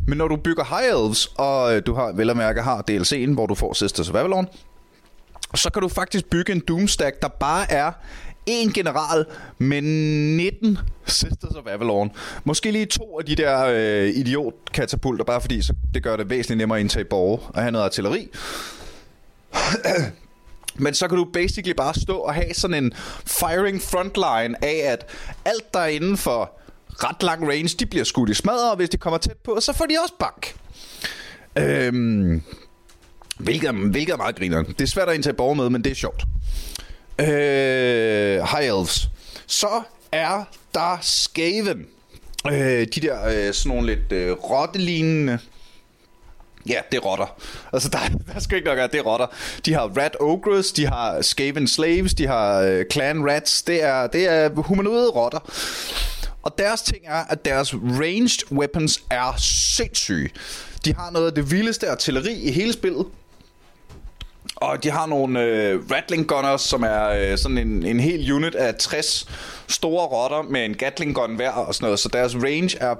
Men 0.06 0.18
når 0.18 0.28
du 0.28 0.36
bygger 0.36 0.64
High 0.64 1.04
Elves, 1.04 1.26
og 1.26 1.76
øh, 1.76 1.82
du 1.86 1.94
har 1.94 2.12
vel 2.12 2.30
at 2.30 2.36
mærke 2.36 2.62
har 2.62 2.84
DLC'en, 2.90 3.32
hvor 3.32 3.46
du 3.46 3.54
får 3.54 3.72
Sisters 3.72 4.10
of 4.10 4.16
Avalon, 4.16 4.48
så 5.54 5.70
kan 5.70 5.82
du 5.82 5.88
faktisk 5.88 6.30
bygge 6.30 6.52
en 6.52 6.60
Doomstack, 6.68 7.22
der 7.22 7.28
bare 7.28 7.72
er 7.72 7.92
en 8.46 8.72
general 8.72 9.24
med 9.58 9.82
19 9.82 10.78
Sisters 11.06 11.54
of 11.54 11.66
Avalon. 11.66 12.10
Måske 12.44 12.70
lige 12.70 12.86
to 12.86 13.18
af 13.18 13.24
de 13.24 13.36
der 13.36 13.64
øh, 13.64 14.08
idiotkatapulter, 14.08 15.24
bare 15.24 15.40
fordi 15.40 15.62
så 15.62 15.74
det 15.94 16.02
gør 16.02 16.16
det 16.16 16.30
væsentligt 16.30 16.58
nemmere 16.58 16.78
at 16.78 16.80
indtage 16.80 17.04
borge 17.04 17.38
og 17.48 17.62
have 17.62 17.72
noget 17.72 17.84
artilleri. 17.84 18.28
Men 20.74 20.94
så 20.94 21.08
kan 21.08 21.18
du 21.18 21.24
basically 21.24 21.74
bare 21.76 21.94
stå 21.94 22.16
og 22.16 22.34
have 22.34 22.54
sådan 22.54 22.84
en 22.84 22.92
firing 23.26 23.82
frontline 23.82 24.64
af, 24.64 24.92
at 24.92 25.06
alt 25.44 25.74
der 25.74 25.80
er 25.80 25.86
inden 25.86 26.16
for 26.16 26.58
ret 26.88 27.22
lang 27.22 27.48
range, 27.48 27.76
de 27.78 27.86
bliver 27.86 28.04
skudt 28.04 28.30
i 28.30 28.34
smadret, 28.34 28.70
og 28.70 28.76
hvis 28.76 28.88
de 28.88 28.96
kommer 28.96 29.18
tæt 29.18 29.36
på, 29.44 29.58
så 29.60 29.72
får 29.72 29.86
de 29.86 29.94
også 30.02 30.14
bank. 30.18 30.54
Øhm, 31.58 32.42
hvilket, 33.38 33.68
er, 33.68 33.72
hvilket 33.72 34.12
er 34.12 34.16
meget 34.16 34.36
griner. 34.36 34.62
Det 34.62 34.80
er 34.80 34.86
svært 34.86 35.08
at 35.08 35.14
indtage 35.14 35.34
borger 35.34 35.54
med, 35.54 35.70
men 35.70 35.84
det 35.84 35.90
er 35.90 35.94
sjovt. 35.94 36.24
Øh, 37.18 38.42
High 38.42 38.66
Elves. 38.66 39.08
Så 39.46 39.82
er 40.12 40.44
der 40.74 40.98
Skaven. 41.00 41.86
Øh, 42.46 42.86
de 42.94 43.00
der 43.00 43.26
øh, 43.28 43.54
sådan 43.54 43.76
nogle 43.76 43.94
lidt 43.94 44.12
øh, 44.12 44.32
rottelignende 44.32 45.38
Ja, 46.68 46.80
det 46.92 46.96
er 46.96 47.00
rotter. 47.00 47.40
Altså, 47.72 47.88
der, 47.88 47.98
der 48.34 48.40
skal 48.40 48.56
ikke 48.56 48.68
nok 48.68 48.76
gøre, 48.76 48.86
det 48.86 48.98
er 48.98 49.02
rotter. 49.02 49.26
De 49.66 49.74
har 49.74 49.92
Rat 49.98 50.16
Ogres, 50.20 50.72
de 50.72 50.86
har 50.86 51.22
Skaven 51.22 51.68
Slaves, 51.68 52.14
de 52.14 52.26
har 52.26 52.60
øh, 52.60 52.84
Clan 52.92 53.30
Rats. 53.30 53.62
Det 53.62 53.82
er, 53.82 54.06
det 54.06 54.28
er 54.28 54.48
humanoide 54.48 55.10
rotter. 55.10 55.38
Og 56.42 56.58
deres 56.58 56.82
ting 56.82 56.98
er, 57.04 57.24
at 57.28 57.44
deres 57.44 57.74
ranged 57.74 58.52
weapons 58.52 59.02
er 59.10 59.34
sindssyge. 59.38 60.30
De 60.84 60.94
har 60.94 61.10
noget 61.10 61.26
af 61.26 61.34
det 61.34 61.50
vildeste 61.50 61.90
artilleri 61.90 62.32
i 62.32 62.50
hele 62.50 62.72
spillet. 62.72 63.06
Og 64.62 64.82
de 64.82 64.90
har 64.90 65.06
nogle 65.06 65.42
øh, 65.42 65.80
Rattling 65.90 66.28
Gunners, 66.28 66.60
som 66.60 66.82
er 66.82 67.08
øh, 67.08 67.38
sådan 67.38 67.58
en, 67.58 67.86
en 67.86 68.00
hel 68.00 68.32
unit 68.32 68.54
af 68.54 68.74
60 68.74 69.26
store 69.68 70.06
rotter 70.06 70.42
med 70.42 70.64
en 70.64 70.74
Gatling 70.74 71.14
Gun 71.14 71.34
hver 71.34 71.50
og 71.50 71.74
sådan 71.74 71.86
noget. 71.86 71.98
Så 71.98 72.08
deres 72.08 72.34
range 72.36 72.78
er 72.78 72.94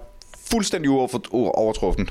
fuldstændig 0.51 0.91
overtruffen. 0.91 2.09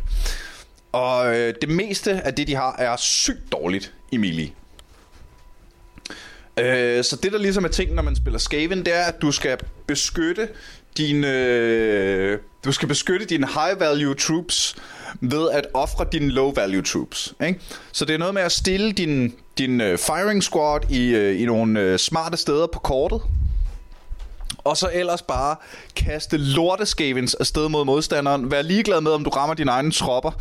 Og 0.91 1.37
øh, 1.37 1.53
det 1.61 1.69
meste 1.69 2.11
af 2.11 2.33
det, 2.33 2.47
de 2.47 2.55
har, 2.55 2.75
er 2.79 2.95
sygt 2.95 3.51
dårligt 3.51 3.93
i 4.11 4.17
melee. 4.17 4.49
Øh, 6.57 7.03
så 7.03 7.15
det, 7.23 7.31
der 7.31 7.37
ligesom 7.37 7.63
er 7.63 7.69
ting, 7.69 7.93
når 7.93 8.03
man 8.03 8.15
spiller 8.15 8.39
Skaven, 8.39 8.79
det 8.85 8.95
er, 8.95 9.03
at 9.03 9.21
du 9.21 9.31
skal 9.31 9.57
beskytte 9.87 10.49
din, 10.97 11.23
øh, 11.23 12.39
du 12.65 12.71
skal 12.71 12.87
beskytte 12.87 13.25
dine 13.25 13.47
high 13.47 13.79
value 13.79 14.15
troops 14.15 14.75
ved 15.21 15.49
at 15.51 15.67
ofre 15.73 16.05
dine 16.11 16.29
low 16.29 16.51
value 16.53 16.81
troops. 16.81 17.33
Ikke? 17.47 17.59
Så 17.91 18.05
det 18.05 18.13
er 18.13 18.17
noget 18.17 18.33
med 18.33 18.41
at 18.41 18.51
stille 18.51 18.91
din, 18.91 19.33
din 19.57 19.81
øh, 19.81 19.97
firing 19.97 20.43
squad 20.43 20.79
i, 20.89 21.07
øh, 21.07 21.41
i 21.41 21.45
nogle 21.45 21.79
øh, 21.79 21.99
smarte 21.99 22.37
steder 22.37 22.67
på 22.67 22.79
kortet, 22.79 23.21
og 24.63 24.77
så 24.77 24.89
ellers 24.93 25.21
bare 25.21 25.55
kaste 25.95 26.37
lorteskavens 26.37 27.33
afsted 27.33 27.69
mod 27.69 27.85
modstanderen. 27.85 28.51
Vær 28.51 28.61
ligeglad 28.61 29.01
med, 29.01 29.11
om 29.11 29.23
du 29.23 29.29
rammer 29.29 29.55
dine 29.55 29.71
egne 29.71 29.91
tropper 29.91 30.31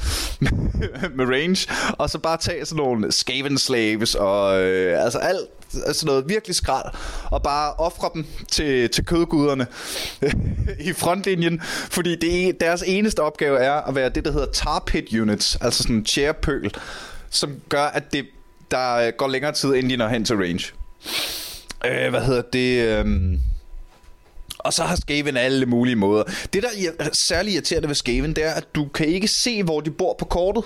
med 1.16 1.24
range. 1.26 1.68
Og 1.98 2.10
så 2.10 2.18
bare 2.18 2.36
tage 2.36 2.64
sådan 2.66 2.84
nogle 2.84 3.12
skaven 3.12 3.58
slaves 3.58 4.14
og 4.14 4.62
øh, 4.62 5.04
altså 5.04 5.18
alt 5.18 5.48
altså 5.86 6.06
noget 6.06 6.28
virkelig 6.28 6.56
skrald, 6.56 6.94
og 7.30 7.42
bare 7.42 7.72
ofre 7.72 8.10
dem 8.14 8.26
til, 8.48 8.90
til 8.90 9.04
kødguderne 9.04 9.66
i 10.90 10.92
frontlinjen, 10.92 11.60
fordi 11.90 12.16
det, 12.16 12.60
deres 12.60 12.84
eneste 12.86 13.20
opgave 13.20 13.58
er 13.58 13.72
at 13.72 13.94
være 13.94 14.08
det, 14.08 14.24
der 14.24 14.32
hedder 14.32 14.46
tar 14.52 14.82
pit 14.86 15.14
units, 15.20 15.58
altså 15.60 15.82
sådan 15.82 15.96
en 15.96 16.06
chairpøl, 16.06 16.74
som 17.30 17.60
gør, 17.68 17.84
at 17.84 18.12
det, 18.12 18.26
der 18.70 19.10
går 19.10 19.28
længere 19.28 19.52
tid, 19.52 19.74
inden 19.74 19.90
de 19.90 19.96
når 19.96 20.08
hen 20.08 20.24
til 20.24 20.36
range. 20.36 20.72
Øh, 21.86 22.10
hvad 22.10 22.20
hedder 22.20 22.42
det? 22.42 22.84
Øh, 22.84 23.06
og 24.64 24.72
så 24.72 24.82
har 24.82 24.96
Skaven 24.96 25.36
alle 25.36 25.66
mulige 25.66 25.96
måder. 25.96 26.24
Det, 26.52 26.62
der 26.62 26.68
er 26.98 27.08
særlig 27.12 27.54
irriterende 27.54 27.88
ved 27.88 27.94
Skaven, 27.94 28.36
det 28.36 28.44
er, 28.44 28.50
at 28.50 28.74
du 28.74 28.88
kan 28.94 29.06
ikke 29.06 29.28
se, 29.28 29.62
hvor 29.62 29.80
de 29.80 29.90
bor 29.90 30.16
på 30.18 30.24
kortet. 30.24 30.64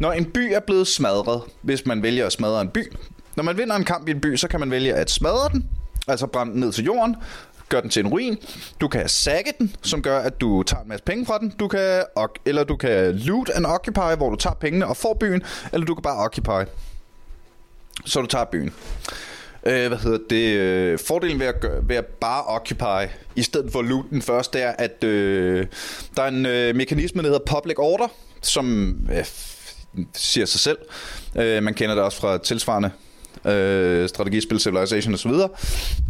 Når 0.00 0.12
en 0.12 0.24
by 0.24 0.52
er 0.52 0.60
blevet 0.60 0.86
smadret, 0.86 1.42
hvis 1.62 1.86
man 1.86 2.02
vælger 2.02 2.26
at 2.26 2.32
smadre 2.32 2.60
en 2.60 2.68
by. 2.68 2.92
Når 3.36 3.42
man 3.42 3.58
vinder 3.58 3.76
en 3.76 3.84
kamp 3.84 4.08
i 4.08 4.10
en 4.10 4.20
by, 4.20 4.36
så 4.36 4.48
kan 4.48 4.60
man 4.60 4.70
vælge 4.70 4.94
at 4.94 5.10
smadre 5.10 5.48
den, 5.52 5.68
altså 6.08 6.26
brænde 6.26 6.52
den 6.52 6.60
ned 6.60 6.72
til 6.72 6.84
jorden, 6.84 7.16
gør 7.68 7.80
den 7.80 7.90
til 7.90 8.04
en 8.04 8.08
ruin. 8.08 8.38
Du 8.80 8.88
kan 8.88 9.08
sække 9.08 9.52
den, 9.58 9.76
som 9.82 10.02
gør, 10.02 10.18
at 10.18 10.40
du 10.40 10.62
tager 10.62 10.82
en 10.82 10.88
masse 10.88 11.04
penge 11.04 11.26
fra 11.26 11.38
den. 11.38 11.50
Du 11.58 11.68
kan, 11.68 12.04
eller 12.44 12.64
du 12.64 12.76
kan 12.76 13.16
loot 13.16 13.50
and 13.54 13.66
occupy, 13.66 14.16
hvor 14.16 14.30
du 14.30 14.36
tager 14.36 14.54
pengene 14.54 14.86
og 14.86 14.96
får 14.96 15.14
byen. 15.14 15.42
Eller 15.72 15.86
du 15.86 15.94
kan 15.94 16.02
bare 16.02 16.24
occupy, 16.24 16.70
så 18.04 18.20
du 18.20 18.26
tager 18.26 18.44
byen. 18.44 18.74
Øh, 19.66 19.88
hvad 19.88 19.98
hedder 19.98 20.18
det? 20.30 20.56
Øh, 20.56 20.98
fordelen 20.98 21.40
ved 21.40 21.46
at, 21.46 21.60
gøre, 21.60 21.88
ved 21.88 21.96
at 21.96 22.06
bare 22.06 22.44
occupy, 22.44 23.10
i 23.36 23.42
stedet 23.42 23.72
for 23.72 23.82
loot 23.82 24.04
den 24.10 24.22
først, 24.22 24.52
det 24.52 24.62
er, 24.62 24.72
at 24.78 25.04
øh, 25.04 25.66
der 26.16 26.22
er 26.22 26.28
en 26.28 26.46
øh, 26.46 26.76
mekanisme, 26.76 27.22
der 27.22 27.28
hedder 27.28 27.58
public 27.58 27.78
order, 27.78 28.08
som 28.42 28.96
øh, 29.12 29.24
siger 30.14 30.46
sig 30.46 30.60
selv. 30.60 30.78
Øh, 31.36 31.62
man 31.62 31.74
kender 31.74 31.94
det 31.94 32.04
også 32.04 32.20
fra 32.20 32.38
tilsvarende 32.38 32.90
øh, 33.44 34.08
strategispil, 34.08 34.60
Civilization 34.60 35.14
osv., 35.14 35.32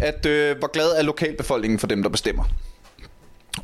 at 0.01 0.27
øh, 0.27 0.59
hvor 0.59 0.73
glad 0.73 0.91
er 0.99 1.03
lokalbefolkningen 1.03 1.79
for 1.79 1.87
dem, 1.87 2.03
der 2.03 2.11
bestemmer. 2.11 2.45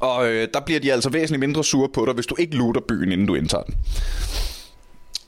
Og 0.01 0.29
øh, 0.29 0.49
der 0.55 0.61
bliver 0.61 0.81
de 0.81 0.93
altså 0.93 1.11
væsentligt 1.11 1.41
mindre 1.41 1.65
sure 1.65 1.89
på 1.89 2.07
dig, 2.07 2.15
hvis 2.15 2.27
du 2.27 2.37
ikke 2.39 2.57
looter 2.57 2.81
byen, 2.89 3.13
inden 3.13 3.27
du 3.27 3.35
indtager 3.35 3.65
den. 3.65 3.75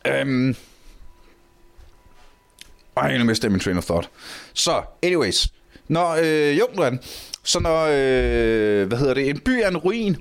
Øhm, 0.07 0.57
ej, 2.97 3.19
nu 3.19 3.25
mister 3.25 3.49
jeg 3.49 3.53
min 3.53 3.61
train 3.61 3.79
of 3.79 3.85
thought. 3.85 4.11
Så, 4.55 4.83
anyways. 5.03 5.49
Når, 5.89 6.19
øh, 6.23 6.59
jo, 6.59 6.67
Så 7.45 7.61
når, 7.61 7.85
øh, 7.91 8.89
hvad 8.89 8.99
hedder 8.99 9.15
det, 9.15 9.29
en 9.29 9.39
by 9.39 9.51
er 9.51 9.69
en 9.69 9.77
ruin, 9.77 10.17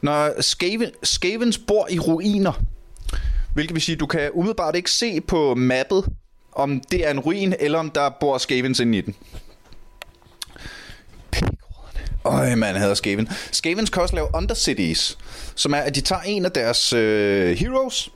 når 0.00 0.42
Skaven, 0.42 0.90
Skavens 1.02 1.58
bor 1.58 1.88
i 1.90 1.98
ruiner, 1.98 2.52
hvilket 3.54 3.74
vil 3.74 3.82
sige, 3.82 3.96
du 3.96 4.06
kan 4.06 4.30
umiddelbart 4.32 4.76
ikke 4.76 4.90
se 4.90 5.20
på 5.20 5.54
mappet, 5.54 6.04
om 6.52 6.80
det 6.90 7.06
er 7.06 7.10
en 7.10 7.20
ruin, 7.20 7.54
eller 7.60 7.78
om 7.78 7.90
der 7.90 8.10
bor 8.20 8.38
Skavens 8.38 8.80
inde 8.80 8.98
i 8.98 9.00
den. 9.00 9.14
Øj, 12.24 12.54
man 12.54 12.76
hedder 12.76 12.94
Skaven. 12.94 13.28
Skavens 13.52 13.90
kan 13.90 14.02
også 14.02 14.14
lave 14.14 14.28
Undercities, 14.34 15.18
som 15.54 15.72
er, 15.72 15.78
at 15.78 15.94
de 15.94 16.00
tager 16.00 16.22
en 16.22 16.44
af 16.44 16.52
deres 16.52 16.92
øh, 16.92 17.56
heroes, 17.56 18.10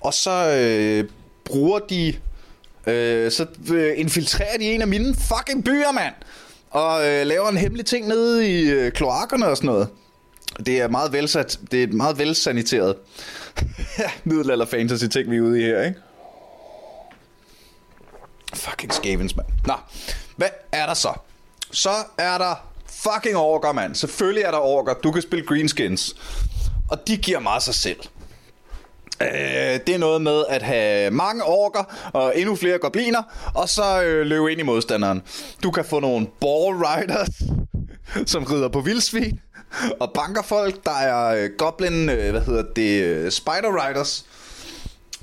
og 0.00 0.14
så 0.14 0.50
øh, 0.50 1.08
bruger 1.44 1.78
de 1.78 2.14
Øh, 2.88 3.32
så 3.32 3.46
øh, 3.72 3.92
infiltrerer 3.98 4.58
de 4.58 4.64
en 4.64 4.80
af 4.82 4.88
mine 4.88 5.14
fucking 5.14 5.64
byer, 5.64 5.92
mand. 5.92 6.14
Og 6.70 7.08
øh, 7.08 7.26
laver 7.26 7.48
en 7.48 7.56
hemmelig 7.56 7.86
ting 7.86 8.08
nede 8.08 8.50
i 8.50 8.70
øh, 8.70 8.92
kloakkerne 8.92 9.46
og 9.46 9.56
sådan 9.56 9.66
noget. 9.66 9.88
Det 10.66 10.80
er 10.80 10.88
meget 10.88 11.12
velsat, 11.12 11.60
det 11.70 11.82
er 11.82 11.86
meget 11.86 12.18
velsaniteret 12.18 12.96
middelalder 14.24 14.66
fantasy 14.66 15.04
ting, 15.04 15.30
vi 15.30 15.36
er 15.36 15.40
ude 15.40 15.60
i 15.60 15.64
her, 15.64 15.82
ikke? 15.82 15.98
Fucking 18.54 18.92
skavens, 18.92 19.36
mand. 19.36 19.46
Nå, 19.66 19.74
hvad 20.36 20.48
er 20.72 20.86
der 20.86 20.94
så? 20.94 21.12
Så 21.70 21.90
er 22.18 22.38
der 22.38 22.54
fucking 22.86 23.36
orker, 23.36 23.72
mand. 23.72 23.94
Selvfølgelig 23.94 24.42
er 24.42 24.50
der 24.50 24.58
orker. 24.58 24.94
Du 24.94 25.12
kan 25.12 25.22
spille 25.22 25.46
greenskins. 25.46 26.16
og 26.90 27.08
de 27.08 27.16
giver 27.16 27.40
meget 27.40 27.62
sig 27.62 27.74
selv. 27.74 28.00
Øh, 29.22 29.80
det 29.86 29.94
er 29.94 29.98
noget 29.98 30.22
med 30.22 30.44
at 30.48 30.62
have 30.62 31.10
mange 31.10 31.44
orker 31.44 32.10
og 32.12 32.32
endnu 32.38 32.56
flere 32.56 32.78
gobliner, 32.78 33.22
og 33.54 33.68
så 33.68 34.02
øh, 34.02 34.26
løbe 34.26 34.52
ind 34.52 34.60
i 34.60 34.64
modstanderen. 34.64 35.22
Du 35.62 35.70
kan 35.70 35.84
få 35.84 36.00
nogle 36.00 36.26
ball 36.40 36.76
riders, 36.76 37.28
som 38.32 38.44
rider 38.44 38.68
på 38.68 38.80
vildsvin 38.80 39.40
og 40.00 40.12
banker 40.12 40.42
folk. 40.42 40.84
Der 40.84 40.98
er 40.98 41.44
øh, 41.44 41.50
goblin, 41.58 42.08
øh, 42.08 42.30
hvad 42.30 42.40
hedder 42.40 42.62
det, 42.76 43.02
øh, 43.02 43.30
spider 43.30 43.88
riders. 43.88 44.24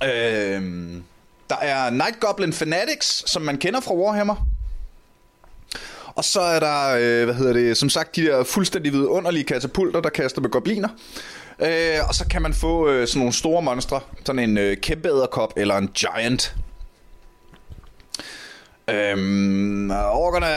Øh, 0.04 0.62
der 1.50 1.58
er 1.62 1.89
Night 1.89 2.20
Goblin 2.20 2.54
Fanatics, 2.54 3.32
som 3.32 3.41
man 3.41 3.58
kender 3.58 3.80
fra 3.80 3.96
Warhammer. 3.96 4.36
Og 6.16 6.24
så 6.24 6.41
er 6.41 6.60
der, 6.60 6.96
øh, 6.96 7.26
hvad 7.26 7.36
hedder 7.36 7.54
det, 7.54 7.78
som 7.78 7.89
sagt, 7.89 8.16
de 8.16 8.22
der 8.26 8.43
fuldstændig 8.43 8.93
vidunderlige 8.93 9.43
katapulter, 9.43 10.02
der 10.02 10.10
kaster 10.10 10.41
med 10.41 10.50
gobliner. 10.50 10.89
Øh, 11.60 12.08
og 12.08 12.16
så 12.16 12.26
kan 12.30 12.41
man 12.41 12.53
få 12.53 12.89
øh, 12.89 13.08
sådan 13.08 13.20
nogle 13.20 13.34
store 13.34 13.62
monstre, 13.62 13.99
sådan 14.26 14.49
en 14.49 14.58
øh, 14.58 14.78
kæmpe 14.78 15.10
æderkop 15.10 15.53
eller 15.58 15.78
en 15.78 15.88
giant. 15.88 16.56
Øhm, 18.89 19.91
orkerne, 19.91 20.47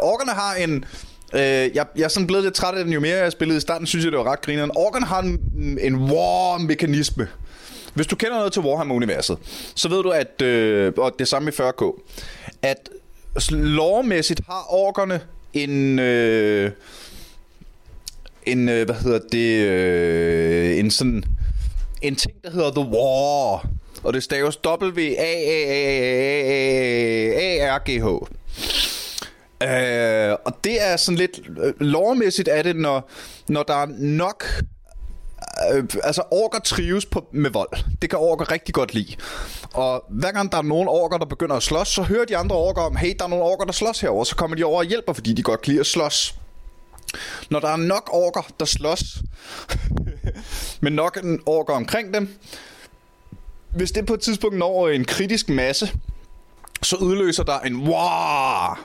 orkerne 0.00 0.32
har 0.32 0.54
en... 0.54 0.84
Øh, 1.34 1.40
jeg, 1.40 1.86
jeg 1.96 2.04
er 2.04 2.08
sådan 2.08 2.26
blevet 2.26 2.44
lidt 2.44 2.54
træt 2.54 2.74
af 2.74 2.84
den, 2.84 2.92
jo 2.92 3.00
mere 3.00 3.16
jeg 3.16 3.32
spillede 3.32 3.56
i 3.56 3.60
starten, 3.60 3.86
synes 3.86 4.04
jeg, 4.04 4.12
det 4.12 4.18
var 4.18 4.32
ret 4.32 4.40
grineren. 4.40 4.70
Orkerne 4.74 5.06
har 5.06 5.20
en, 5.20 5.40
en 5.80 5.94
war-mekanisme. 6.10 7.26
Hvis 7.94 8.06
du 8.06 8.16
kender 8.16 8.36
noget 8.36 8.52
til 8.52 8.62
Warhammer-universet, 8.62 9.38
så 9.74 9.88
ved 9.88 10.02
du, 10.02 10.10
at, 10.10 10.42
øh, 10.42 10.92
og 10.96 11.12
det 11.18 11.28
samme 11.28 11.50
i 11.50 11.54
40K, 11.60 12.02
at 12.62 12.88
lovmæssigt 13.50 14.40
har 14.48 14.66
orkerne 14.68 15.20
en... 15.52 15.98
Øh, 15.98 16.70
en, 18.46 18.68
øh, 18.68 18.84
hvad 18.84 18.94
hedder 18.94 19.20
det, 19.32 19.66
øh, 19.68 20.78
en 20.78 20.90
sådan, 20.90 21.24
en 22.02 22.16
ting, 22.16 22.34
der 22.44 22.50
hedder 22.50 22.70
The 22.70 22.90
War. 22.90 23.68
Og 24.02 24.12
det 24.12 24.22
staves 24.22 24.58
w 24.66 24.98
a 25.18 25.34
a 27.58 27.68
a 27.68 27.76
r 27.76 27.82
g 27.90 28.02
h 28.02 28.06
Uh, 29.62 29.68
og 30.44 30.52
det 30.64 30.82
er 30.82 30.96
sådan 30.96 31.18
lidt 31.18 31.40
lovmæssigt 31.80 32.48
af 32.48 32.64
det, 32.64 32.76
når, 32.76 33.10
når 33.48 33.62
der 33.62 33.74
er 33.74 33.86
nok 33.98 34.44
øh, 35.74 35.84
altså 36.04 36.22
orker 36.30 36.58
trives 36.58 37.06
på, 37.06 37.26
med 37.32 37.50
vold. 37.50 38.00
Det 38.02 38.10
kan 38.10 38.18
orker 38.18 38.52
rigtig 38.52 38.74
godt 38.74 38.94
lide. 38.94 39.16
Og 39.74 40.04
hver 40.08 40.32
gang 40.32 40.52
der 40.52 40.58
er 40.58 40.62
nogen 40.62 40.88
orker, 40.88 41.18
der 41.18 41.26
begynder 41.26 41.56
at 41.56 41.62
slås, 41.62 41.88
så 41.88 42.02
hører 42.02 42.24
de 42.24 42.36
andre 42.36 42.56
orker 42.56 42.82
om, 42.82 42.96
hey, 42.96 43.14
der 43.18 43.24
er 43.24 43.28
nogle 43.28 43.44
orker, 43.44 43.64
der 43.64 43.72
slås 43.72 44.00
herover, 44.00 44.24
så 44.24 44.36
kommer 44.36 44.56
de 44.56 44.64
over 44.64 44.78
og 44.78 44.84
hjælper, 44.84 45.12
fordi 45.12 45.32
de 45.32 45.42
godt 45.42 45.62
kan 45.62 45.70
lide 45.70 45.80
at 45.80 45.86
slås. 45.86 46.34
Når 47.50 47.60
der 47.60 47.68
er 47.68 47.76
nok 47.76 48.10
orker, 48.12 48.42
der 48.60 48.66
slås, 48.66 49.22
med 50.80 50.90
nok 50.90 51.18
en 51.22 51.40
orker 51.46 51.74
omkring 51.74 52.14
dem, 52.14 52.38
hvis 53.70 53.92
det 53.92 54.06
på 54.06 54.14
et 54.14 54.20
tidspunkt 54.20 54.58
når 54.58 54.88
en 54.88 55.04
kritisk 55.04 55.48
masse, 55.48 55.92
så 56.82 56.96
udløser 56.96 57.42
der 57.42 57.60
en 57.60 57.76
wow, 57.88 58.76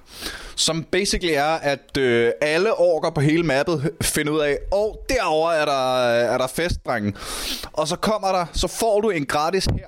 som 0.55 0.84
basically 0.84 1.34
er, 1.34 1.45
at 1.45 1.97
øh, 1.97 2.32
alle 2.41 2.80
orker 2.80 3.09
på 3.09 3.21
hele 3.21 3.43
mappet 3.43 3.91
finder 4.01 4.34
ud 4.34 4.39
af, 4.39 4.57
og 4.71 4.89
oh, 4.89 4.95
derover 5.09 5.51
er 5.51 5.65
der, 5.65 5.97
er 6.34 6.38
der 6.38 6.47
fest, 6.47 6.86
drenge. 6.86 7.13
Og 7.73 7.88
så 7.88 7.95
kommer 7.95 8.28
der, 8.28 8.45
så 8.53 8.67
får 8.67 9.01
du 9.01 9.09
en 9.09 9.25
gratis 9.25 9.65
her 9.65 9.88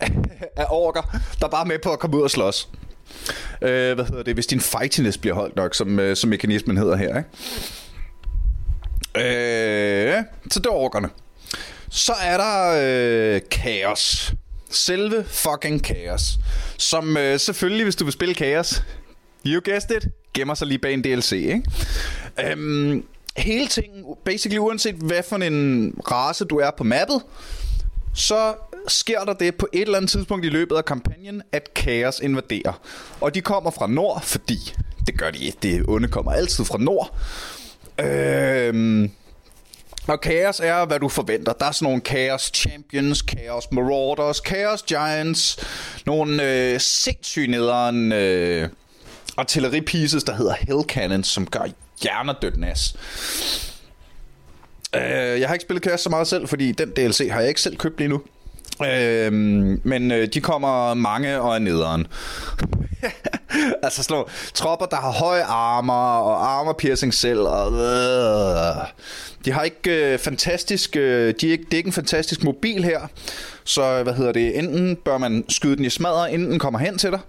af 0.56 0.66
orker, 0.70 1.02
der 1.40 1.46
er 1.46 1.50
bare 1.50 1.64
med 1.64 1.78
på 1.78 1.92
at 1.92 1.98
komme 1.98 2.16
ud 2.16 2.22
og 2.22 2.30
slås. 2.30 2.68
Øh, 3.62 3.94
hvad 3.94 4.04
hedder 4.04 4.22
det? 4.22 4.34
Hvis 4.34 4.46
din 4.46 4.60
fightiness 4.60 5.18
bliver 5.18 5.34
holdt 5.34 5.56
nok, 5.56 5.74
som, 5.74 5.98
øh, 5.98 6.16
som 6.16 6.30
mekanismen 6.30 6.76
hedder 6.76 6.96
her, 6.96 7.18
ikke? 7.18 7.28
Øh, 9.16 10.24
så 10.50 10.60
det 10.60 10.66
er 10.66 10.70
orkerne. 10.70 11.08
Så 11.90 12.12
er 12.12 12.36
der 12.36 12.76
øh, 13.34 13.40
kaos. 13.50 14.34
Selve 14.70 15.24
fucking 15.24 15.84
kaos. 15.84 16.38
Som 16.78 17.16
øh, 17.16 17.40
selvfølgelig, 17.40 17.84
hvis 17.84 17.96
du 17.96 18.04
vil 18.04 18.12
spille 18.12 18.34
kaos, 18.34 18.82
you 19.46 19.60
guessed 19.64 19.96
it, 19.96 20.08
gemmer 20.34 20.54
sig 20.54 20.66
lige 20.66 20.78
bag 20.78 20.94
en 20.94 21.02
DLC, 21.04 21.32
ikke? 21.32 21.62
Øhm, 22.44 23.04
hele 23.36 23.66
tingen, 23.66 24.04
basically 24.24 24.58
uanset 24.58 24.94
hvad 24.94 25.22
for 25.22 25.36
en 25.36 25.94
race 26.10 26.44
du 26.44 26.56
er 26.56 26.70
på 26.78 26.84
mappet, 26.84 27.22
så 28.14 28.54
sker 28.88 29.24
der 29.24 29.32
det 29.32 29.54
på 29.54 29.68
et 29.72 29.82
eller 29.82 29.96
andet 29.96 30.10
tidspunkt 30.10 30.44
i 30.44 30.48
løbet 30.48 30.76
af 30.76 30.84
kampagnen, 30.84 31.42
at 31.52 31.74
kaos 31.74 32.20
invaderer. 32.20 32.80
Og 33.20 33.34
de 33.34 33.40
kommer 33.40 33.70
fra 33.70 33.86
nord, 33.86 34.22
fordi 34.22 34.74
det 35.06 35.18
gør 35.18 35.30
de 35.30 35.44
ikke. 35.44 35.58
Det 35.62 35.84
onde 35.88 36.08
kommer 36.08 36.32
altid 36.32 36.64
fra 36.64 36.78
nord. 36.78 37.16
Øhm, 37.98 39.10
og 40.06 40.20
kaos 40.20 40.60
er, 40.60 40.84
hvad 40.84 41.00
du 41.00 41.08
forventer. 41.08 41.52
Der 41.52 41.66
er 41.66 41.72
sådan 41.72 41.86
nogle 41.86 42.00
kaos 42.00 42.50
Champions, 42.54 43.22
kaos 43.22 43.64
Marauders, 43.72 44.40
kaos 44.40 44.82
Giants, 44.82 45.58
nogle 46.06 46.42
øh, 46.42 46.80
sindssyge 46.80 47.46
nederen 47.46 48.12
øh, 48.12 48.68
artilleripieces, 49.36 50.24
der 50.24 50.34
hedder 50.34 50.54
Hell 50.60 50.82
Cannons, 50.82 51.28
som 51.28 51.46
gør 51.46 51.64
hjernedødt 52.02 52.58
nas. 52.58 52.96
Øh, 54.96 55.40
jeg 55.40 55.48
har 55.48 55.54
ikke 55.54 55.62
spillet 55.62 55.84
Chaos 55.84 56.00
så 56.00 56.10
meget 56.10 56.26
selv, 56.26 56.48
fordi 56.48 56.72
den 56.72 56.90
DLC 56.90 57.28
har 57.30 57.40
jeg 57.40 57.48
ikke 57.48 57.60
selv 57.60 57.76
købt 57.76 57.98
lige 57.98 58.08
nu. 58.08 58.20
Øh, 58.86 59.32
men 59.84 60.10
øh, 60.10 60.28
de 60.34 60.40
kommer 60.40 60.94
mange 60.94 61.40
og 61.40 61.54
er 61.54 61.58
nederen. 61.58 62.06
altså 63.82 64.02
slå 64.02 64.28
tropper, 64.54 64.86
der 64.86 64.96
har 64.96 65.10
høje 65.10 65.42
armer 65.42 66.18
og 66.18 66.58
armor 66.58 66.72
piercing 66.72 67.14
selv. 67.14 67.40
Og, 67.40 67.72
øh, 67.72 68.86
de 69.44 69.52
har 69.52 69.62
ikke 69.62 70.12
øh, 70.12 70.18
fantastisk, 70.18 70.96
øh, 70.96 71.34
de 71.40 71.48
er 71.48 71.52
ikke, 71.52 71.64
det 71.64 71.72
er 71.72 71.76
ikke 71.76 71.88
en 71.88 71.92
fantastisk 71.92 72.44
mobil 72.44 72.84
her. 72.84 73.00
Så 73.64 74.02
hvad 74.02 74.14
hedder 74.14 74.32
det, 74.32 74.58
enten 74.58 74.96
bør 74.96 75.18
man 75.18 75.44
skyde 75.48 75.76
den 75.76 75.84
i 75.84 75.90
smadret, 75.90 76.30
inden 76.30 76.50
den 76.50 76.58
kommer 76.58 76.78
hen 76.78 76.98
til 76.98 77.10
dig, 77.10 77.20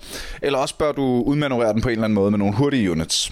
eller 0.42 0.60
også 0.60 0.76
bør 0.78 0.92
du 0.92 1.24
udmanøvrere 1.26 1.74
den 1.74 1.82
på 1.82 1.90
en 1.90 1.92
eller 1.92 2.04
anden 2.04 2.16
måde 2.16 2.32
med 2.32 2.40
nogle 2.40 2.56
hurtige 2.56 2.92
units. 2.92 3.32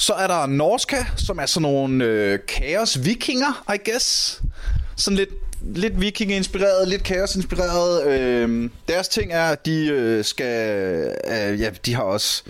Så 0.00 0.12
er 0.12 0.26
der 0.26 0.46
Norska, 0.46 1.04
som 1.16 1.38
er 1.38 1.46
sådan 1.46 1.62
nogle 1.62 2.04
øh, 2.04 2.38
kaos-vikinger, 2.48 3.72
I 3.74 3.90
guess. 3.90 4.40
Sådan 4.96 5.16
lidt 5.16 5.30
lidt 5.62 6.00
viking-inspireret, 6.00 6.88
lidt 6.88 7.02
kaos-inspireret. 7.02 8.06
Øh, 8.06 8.70
deres 8.88 9.08
ting 9.08 9.32
er, 9.32 9.44
at 9.44 9.66
de 9.66 9.86
øh, 9.86 10.24
skal... 10.24 11.00
Øh, 11.26 11.60
ja, 11.60 11.70
de 11.86 11.94
har 11.94 12.02
også 12.02 12.42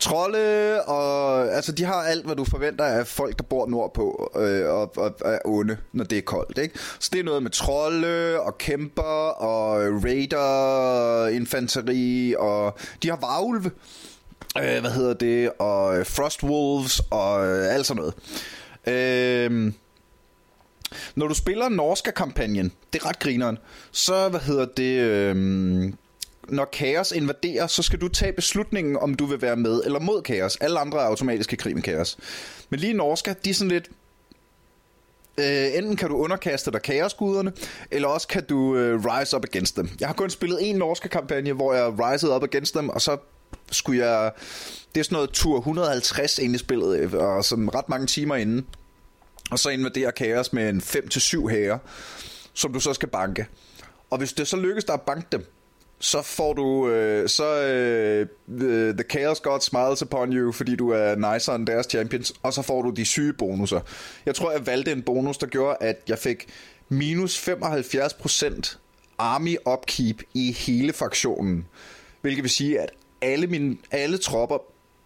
trolde, 0.00 0.82
og 0.82 1.48
altså 1.54 1.72
de 1.72 1.84
har 1.84 1.94
alt, 1.94 2.26
hvad 2.26 2.36
du 2.36 2.44
forventer 2.44 2.84
af 2.84 3.06
folk, 3.06 3.38
der 3.38 3.44
bor 3.44 3.66
nordpå, 3.66 4.32
øh, 4.36 4.68
og, 4.68 4.96
og, 4.96 5.14
og 5.20 5.32
er 5.32 5.38
onde, 5.44 5.76
når 5.92 6.04
det 6.04 6.18
er 6.18 6.22
koldt, 6.22 6.58
ikke? 6.58 6.78
Så 6.98 7.10
det 7.12 7.20
er 7.20 7.24
noget 7.24 7.42
med 7.42 7.50
trolde, 7.50 8.40
og 8.40 8.58
kæmper, 8.58 9.02
og 9.42 9.76
raider, 10.04 11.26
infanteri, 11.28 12.34
og 12.38 12.78
de 13.02 13.08
har 13.08 13.18
varulve, 13.20 13.70
øh, 14.58 14.80
hvad 14.80 14.90
hedder 14.90 15.14
det, 15.14 15.50
og 15.58 15.98
øh, 15.98 16.06
frostwolves, 16.06 17.02
og 17.10 17.46
øh, 17.46 17.74
alt 17.74 17.86
sådan 17.86 18.02
noget. 18.02 18.14
Øh, 18.86 19.72
når 21.14 21.28
du 21.28 21.34
spiller 21.34 21.68
Norska-kampagnen, 21.68 22.72
det 22.92 23.02
er 23.02 23.08
ret 23.08 23.18
grineren, 23.18 23.58
så, 23.90 24.28
hvad 24.28 24.40
hedder 24.40 24.64
det, 24.64 24.98
øh, 24.98 25.92
når 26.48 26.64
kaos 26.64 27.12
invaderer, 27.12 27.66
så 27.66 27.82
skal 27.82 28.00
du 28.00 28.08
tage 28.08 28.32
beslutningen, 28.32 28.96
om 28.96 29.14
du 29.14 29.26
vil 29.26 29.42
være 29.42 29.56
med 29.56 29.82
eller 29.84 30.00
mod 30.00 30.22
kaos. 30.22 30.56
Alle 30.56 30.78
andre 30.78 30.98
er 30.98 31.04
automatisk 31.04 31.52
i 31.52 31.56
krig 31.56 31.74
med 31.74 31.82
kaos. 31.82 32.18
Men 32.70 32.80
lige 32.80 32.92
Norska, 32.92 33.34
de 33.44 33.50
er 33.50 33.54
sådan 33.54 33.70
lidt... 33.70 33.90
Øh, 35.38 35.66
enten 35.74 35.96
kan 35.96 36.08
du 36.08 36.16
underkaste 36.16 36.70
dig 36.70 36.82
kaosguderne, 36.82 37.52
eller 37.90 38.08
også 38.08 38.28
kan 38.28 38.44
du 38.44 38.76
øh, 38.76 39.04
rise 39.04 39.36
up 39.36 39.44
against 39.44 39.76
dem. 39.76 39.90
Jeg 40.00 40.08
har 40.08 40.14
kun 40.14 40.30
spillet 40.30 40.58
en 40.70 40.76
norske 40.76 41.08
kampagne, 41.08 41.52
hvor 41.52 41.74
jeg 41.74 41.98
rise 41.98 42.28
up 42.28 42.42
against 42.42 42.74
dem, 42.74 42.88
og 42.88 43.00
så 43.00 43.16
skulle 43.70 44.06
jeg... 44.06 44.32
Det 44.94 45.00
er 45.00 45.04
sådan 45.04 45.16
noget 45.16 45.30
tur 45.30 45.58
150 45.58 46.38
ind 46.38 46.54
i 46.54 46.58
spillet, 46.58 46.98
øh, 46.98 47.12
og 47.14 47.44
sådan 47.44 47.74
ret 47.74 47.88
mange 47.88 48.06
timer 48.06 48.36
inden. 48.36 48.66
Og 49.50 49.58
så 49.58 49.70
invaderer 49.70 50.10
kaos 50.10 50.52
med 50.52 50.68
en 50.68 50.80
5-7 50.80 51.48
hære, 51.48 51.78
som 52.54 52.72
du 52.72 52.80
så 52.80 52.94
skal 52.94 53.08
banke. 53.08 53.46
Og 54.10 54.18
hvis 54.18 54.32
det 54.32 54.48
så 54.48 54.56
lykkes 54.56 54.84
dig 54.84 54.94
at 54.94 55.00
banke 55.00 55.26
dem, 55.32 55.46
så 56.02 56.22
får 56.22 56.52
du 56.52 56.88
øh, 56.88 57.28
så 57.28 57.62
øh, 57.62 58.26
øh 58.48 58.94
the 58.94 59.04
chaos 59.10 59.40
god 59.40 59.60
smiles 59.60 60.02
upon 60.02 60.32
you 60.32 60.52
fordi 60.52 60.76
du 60.76 60.90
er 60.90 61.34
nicer 61.34 61.54
end 61.54 61.66
deres 61.66 61.86
champions 61.86 62.32
og 62.42 62.52
så 62.52 62.62
får 62.62 62.82
du 62.82 62.90
de 62.90 63.04
syge 63.04 63.32
bonusser. 63.32 63.80
Jeg 64.26 64.34
tror 64.34 64.52
jeg 64.52 64.66
valgte 64.66 64.92
en 64.92 65.02
bonus 65.02 65.38
der 65.38 65.46
gjorde 65.46 65.76
at 65.80 65.96
jeg 66.08 66.18
fik 66.18 66.46
minus 66.88 67.48
75% 67.48 68.76
army 69.18 69.56
upkeep 69.66 70.22
i 70.34 70.52
hele 70.52 70.92
fraktionen. 70.92 71.66
Hvilket 72.20 72.42
vil 72.42 72.50
sige 72.50 72.80
at 72.80 72.90
alle 73.22 73.46
mine 73.46 73.76
alle 73.90 74.18
tropper 74.18 74.58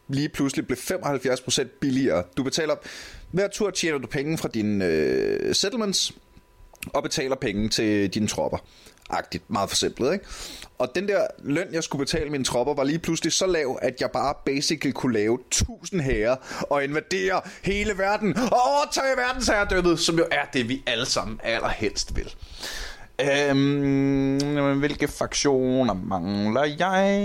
lige 0.08 0.28
pludselig 0.28 0.66
blev 0.66 0.78
75% 0.78 1.64
billigere. 1.80 2.24
Du 2.36 2.42
betaler 2.42 2.74
hver 3.30 3.48
tur 3.48 3.70
tjener 3.70 3.98
du 3.98 4.06
penge 4.06 4.38
fra 4.38 4.48
dine 4.48 4.84
øh, 4.84 5.54
settlements, 5.54 6.12
og 6.86 7.02
betaler 7.02 7.36
penge 7.36 7.68
til 7.68 8.08
dine 8.14 8.26
tropper. 8.28 8.58
agtigt, 9.10 9.50
meget 9.50 9.68
forsimplet, 9.68 10.12
ikke? 10.12 10.24
Og 10.78 10.94
den 10.94 11.08
der 11.08 11.26
løn, 11.38 11.68
jeg 11.72 11.84
skulle 11.84 12.04
betale 12.04 12.30
mine 12.30 12.44
tropper, 12.44 12.74
var 12.74 12.84
lige 12.84 12.98
pludselig 12.98 13.32
så 13.32 13.46
lav, 13.46 13.78
at 13.82 14.00
jeg 14.00 14.10
bare 14.10 14.34
basically 14.44 14.92
kunne 14.92 15.12
lave 15.12 15.38
1000 15.48 16.00
herrer 16.00 16.36
og 16.70 16.84
invadere 16.84 17.40
hele 17.62 17.98
verden 17.98 18.38
og 18.38 18.60
overtage 18.66 19.16
verdensherredømmet, 19.16 20.00
som 20.00 20.18
jo 20.18 20.26
er 20.30 20.44
det, 20.52 20.68
vi 20.68 20.82
alle 20.86 21.06
sammen 21.06 21.40
allerhelst 21.42 22.16
vil. 22.16 22.34
Øhm, 23.20 24.78
hvilke 24.78 25.08
fraktioner 25.08 25.94
mangler 25.94 26.64
jeg? 26.64 27.20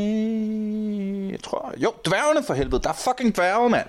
Jeg 1.31 1.39
tror... 1.43 1.73
Jo, 1.77 1.93
dværgene 2.05 2.43
for 2.47 2.53
helvede. 2.53 2.83
Der 2.83 2.89
er 2.89 2.93
fucking 2.93 3.35
dværge, 3.35 3.69
mand. 3.69 3.87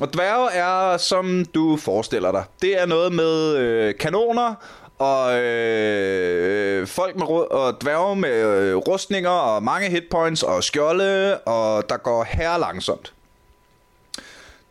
Og 0.00 0.12
dværge 0.12 0.50
er, 0.50 0.96
som 0.96 1.44
du 1.44 1.76
forestiller 1.76 2.32
dig. 2.32 2.44
Det 2.62 2.80
er 2.80 2.86
noget 2.86 3.12
med 3.12 3.56
øh, 3.56 3.94
kanoner 3.98 4.54
og 4.98 5.40
øh, 5.40 6.86
folk 6.86 7.16
med 7.16 7.26
og 7.26 7.80
dværge 7.80 8.16
med 8.16 8.60
øh, 8.60 8.76
rustninger 8.76 9.30
og 9.30 9.62
mange 9.62 9.90
hitpoints 9.90 10.42
og 10.42 10.64
skjolde, 10.64 11.38
og 11.38 11.88
der 11.88 11.96
går 11.96 12.24
her 12.24 12.58
langsomt. 12.58 13.12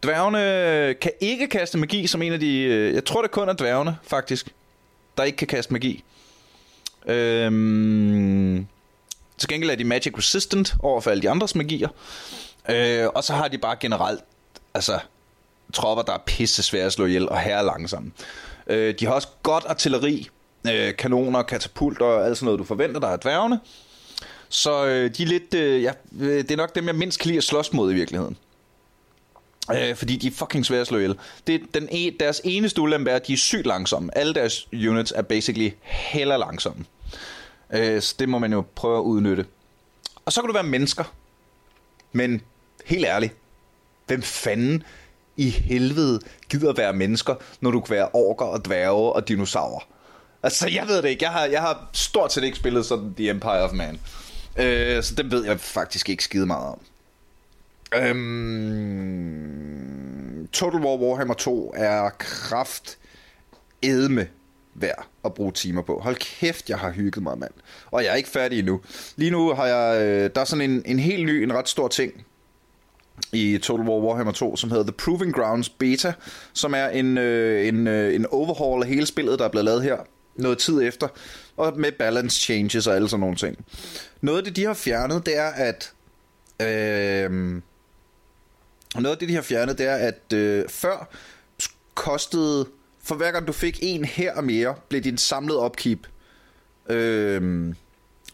Dværgene 0.04 0.94
kan 0.94 1.12
ikke 1.20 1.48
kaste 1.48 1.78
magi 1.78 2.08
som 2.08 2.22
en 2.22 2.34
af 2.34 2.40
de... 2.40 2.64
Øh, 2.64 2.94
jeg 2.94 3.06
tror 3.06 3.22
det 3.22 3.32
kun 3.32 3.50
er 3.50 3.54
dværgene, 3.54 3.98
faktisk, 4.04 4.50
der 5.18 5.24
ikke 5.24 5.38
kan 5.38 5.48
kaste 5.48 5.74
magi. 5.74 6.04
Øhm, 7.08 8.68
til 9.38 9.50
gengæld 9.50 9.72
er 9.72 9.76
de 9.76 9.84
magic 9.84 10.18
resistant 10.18 10.76
over 10.80 11.02
for 11.02 11.12
alle 11.12 11.22
de 11.22 11.30
andres 11.30 11.56
magier. 11.56 11.90
Øh, 12.70 13.08
og 13.16 13.24
så 13.24 13.34
har 13.34 13.48
de 13.48 13.58
bare 13.58 13.76
generelt 13.80 14.22
altså, 14.74 15.00
tropper, 15.74 16.04
der 16.04 16.14
er 16.14 16.24
pisse 16.26 16.64
svære 16.64 16.86
at 16.86 16.94
slå 16.94 17.06
ihjel 17.06 17.30
og 17.30 17.40
herre 17.40 17.66
langsomme. 17.66 18.12
Øh, 18.68 18.94
de 19.00 19.06
har 19.06 19.14
også 19.14 19.28
godt 19.44 19.64
artilleri, 19.68 20.30
øh, 20.72 20.96
kanoner, 20.96 21.42
katapulter 21.44 22.06
og 22.06 22.26
alt 22.26 22.38
sådan 22.38 22.46
noget, 22.46 22.60
du 22.60 22.64
forventer, 22.64 23.00
der 23.00 23.08
er 23.08 23.18
dværgene. 23.18 23.60
Så 24.50 24.86
øh, 24.86 25.16
de 25.18 25.24
er 25.24 25.28
lidt, 25.28 25.54
øh, 25.54 25.84
ja, 25.84 25.92
øh, 26.20 26.38
det 26.38 26.52
er 26.52 26.58
nok 26.58 26.76
dem, 26.76 26.88
jeg 26.88 26.96
mindst 26.96 27.20
kan 27.20 27.28
lide 27.28 27.38
at 27.38 27.44
slås 27.44 27.74
mod 27.74 27.92
i 27.92 27.96
virkeligheden. 27.96 28.38
Øh, 29.76 29.96
fordi 29.96 30.16
de 30.18 30.28
er 30.28 30.32
fucking 30.32 30.66
svære 30.66 30.82
at 30.82 30.88
slå 30.88 30.98
ihjel. 30.98 31.16
Det 31.48 31.56
er 31.56 31.60
den 31.74 31.90
e- 31.90 32.18
deres 32.20 32.42
eneste 32.44 32.82
ulempe 32.82 33.12
er, 33.12 33.16
at 33.16 33.28
de 33.28 33.34
er 33.34 33.38
sygt 33.38 33.66
langsomme. 33.66 34.18
Alle 34.18 34.34
deres 34.34 34.68
units 34.74 35.14
er 35.16 35.22
basically 35.22 35.70
heller 35.82 36.38
langsomme. 36.38 36.86
Øh, 37.74 38.02
så 38.02 38.16
det 38.20 38.30
må 38.30 38.40
man 38.40 38.54
jo 38.54 38.64
prøve 38.76 38.98
at 38.98 39.02
udnytte. 39.02 39.46
Og 40.26 40.34
så 40.34 40.42
kan 40.42 40.48
du 40.48 40.54
være 40.54 40.64
mennesker. 40.64 41.04
Men 42.12 42.42
helt 42.86 43.06
ærligt, 43.06 43.36
hvem 44.08 44.22
fanden 44.22 44.84
i 45.38 45.50
helvede 45.50 46.20
gider 46.50 46.74
være 46.74 46.94
mennesker, 46.94 47.36
når 47.62 47.72
du 47.72 47.80
kan 47.82 47.96
være 47.96 48.10
orker 48.14 48.46
og 48.46 48.66
dværge 48.66 49.14
og 49.14 49.28
dinosaurer? 49.28 49.88
Altså, 50.44 50.70
jeg 50.70 50.88
ved 50.88 51.02
det 51.02 51.10
ikke. 51.10 51.24
Jeg 51.24 51.32
har, 51.32 51.46
jeg 51.46 51.62
har 51.62 51.90
stort 51.94 52.34
set 52.34 52.44
ikke 52.44 52.58
spillet 52.58 52.86
sådan 52.86 53.14
The 53.16 53.30
Empire 53.30 53.62
of 53.62 53.72
Man. 53.72 54.00
Øh, 54.58 55.04
så 55.04 55.16
det 55.16 55.32
ved 55.32 55.46
jeg 55.46 55.60
faktisk 55.60 56.10
ikke 56.10 56.24
skide 56.24 56.46
meget 56.46 56.66
om. 56.68 56.80
Øhm, 57.96 59.42
Total 60.52 60.80
War 60.80 60.98
Warhammer 60.98 61.34
2 61.34 61.74
er 61.76 62.10
kraft 62.10 62.98
edme 63.82 64.28
værd 64.74 65.08
at 65.26 65.34
bruge 65.34 65.52
timer 65.52 65.82
på. 65.82 66.00
Hold 66.00 66.16
kæft, 66.16 66.70
jeg 66.70 66.78
har 66.78 66.92
hygget 66.92 67.24
mig, 67.24 67.38
mand. 67.38 67.52
Og 67.92 68.04
jeg 68.04 68.12
er 68.12 68.16
ikke 68.16 68.30
færdig 68.30 68.60
endnu. 68.60 68.82
Lige 69.16 69.32
nu 69.32 69.54
har 69.54 69.66
jeg... 69.66 70.02
Øh, 70.02 70.30
der 70.36 70.42
er 70.42 70.46
sådan 70.46 70.72
en, 70.72 70.84
en 70.86 71.00
helt 71.00 71.26
ny, 71.26 71.44
en 71.44 71.54
ret 71.54 71.70
stor 71.70 71.88
ting 71.88 72.26
i 73.34 73.58
Total 73.58 73.86
War 73.86 74.00
Warhammer 74.00 74.32
2, 74.32 74.56
som 74.56 74.70
hedder 74.70 74.84
The 74.84 74.92
Proving 74.92 75.34
Grounds 75.34 75.70
Beta, 75.70 76.14
som 76.54 76.74
er 76.74 76.88
en, 76.88 77.18
øh, 77.18 77.68
en, 77.68 77.88
øh, 77.88 78.16
en 78.16 78.26
overhaul 78.26 78.82
af 78.84 78.88
hele 78.88 79.06
spillet, 79.06 79.40
der 79.40 79.46
er 79.46 79.50
blevet 79.50 79.66
lavet 79.66 79.84
her 79.84 79.98
noget 80.36 80.58
tid 80.58 80.82
efter, 80.82 81.08
og 81.58 81.80
med 81.80 81.92
balance 81.92 82.42
changes 82.42 82.88
og 82.88 82.96
alle 82.96 83.10
sådan 83.10 83.20
nogle 83.20 83.36
ting. 83.36 83.66
Noget 84.22 84.38
af 84.38 84.44
det, 84.44 84.56
de 84.56 84.66
har 84.66 84.74
fjernet, 84.74 85.26
det 85.26 85.38
er, 85.38 85.50
at 85.50 85.94
øh, 86.62 87.62
noget 88.96 89.16
af 89.16 89.18
det, 89.18 89.30
de 89.30 89.36
har 89.36 89.42
fjernet, 89.42 89.78
det 89.78 89.86
er, 89.86 89.96
at 89.96 90.34
øh, 90.34 90.70
før 90.70 91.10
kostede, 91.94 92.68
for 93.04 93.16
hver 93.16 93.32
gang 93.32 93.48
du 93.48 93.54
fik 93.54 93.80
en 93.82 94.06
her 94.06 94.34
og 94.34 94.44
mere, 94.44 94.76
blev 94.90 95.02
din 95.02 95.18
samlede 95.18 95.60
upkeep 95.60 96.08
øh, 96.90 97.74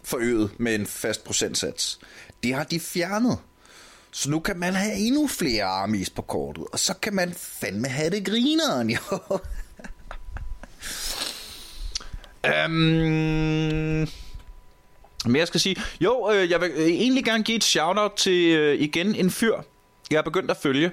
forøget 0.04 0.60
med 0.60 0.76
en 0.76 0.86
fast 0.86 1.24
procentsats. 1.24 2.00
Det 2.44 2.54
har 2.54 2.64
de 2.64 2.80
fjernet. 2.80 3.38
Så 4.12 4.30
nu 4.30 4.40
kan 4.40 4.58
man 4.58 4.74
have 4.74 4.94
endnu 4.94 5.28
flere 5.28 5.64
armies 5.64 6.10
på 6.10 6.22
kortet, 6.22 6.64
og 6.72 6.80
så 6.80 6.94
kan 7.02 7.14
man 7.16 7.34
fandme 7.34 7.88
have 7.88 8.10
det 8.10 8.26
grineren, 8.26 8.90
jo. 8.96 9.00
Øhm, 12.46 14.02
um, 14.02 14.08
men 15.26 15.36
jeg 15.36 15.48
skal 15.48 15.60
sige, 15.60 15.76
jo, 16.02 16.32
øh, 16.32 16.50
jeg 16.50 16.62
vil 16.62 16.72
øh, 16.76 16.86
egentlig 16.86 17.26
gerne 17.26 17.44
give 17.44 17.56
et 17.56 17.64
shout-out 17.64 18.12
til 18.18 18.58
øh, 18.58 18.82
igen 18.82 19.16
en 19.16 19.32
fyr, 19.32 19.56
jeg 20.12 20.18
er 20.18 20.22
begyndt 20.22 20.52
at 20.52 20.58
følge. 20.58 20.92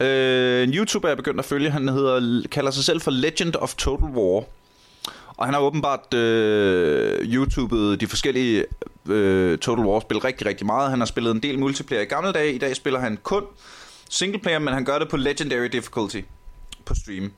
Øh, 0.00 0.62
en 0.62 0.74
YouTuber 0.74 1.08
jeg 1.08 1.12
er 1.12 1.16
begyndt 1.16 1.38
at 1.38 1.44
følge, 1.44 1.70
han 1.70 1.88
hedder, 1.88 2.48
kalder 2.48 2.70
sig 2.70 2.84
selv 2.84 3.00
for 3.00 3.10
Legend 3.10 3.56
of 3.56 3.74
Total 3.74 4.08
War. 4.08 4.44
Og 5.36 5.46
han 5.46 5.54
har 5.54 5.60
åbenbart 5.60 6.14
øh, 6.14 7.18
YouTubet 7.24 8.00
de 8.00 8.06
forskellige 8.06 8.64
øh, 9.08 9.58
Total 9.58 9.84
War-spil 9.84 10.18
rigtig, 10.18 10.46
rigtig 10.46 10.66
meget. 10.66 10.90
Han 10.90 10.98
har 10.98 11.06
spillet 11.06 11.30
en 11.30 11.42
del 11.42 11.58
multiplayer 11.58 12.02
i 12.02 12.04
gamle 12.04 12.32
dage. 12.32 12.52
I 12.52 12.58
dag 12.58 12.76
spiller 12.76 13.00
han 13.00 13.18
kun 13.22 13.44
singleplayer, 14.10 14.58
men 14.58 14.74
han 14.74 14.84
gør 14.84 14.98
det 14.98 15.08
på 15.08 15.16
Legendary 15.16 15.66
Difficulty 15.66 16.20
på 16.84 16.94
stream. 16.94 17.32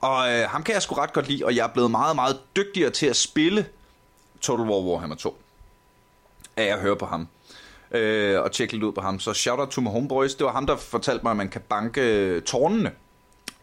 Og 0.00 0.32
øh, 0.32 0.48
ham 0.48 0.62
kan 0.62 0.74
jeg 0.74 0.82
sgu 0.82 0.94
ret 0.94 1.12
godt 1.12 1.28
lide, 1.28 1.44
og 1.44 1.56
jeg 1.56 1.64
er 1.64 1.72
blevet 1.72 1.90
meget, 1.90 2.16
meget 2.16 2.40
dygtigere 2.56 2.90
til 2.90 3.06
at 3.06 3.16
spille 3.16 3.66
Total 4.40 4.66
War 4.66 4.80
Warhammer 4.80 5.16
2. 5.16 5.38
Af 6.56 6.64
at 6.64 6.80
høre 6.80 6.96
på 6.96 7.06
ham 7.06 7.28
øh, 7.90 8.40
og 8.40 8.52
tjekke 8.52 8.72
lidt 8.72 8.84
ud 8.84 8.92
på 8.92 9.00
ham. 9.00 9.20
Så 9.20 9.32
shout 9.32 9.58
out 9.58 9.68
to 9.68 9.80
my 9.80 9.88
homeboys. 9.88 10.34
Det 10.34 10.46
var 10.46 10.52
ham, 10.52 10.66
der 10.66 10.76
fortalte 10.76 11.22
mig, 11.22 11.30
at 11.30 11.36
man 11.36 11.48
kan 11.48 11.60
banke 11.68 12.00
øh, 12.00 12.42
tårnene, 12.42 12.92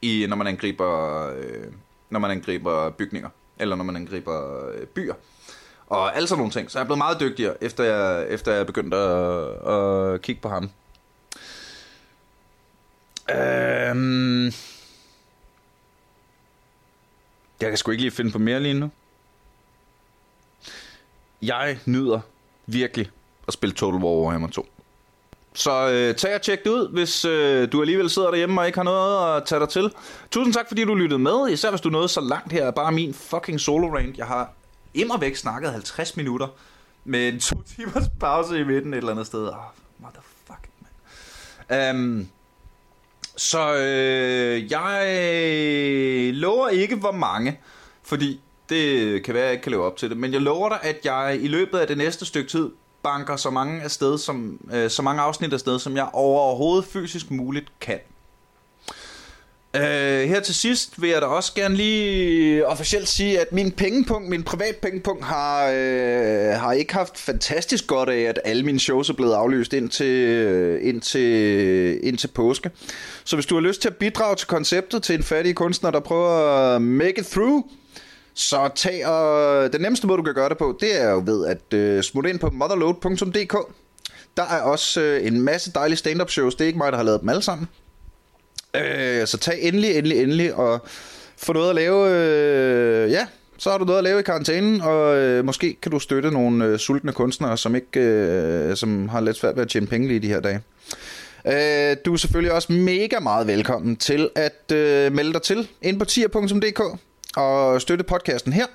i, 0.01 0.25
når, 0.29 0.35
man 0.35 0.47
angriber, 0.47 1.29
øh, 1.35 1.71
når 2.09 2.19
man 2.19 2.31
angriber 2.31 2.89
bygninger, 2.89 3.29
eller 3.59 3.75
når 3.75 3.83
man 3.83 3.95
angriber 3.95 4.67
øh, 4.69 4.87
byer. 4.87 5.13
Og 5.87 6.15
alle 6.15 6.27
sådan 6.27 6.39
nogle 6.39 6.51
ting. 6.51 6.71
Så 6.71 6.79
jeg 6.79 6.83
er 6.83 6.87
blevet 6.87 6.97
meget 6.97 7.19
dygtigere, 7.19 7.63
efter 7.63 7.83
jeg, 7.83 8.29
efter 8.29 8.51
jeg 8.53 8.65
begyndte 8.65 8.97
at, 8.97 9.73
at 9.73 10.21
kigge 10.21 10.41
på 10.41 10.49
ham. 10.49 10.69
Øhm... 13.31 14.51
Jeg 17.61 17.69
kan 17.69 17.77
sgu 17.77 17.91
ikke 17.91 18.03
lige 18.03 18.11
finde 18.11 18.31
på 18.31 18.39
mere 18.39 18.59
lige 18.59 18.73
nu. 18.73 18.91
Jeg 21.41 21.79
nyder 21.85 22.19
virkelig 22.65 23.11
at 23.47 23.53
spille 23.53 23.75
Total 23.75 23.99
War 23.99 24.11
Warhammer 24.11 24.47
2. 24.47 24.65
Så 25.55 25.89
øh, 25.89 26.15
tag 26.15 26.35
og 26.35 26.41
tjek 26.41 26.63
det 26.63 26.69
ud, 26.69 26.89
hvis 26.89 27.25
øh, 27.25 27.71
du 27.71 27.81
alligevel 27.81 28.09
sidder 28.09 28.29
derhjemme 28.29 28.61
og 28.61 28.67
ikke 28.67 28.79
har 28.79 28.83
noget 28.83 29.37
at 29.37 29.45
tage 29.45 29.59
dig 29.59 29.69
til. 29.69 29.91
Tusind 30.31 30.53
tak, 30.53 30.67
fordi 30.67 30.85
du 30.85 30.95
lyttede 30.95 31.19
med. 31.19 31.49
Især 31.49 31.69
hvis 31.69 31.81
du 31.81 31.89
nåede 31.89 32.07
så 32.07 32.21
langt 32.21 32.51
her. 32.51 32.71
Bare 32.71 32.91
min 32.91 33.13
fucking 33.13 33.59
solo 33.59 33.95
rant. 33.95 34.17
Jeg 34.17 34.25
har 34.25 34.53
immer 34.93 35.17
væk 35.17 35.35
snakket 35.35 35.71
50 35.71 36.17
minutter 36.17 36.47
med 37.05 37.29
en 37.29 37.39
to 37.39 37.61
timers 37.75 38.09
pause 38.19 38.59
i 38.59 38.63
midten 38.63 38.93
et 38.93 38.97
eller 38.97 39.11
andet 39.11 39.27
sted. 39.27 39.47
Oh, 39.47 39.55
motherfucking 39.99 40.73
man. 40.79 41.95
Um, 41.95 42.01
øhm, 42.01 42.27
så 43.37 43.75
øh, 43.75 44.71
jeg 44.71 46.33
lover 46.33 46.67
ikke, 46.67 46.95
hvor 46.95 47.11
mange, 47.11 47.59
fordi 48.03 48.41
det 48.69 49.23
kan 49.23 49.33
være, 49.33 49.43
at 49.43 49.47
jeg 49.47 49.53
ikke 49.53 49.63
kan 49.63 49.71
leve 49.71 49.83
op 49.83 49.97
til 49.97 50.09
det. 50.09 50.17
Men 50.17 50.33
jeg 50.33 50.41
lover 50.41 50.69
dig, 50.69 50.79
at 50.81 50.99
jeg 51.03 51.39
i 51.41 51.47
løbet 51.47 51.77
af 51.77 51.87
det 51.87 51.97
næste 51.97 52.25
stykke 52.25 52.49
tid 52.49 52.69
banker 53.05 53.35
så 53.35 53.49
mange 53.49 53.81
afsted, 53.81 54.17
som, 54.17 54.59
øh, 54.73 54.89
så 54.89 55.01
mange 55.01 55.21
afsnit 55.21 55.53
afsted, 55.53 55.79
som 55.79 55.95
jeg 55.95 56.09
overhovedet 56.13 56.85
fysisk 56.85 57.31
muligt 57.31 57.71
kan. 57.79 57.99
Øh, 59.75 60.29
her 60.29 60.39
til 60.39 60.55
sidst 60.55 61.01
vil 61.01 61.09
jeg 61.09 61.21
da 61.21 61.25
også 61.25 61.53
gerne 61.53 61.75
lige 61.75 62.67
officielt 62.67 63.07
sige, 63.07 63.39
at 63.39 63.51
min 63.51 63.71
pengepunkt, 63.71 64.29
min 64.29 64.43
privat 64.43 64.75
pengepunkt, 64.75 65.23
har, 65.23 65.71
øh, 65.75 66.59
har 66.59 66.71
ikke 66.71 66.93
haft 66.93 67.17
fantastisk 67.17 67.87
godt 67.87 68.09
af, 68.09 68.21
at 68.21 68.39
alle 68.45 68.63
mine 68.63 68.79
shows 68.79 69.09
er 69.09 69.13
blevet 69.13 69.33
aflyst 69.33 69.73
indtil, 69.73 70.07
øh, 70.07 70.87
indtil, 70.87 71.99
indtil 72.07 72.27
påske. 72.27 72.71
Så 73.23 73.35
hvis 73.35 73.45
du 73.45 73.55
har 73.55 73.61
lyst 73.61 73.81
til 73.81 73.89
at 73.89 73.95
bidrage 73.95 74.35
til 74.35 74.47
konceptet 74.47 75.03
til 75.03 75.15
en 75.15 75.23
fattig 75.23 75.55
kunstner, 75.55 75.91
der 75.91 75.99
prøver 75.99 76.75
at 76.75 76.81
make 76.81 77.19
it 77.19 77.25
through, 77.25 77.63
så 78.35 78.69
tag 78.75 79.05
og 79.05 79.73
den 79.73 79.81
nemmeste 79.81 80.07
måde, 80.07 80.17
du 80.17 80.23
kan 80.23 80.33
gøre 80.33 80.49
det 80.49 80.57
på, 80.57 80.77
det 80.79 81.01
er 81.01 81.11
jo 81.11 81.23
ved 81.25 81.47
at 81.47 81.73
øh, 81.73 82.03
smutte 82.03 82.29
ind 82.29 82.39
på 82.39 82.49
motherload.dk. 82.49 83.55
Der 84.37 84.43
er 84.43 84.61
også 84.61 85.01
øh, 85.01 85.27
en 85.27 85.41
masse 85.41 85.71
dejlige 85.71 85.97
stand-up 85.97 86.29
shows. 86.29 86.55
Det 86.55 86.63
er 86.63 86.67
ikke 86.67 86.77
mig, 86.77 86.91
der 86.91 86.97
har 86.97 87.05
lavet 87.05 87.21
dem 87.21 87.29
alle 87.29 87.41
sammen. 87.41 87.67
Øh, 88.75 89.27
så 89.27 89.37
tag 89.37 89.59
endelig, 89.61 89.97
endelig, 89.97 90.21
endelig 90.21 90.53
og 90.53 90.85
få 91.37 91.53
noget 91.53 91.69
at 91.69 91.75
lave. 91.75 92.09
Øh, 92.09 93.11
ja, 93.11 93.27
så 93.57 93.71
har 93.71 93.77
du 93.77 93.85
noget 93.85 93.97
at 93.97 94.03
lave 94.03 94.19
i 94.19 94.23
karantænen, 94.23 94.81
og 94.81 95.17
øh, 95.17 95.45
måske 95.45 95.77
kan 95.81 95.91
du 95.91 95.99
støtte 95.99 96.31
nogle 96.31 96.65
øh, 96.65 96.79
sultne 96.79 97.13
kunstnere, 97.13 97.57
som 97.57 97.75
ikke 97.75 97.99
øh, 97.99 98.75
som 98.75 99.09
har 99.09 99.19
lidt 99.19 99.37
svært 99.37 99.55
ved 99.55 99.63
at 99.63 99.69
tjene 99.69 99.87
penge 99.87 100.07
lige 100.07 100.15
i 100.15 100.19
de 100.19 100.27
her 100.27 100.39
dage. 100.39 100.61
Øh, 101.47 101.97
du 102.05 102.13
er 102.13 102.17
selvfølgelig 102.17 102.51
også 102.51 102.71
mega 102.71 103.19
meget 103.19 103.47
velkommen 103.47 103.95
til 103.95 104.29
at 104.35 104.71
øh, 104.73 105.13
melde 105.13 105.33
dig 105.33 105.41
til 105.41 105.67
ind 105.81 105.99
på 105.99 106.05
tier.dk 106.05 106.99
og 107.35 107.81
støtte 107.81 108.03
podcasten 108.03 108.53
her. 108.53 108.65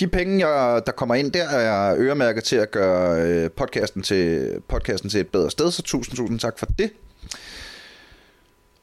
de 0.00 0.08
penge, 0.08 0.48
jeg, 0.48 0.82
der 0.86 0.92
kommer 0.92 1.14
ind 1.14 1.32
der, 1.32 1.48
er 1.48 1.94
øremærket 1.98 2.44
til 2.44 2.56
at 2.56 2.70
gøre 2.70 3.22
øh, 3.22 3.50
podcasten, 3.50 4.02
til, 4.02 4.52
podcasten 4.68 5.10
til 5.10 5.20
et 5.20 5.28
bedre 5.28 5.50
sted, 5.50 5.70
så 5.70 5.82
tusind, 5.82 6.16
tusind 6.16 6.38
tak 6.38 6.58
for 6.58 6.66
det. 6.66 6.90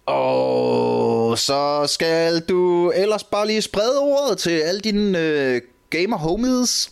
Og 0.06 1.38
så 1.38 1.84
skal 1.88 2.40
du 2.40 2.92
ellers 2.96 3.24
bare 3.24 3.48
lige 3.48 3.62
sprede 3.62 4.00
ordet 4.00 4.38
til 4.38 4.60
alle 4.60 4.82
dine 4.82 5.20
øh, 5.20 5.62
gamer 5.90 6.18
homies 6.18 6.92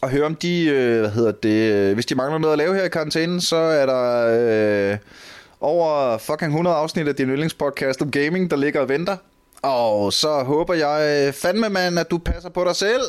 og 0.00 0.10
høre 0.10 0.26
om 0.26 0.34
de, 0.34 0.64
øh, 0.64 1.00
hvad 1.00 1.10
hedder 1.10 1.32
det, 1.32 1.72
øh, 1.72 1.94
hvis 1.94 2.06
de 2.06 2.14
mangler 2.14 2.38
noget 2.38 2.52
at 2.52 2.58
lave 2.58 2.74
her 2.74 2.84
i 2.84 2.88
karantænen, 2.88 3.40
så 3.40 3.56
er 3.56 3.86
der 3.86 4.92
øh, 4.92 4.98
over 5.60 6.18
fucking 6.18 6.50
100 6.50 6.76
afsnit 6.76 7.08
af 7.08 7.14
din 7.14 7.28
yndlingspodcast 7.28 8.02
om 8.02 8.10
gaming, 8.10 8.50
der 8.50 8.56
ligger 8.56 8.80
og 8.80 8.88
venter. 8.88 9.16
Og 9.62 10.12
så 10.12 10.42
håber 10.42 10.74
jeg 10.74 11.34
fandme, 11.34 11.68
mand, 11.68 11.98
at 11.98 12.10
du 12.10 12.18
passer 12.18 12.48
på 12.48 12.64
dig 12.64 12.76
selv 12.76 13.02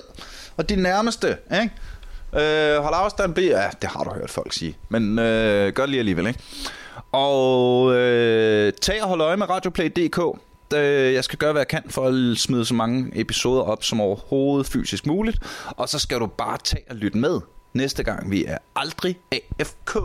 og 0.58 0.70
din 0.70 0.80
nærmeste, 0.80 1.38
ikke? 1.62 1.72
Øh, 2.34 2.84
hold 2.84 2.94
afstand, 2.98 3.40
ja, 3.40 3.70
det 3.82 3.90
har 3.90 4.04
du 4.04 4.10
hørt 4.10 4.30
folk 4.30 4.54
sige, 4.54 4.78
men 4.90 5.20
øh, 5.20 5.74
gør 5.74 5.84
det 5.84 5.90
lige 5.90 6.00
alligevel, 6.00 6.28
ikke? 6.28 6.40
Og 7.12 7.96
øh, 7.96 8.74
tag 8.82 9.04
og 9.04 9.08
hold 9.10 9.22
øje 9.22 9.38
med 9.38 9.50
radioplay.dk. 9.50 10.40
Øh, 10.76 11.14
jeg 11.14 11.24
skal 11.24 11.40
gøre, 11.40 11.52
hvad 11.52 11.60
jeg 11.60 11.68
kan 11.68 11.84
for 11.90 12.08
at 12.08 12.38
smide 12.38 12.66
så 12.66 12.74
mange 12.74 13.12
episoder 13.16 13.62
op 13.62 13.84
som 13.84 14.02
overhovedet 14.02 14.68
fysisk 14.68 15.06
muligt. 15.06 15.40
Og 15.68 15.90
så 15.90 16.00
skal 16.00 16.20
du 16.20 16.28
bare 16.28 16.58
tage 16.64 16.84
og 16.90 16.96
lytte 16.96 17.18
med 17.18 17.40
næste 17.74 18.04
gang. 18.04 18.32
Vi 18.32 18.46
er 18.46 18.58
aldrig 18.76 19.20
AFK. 19.32 19.98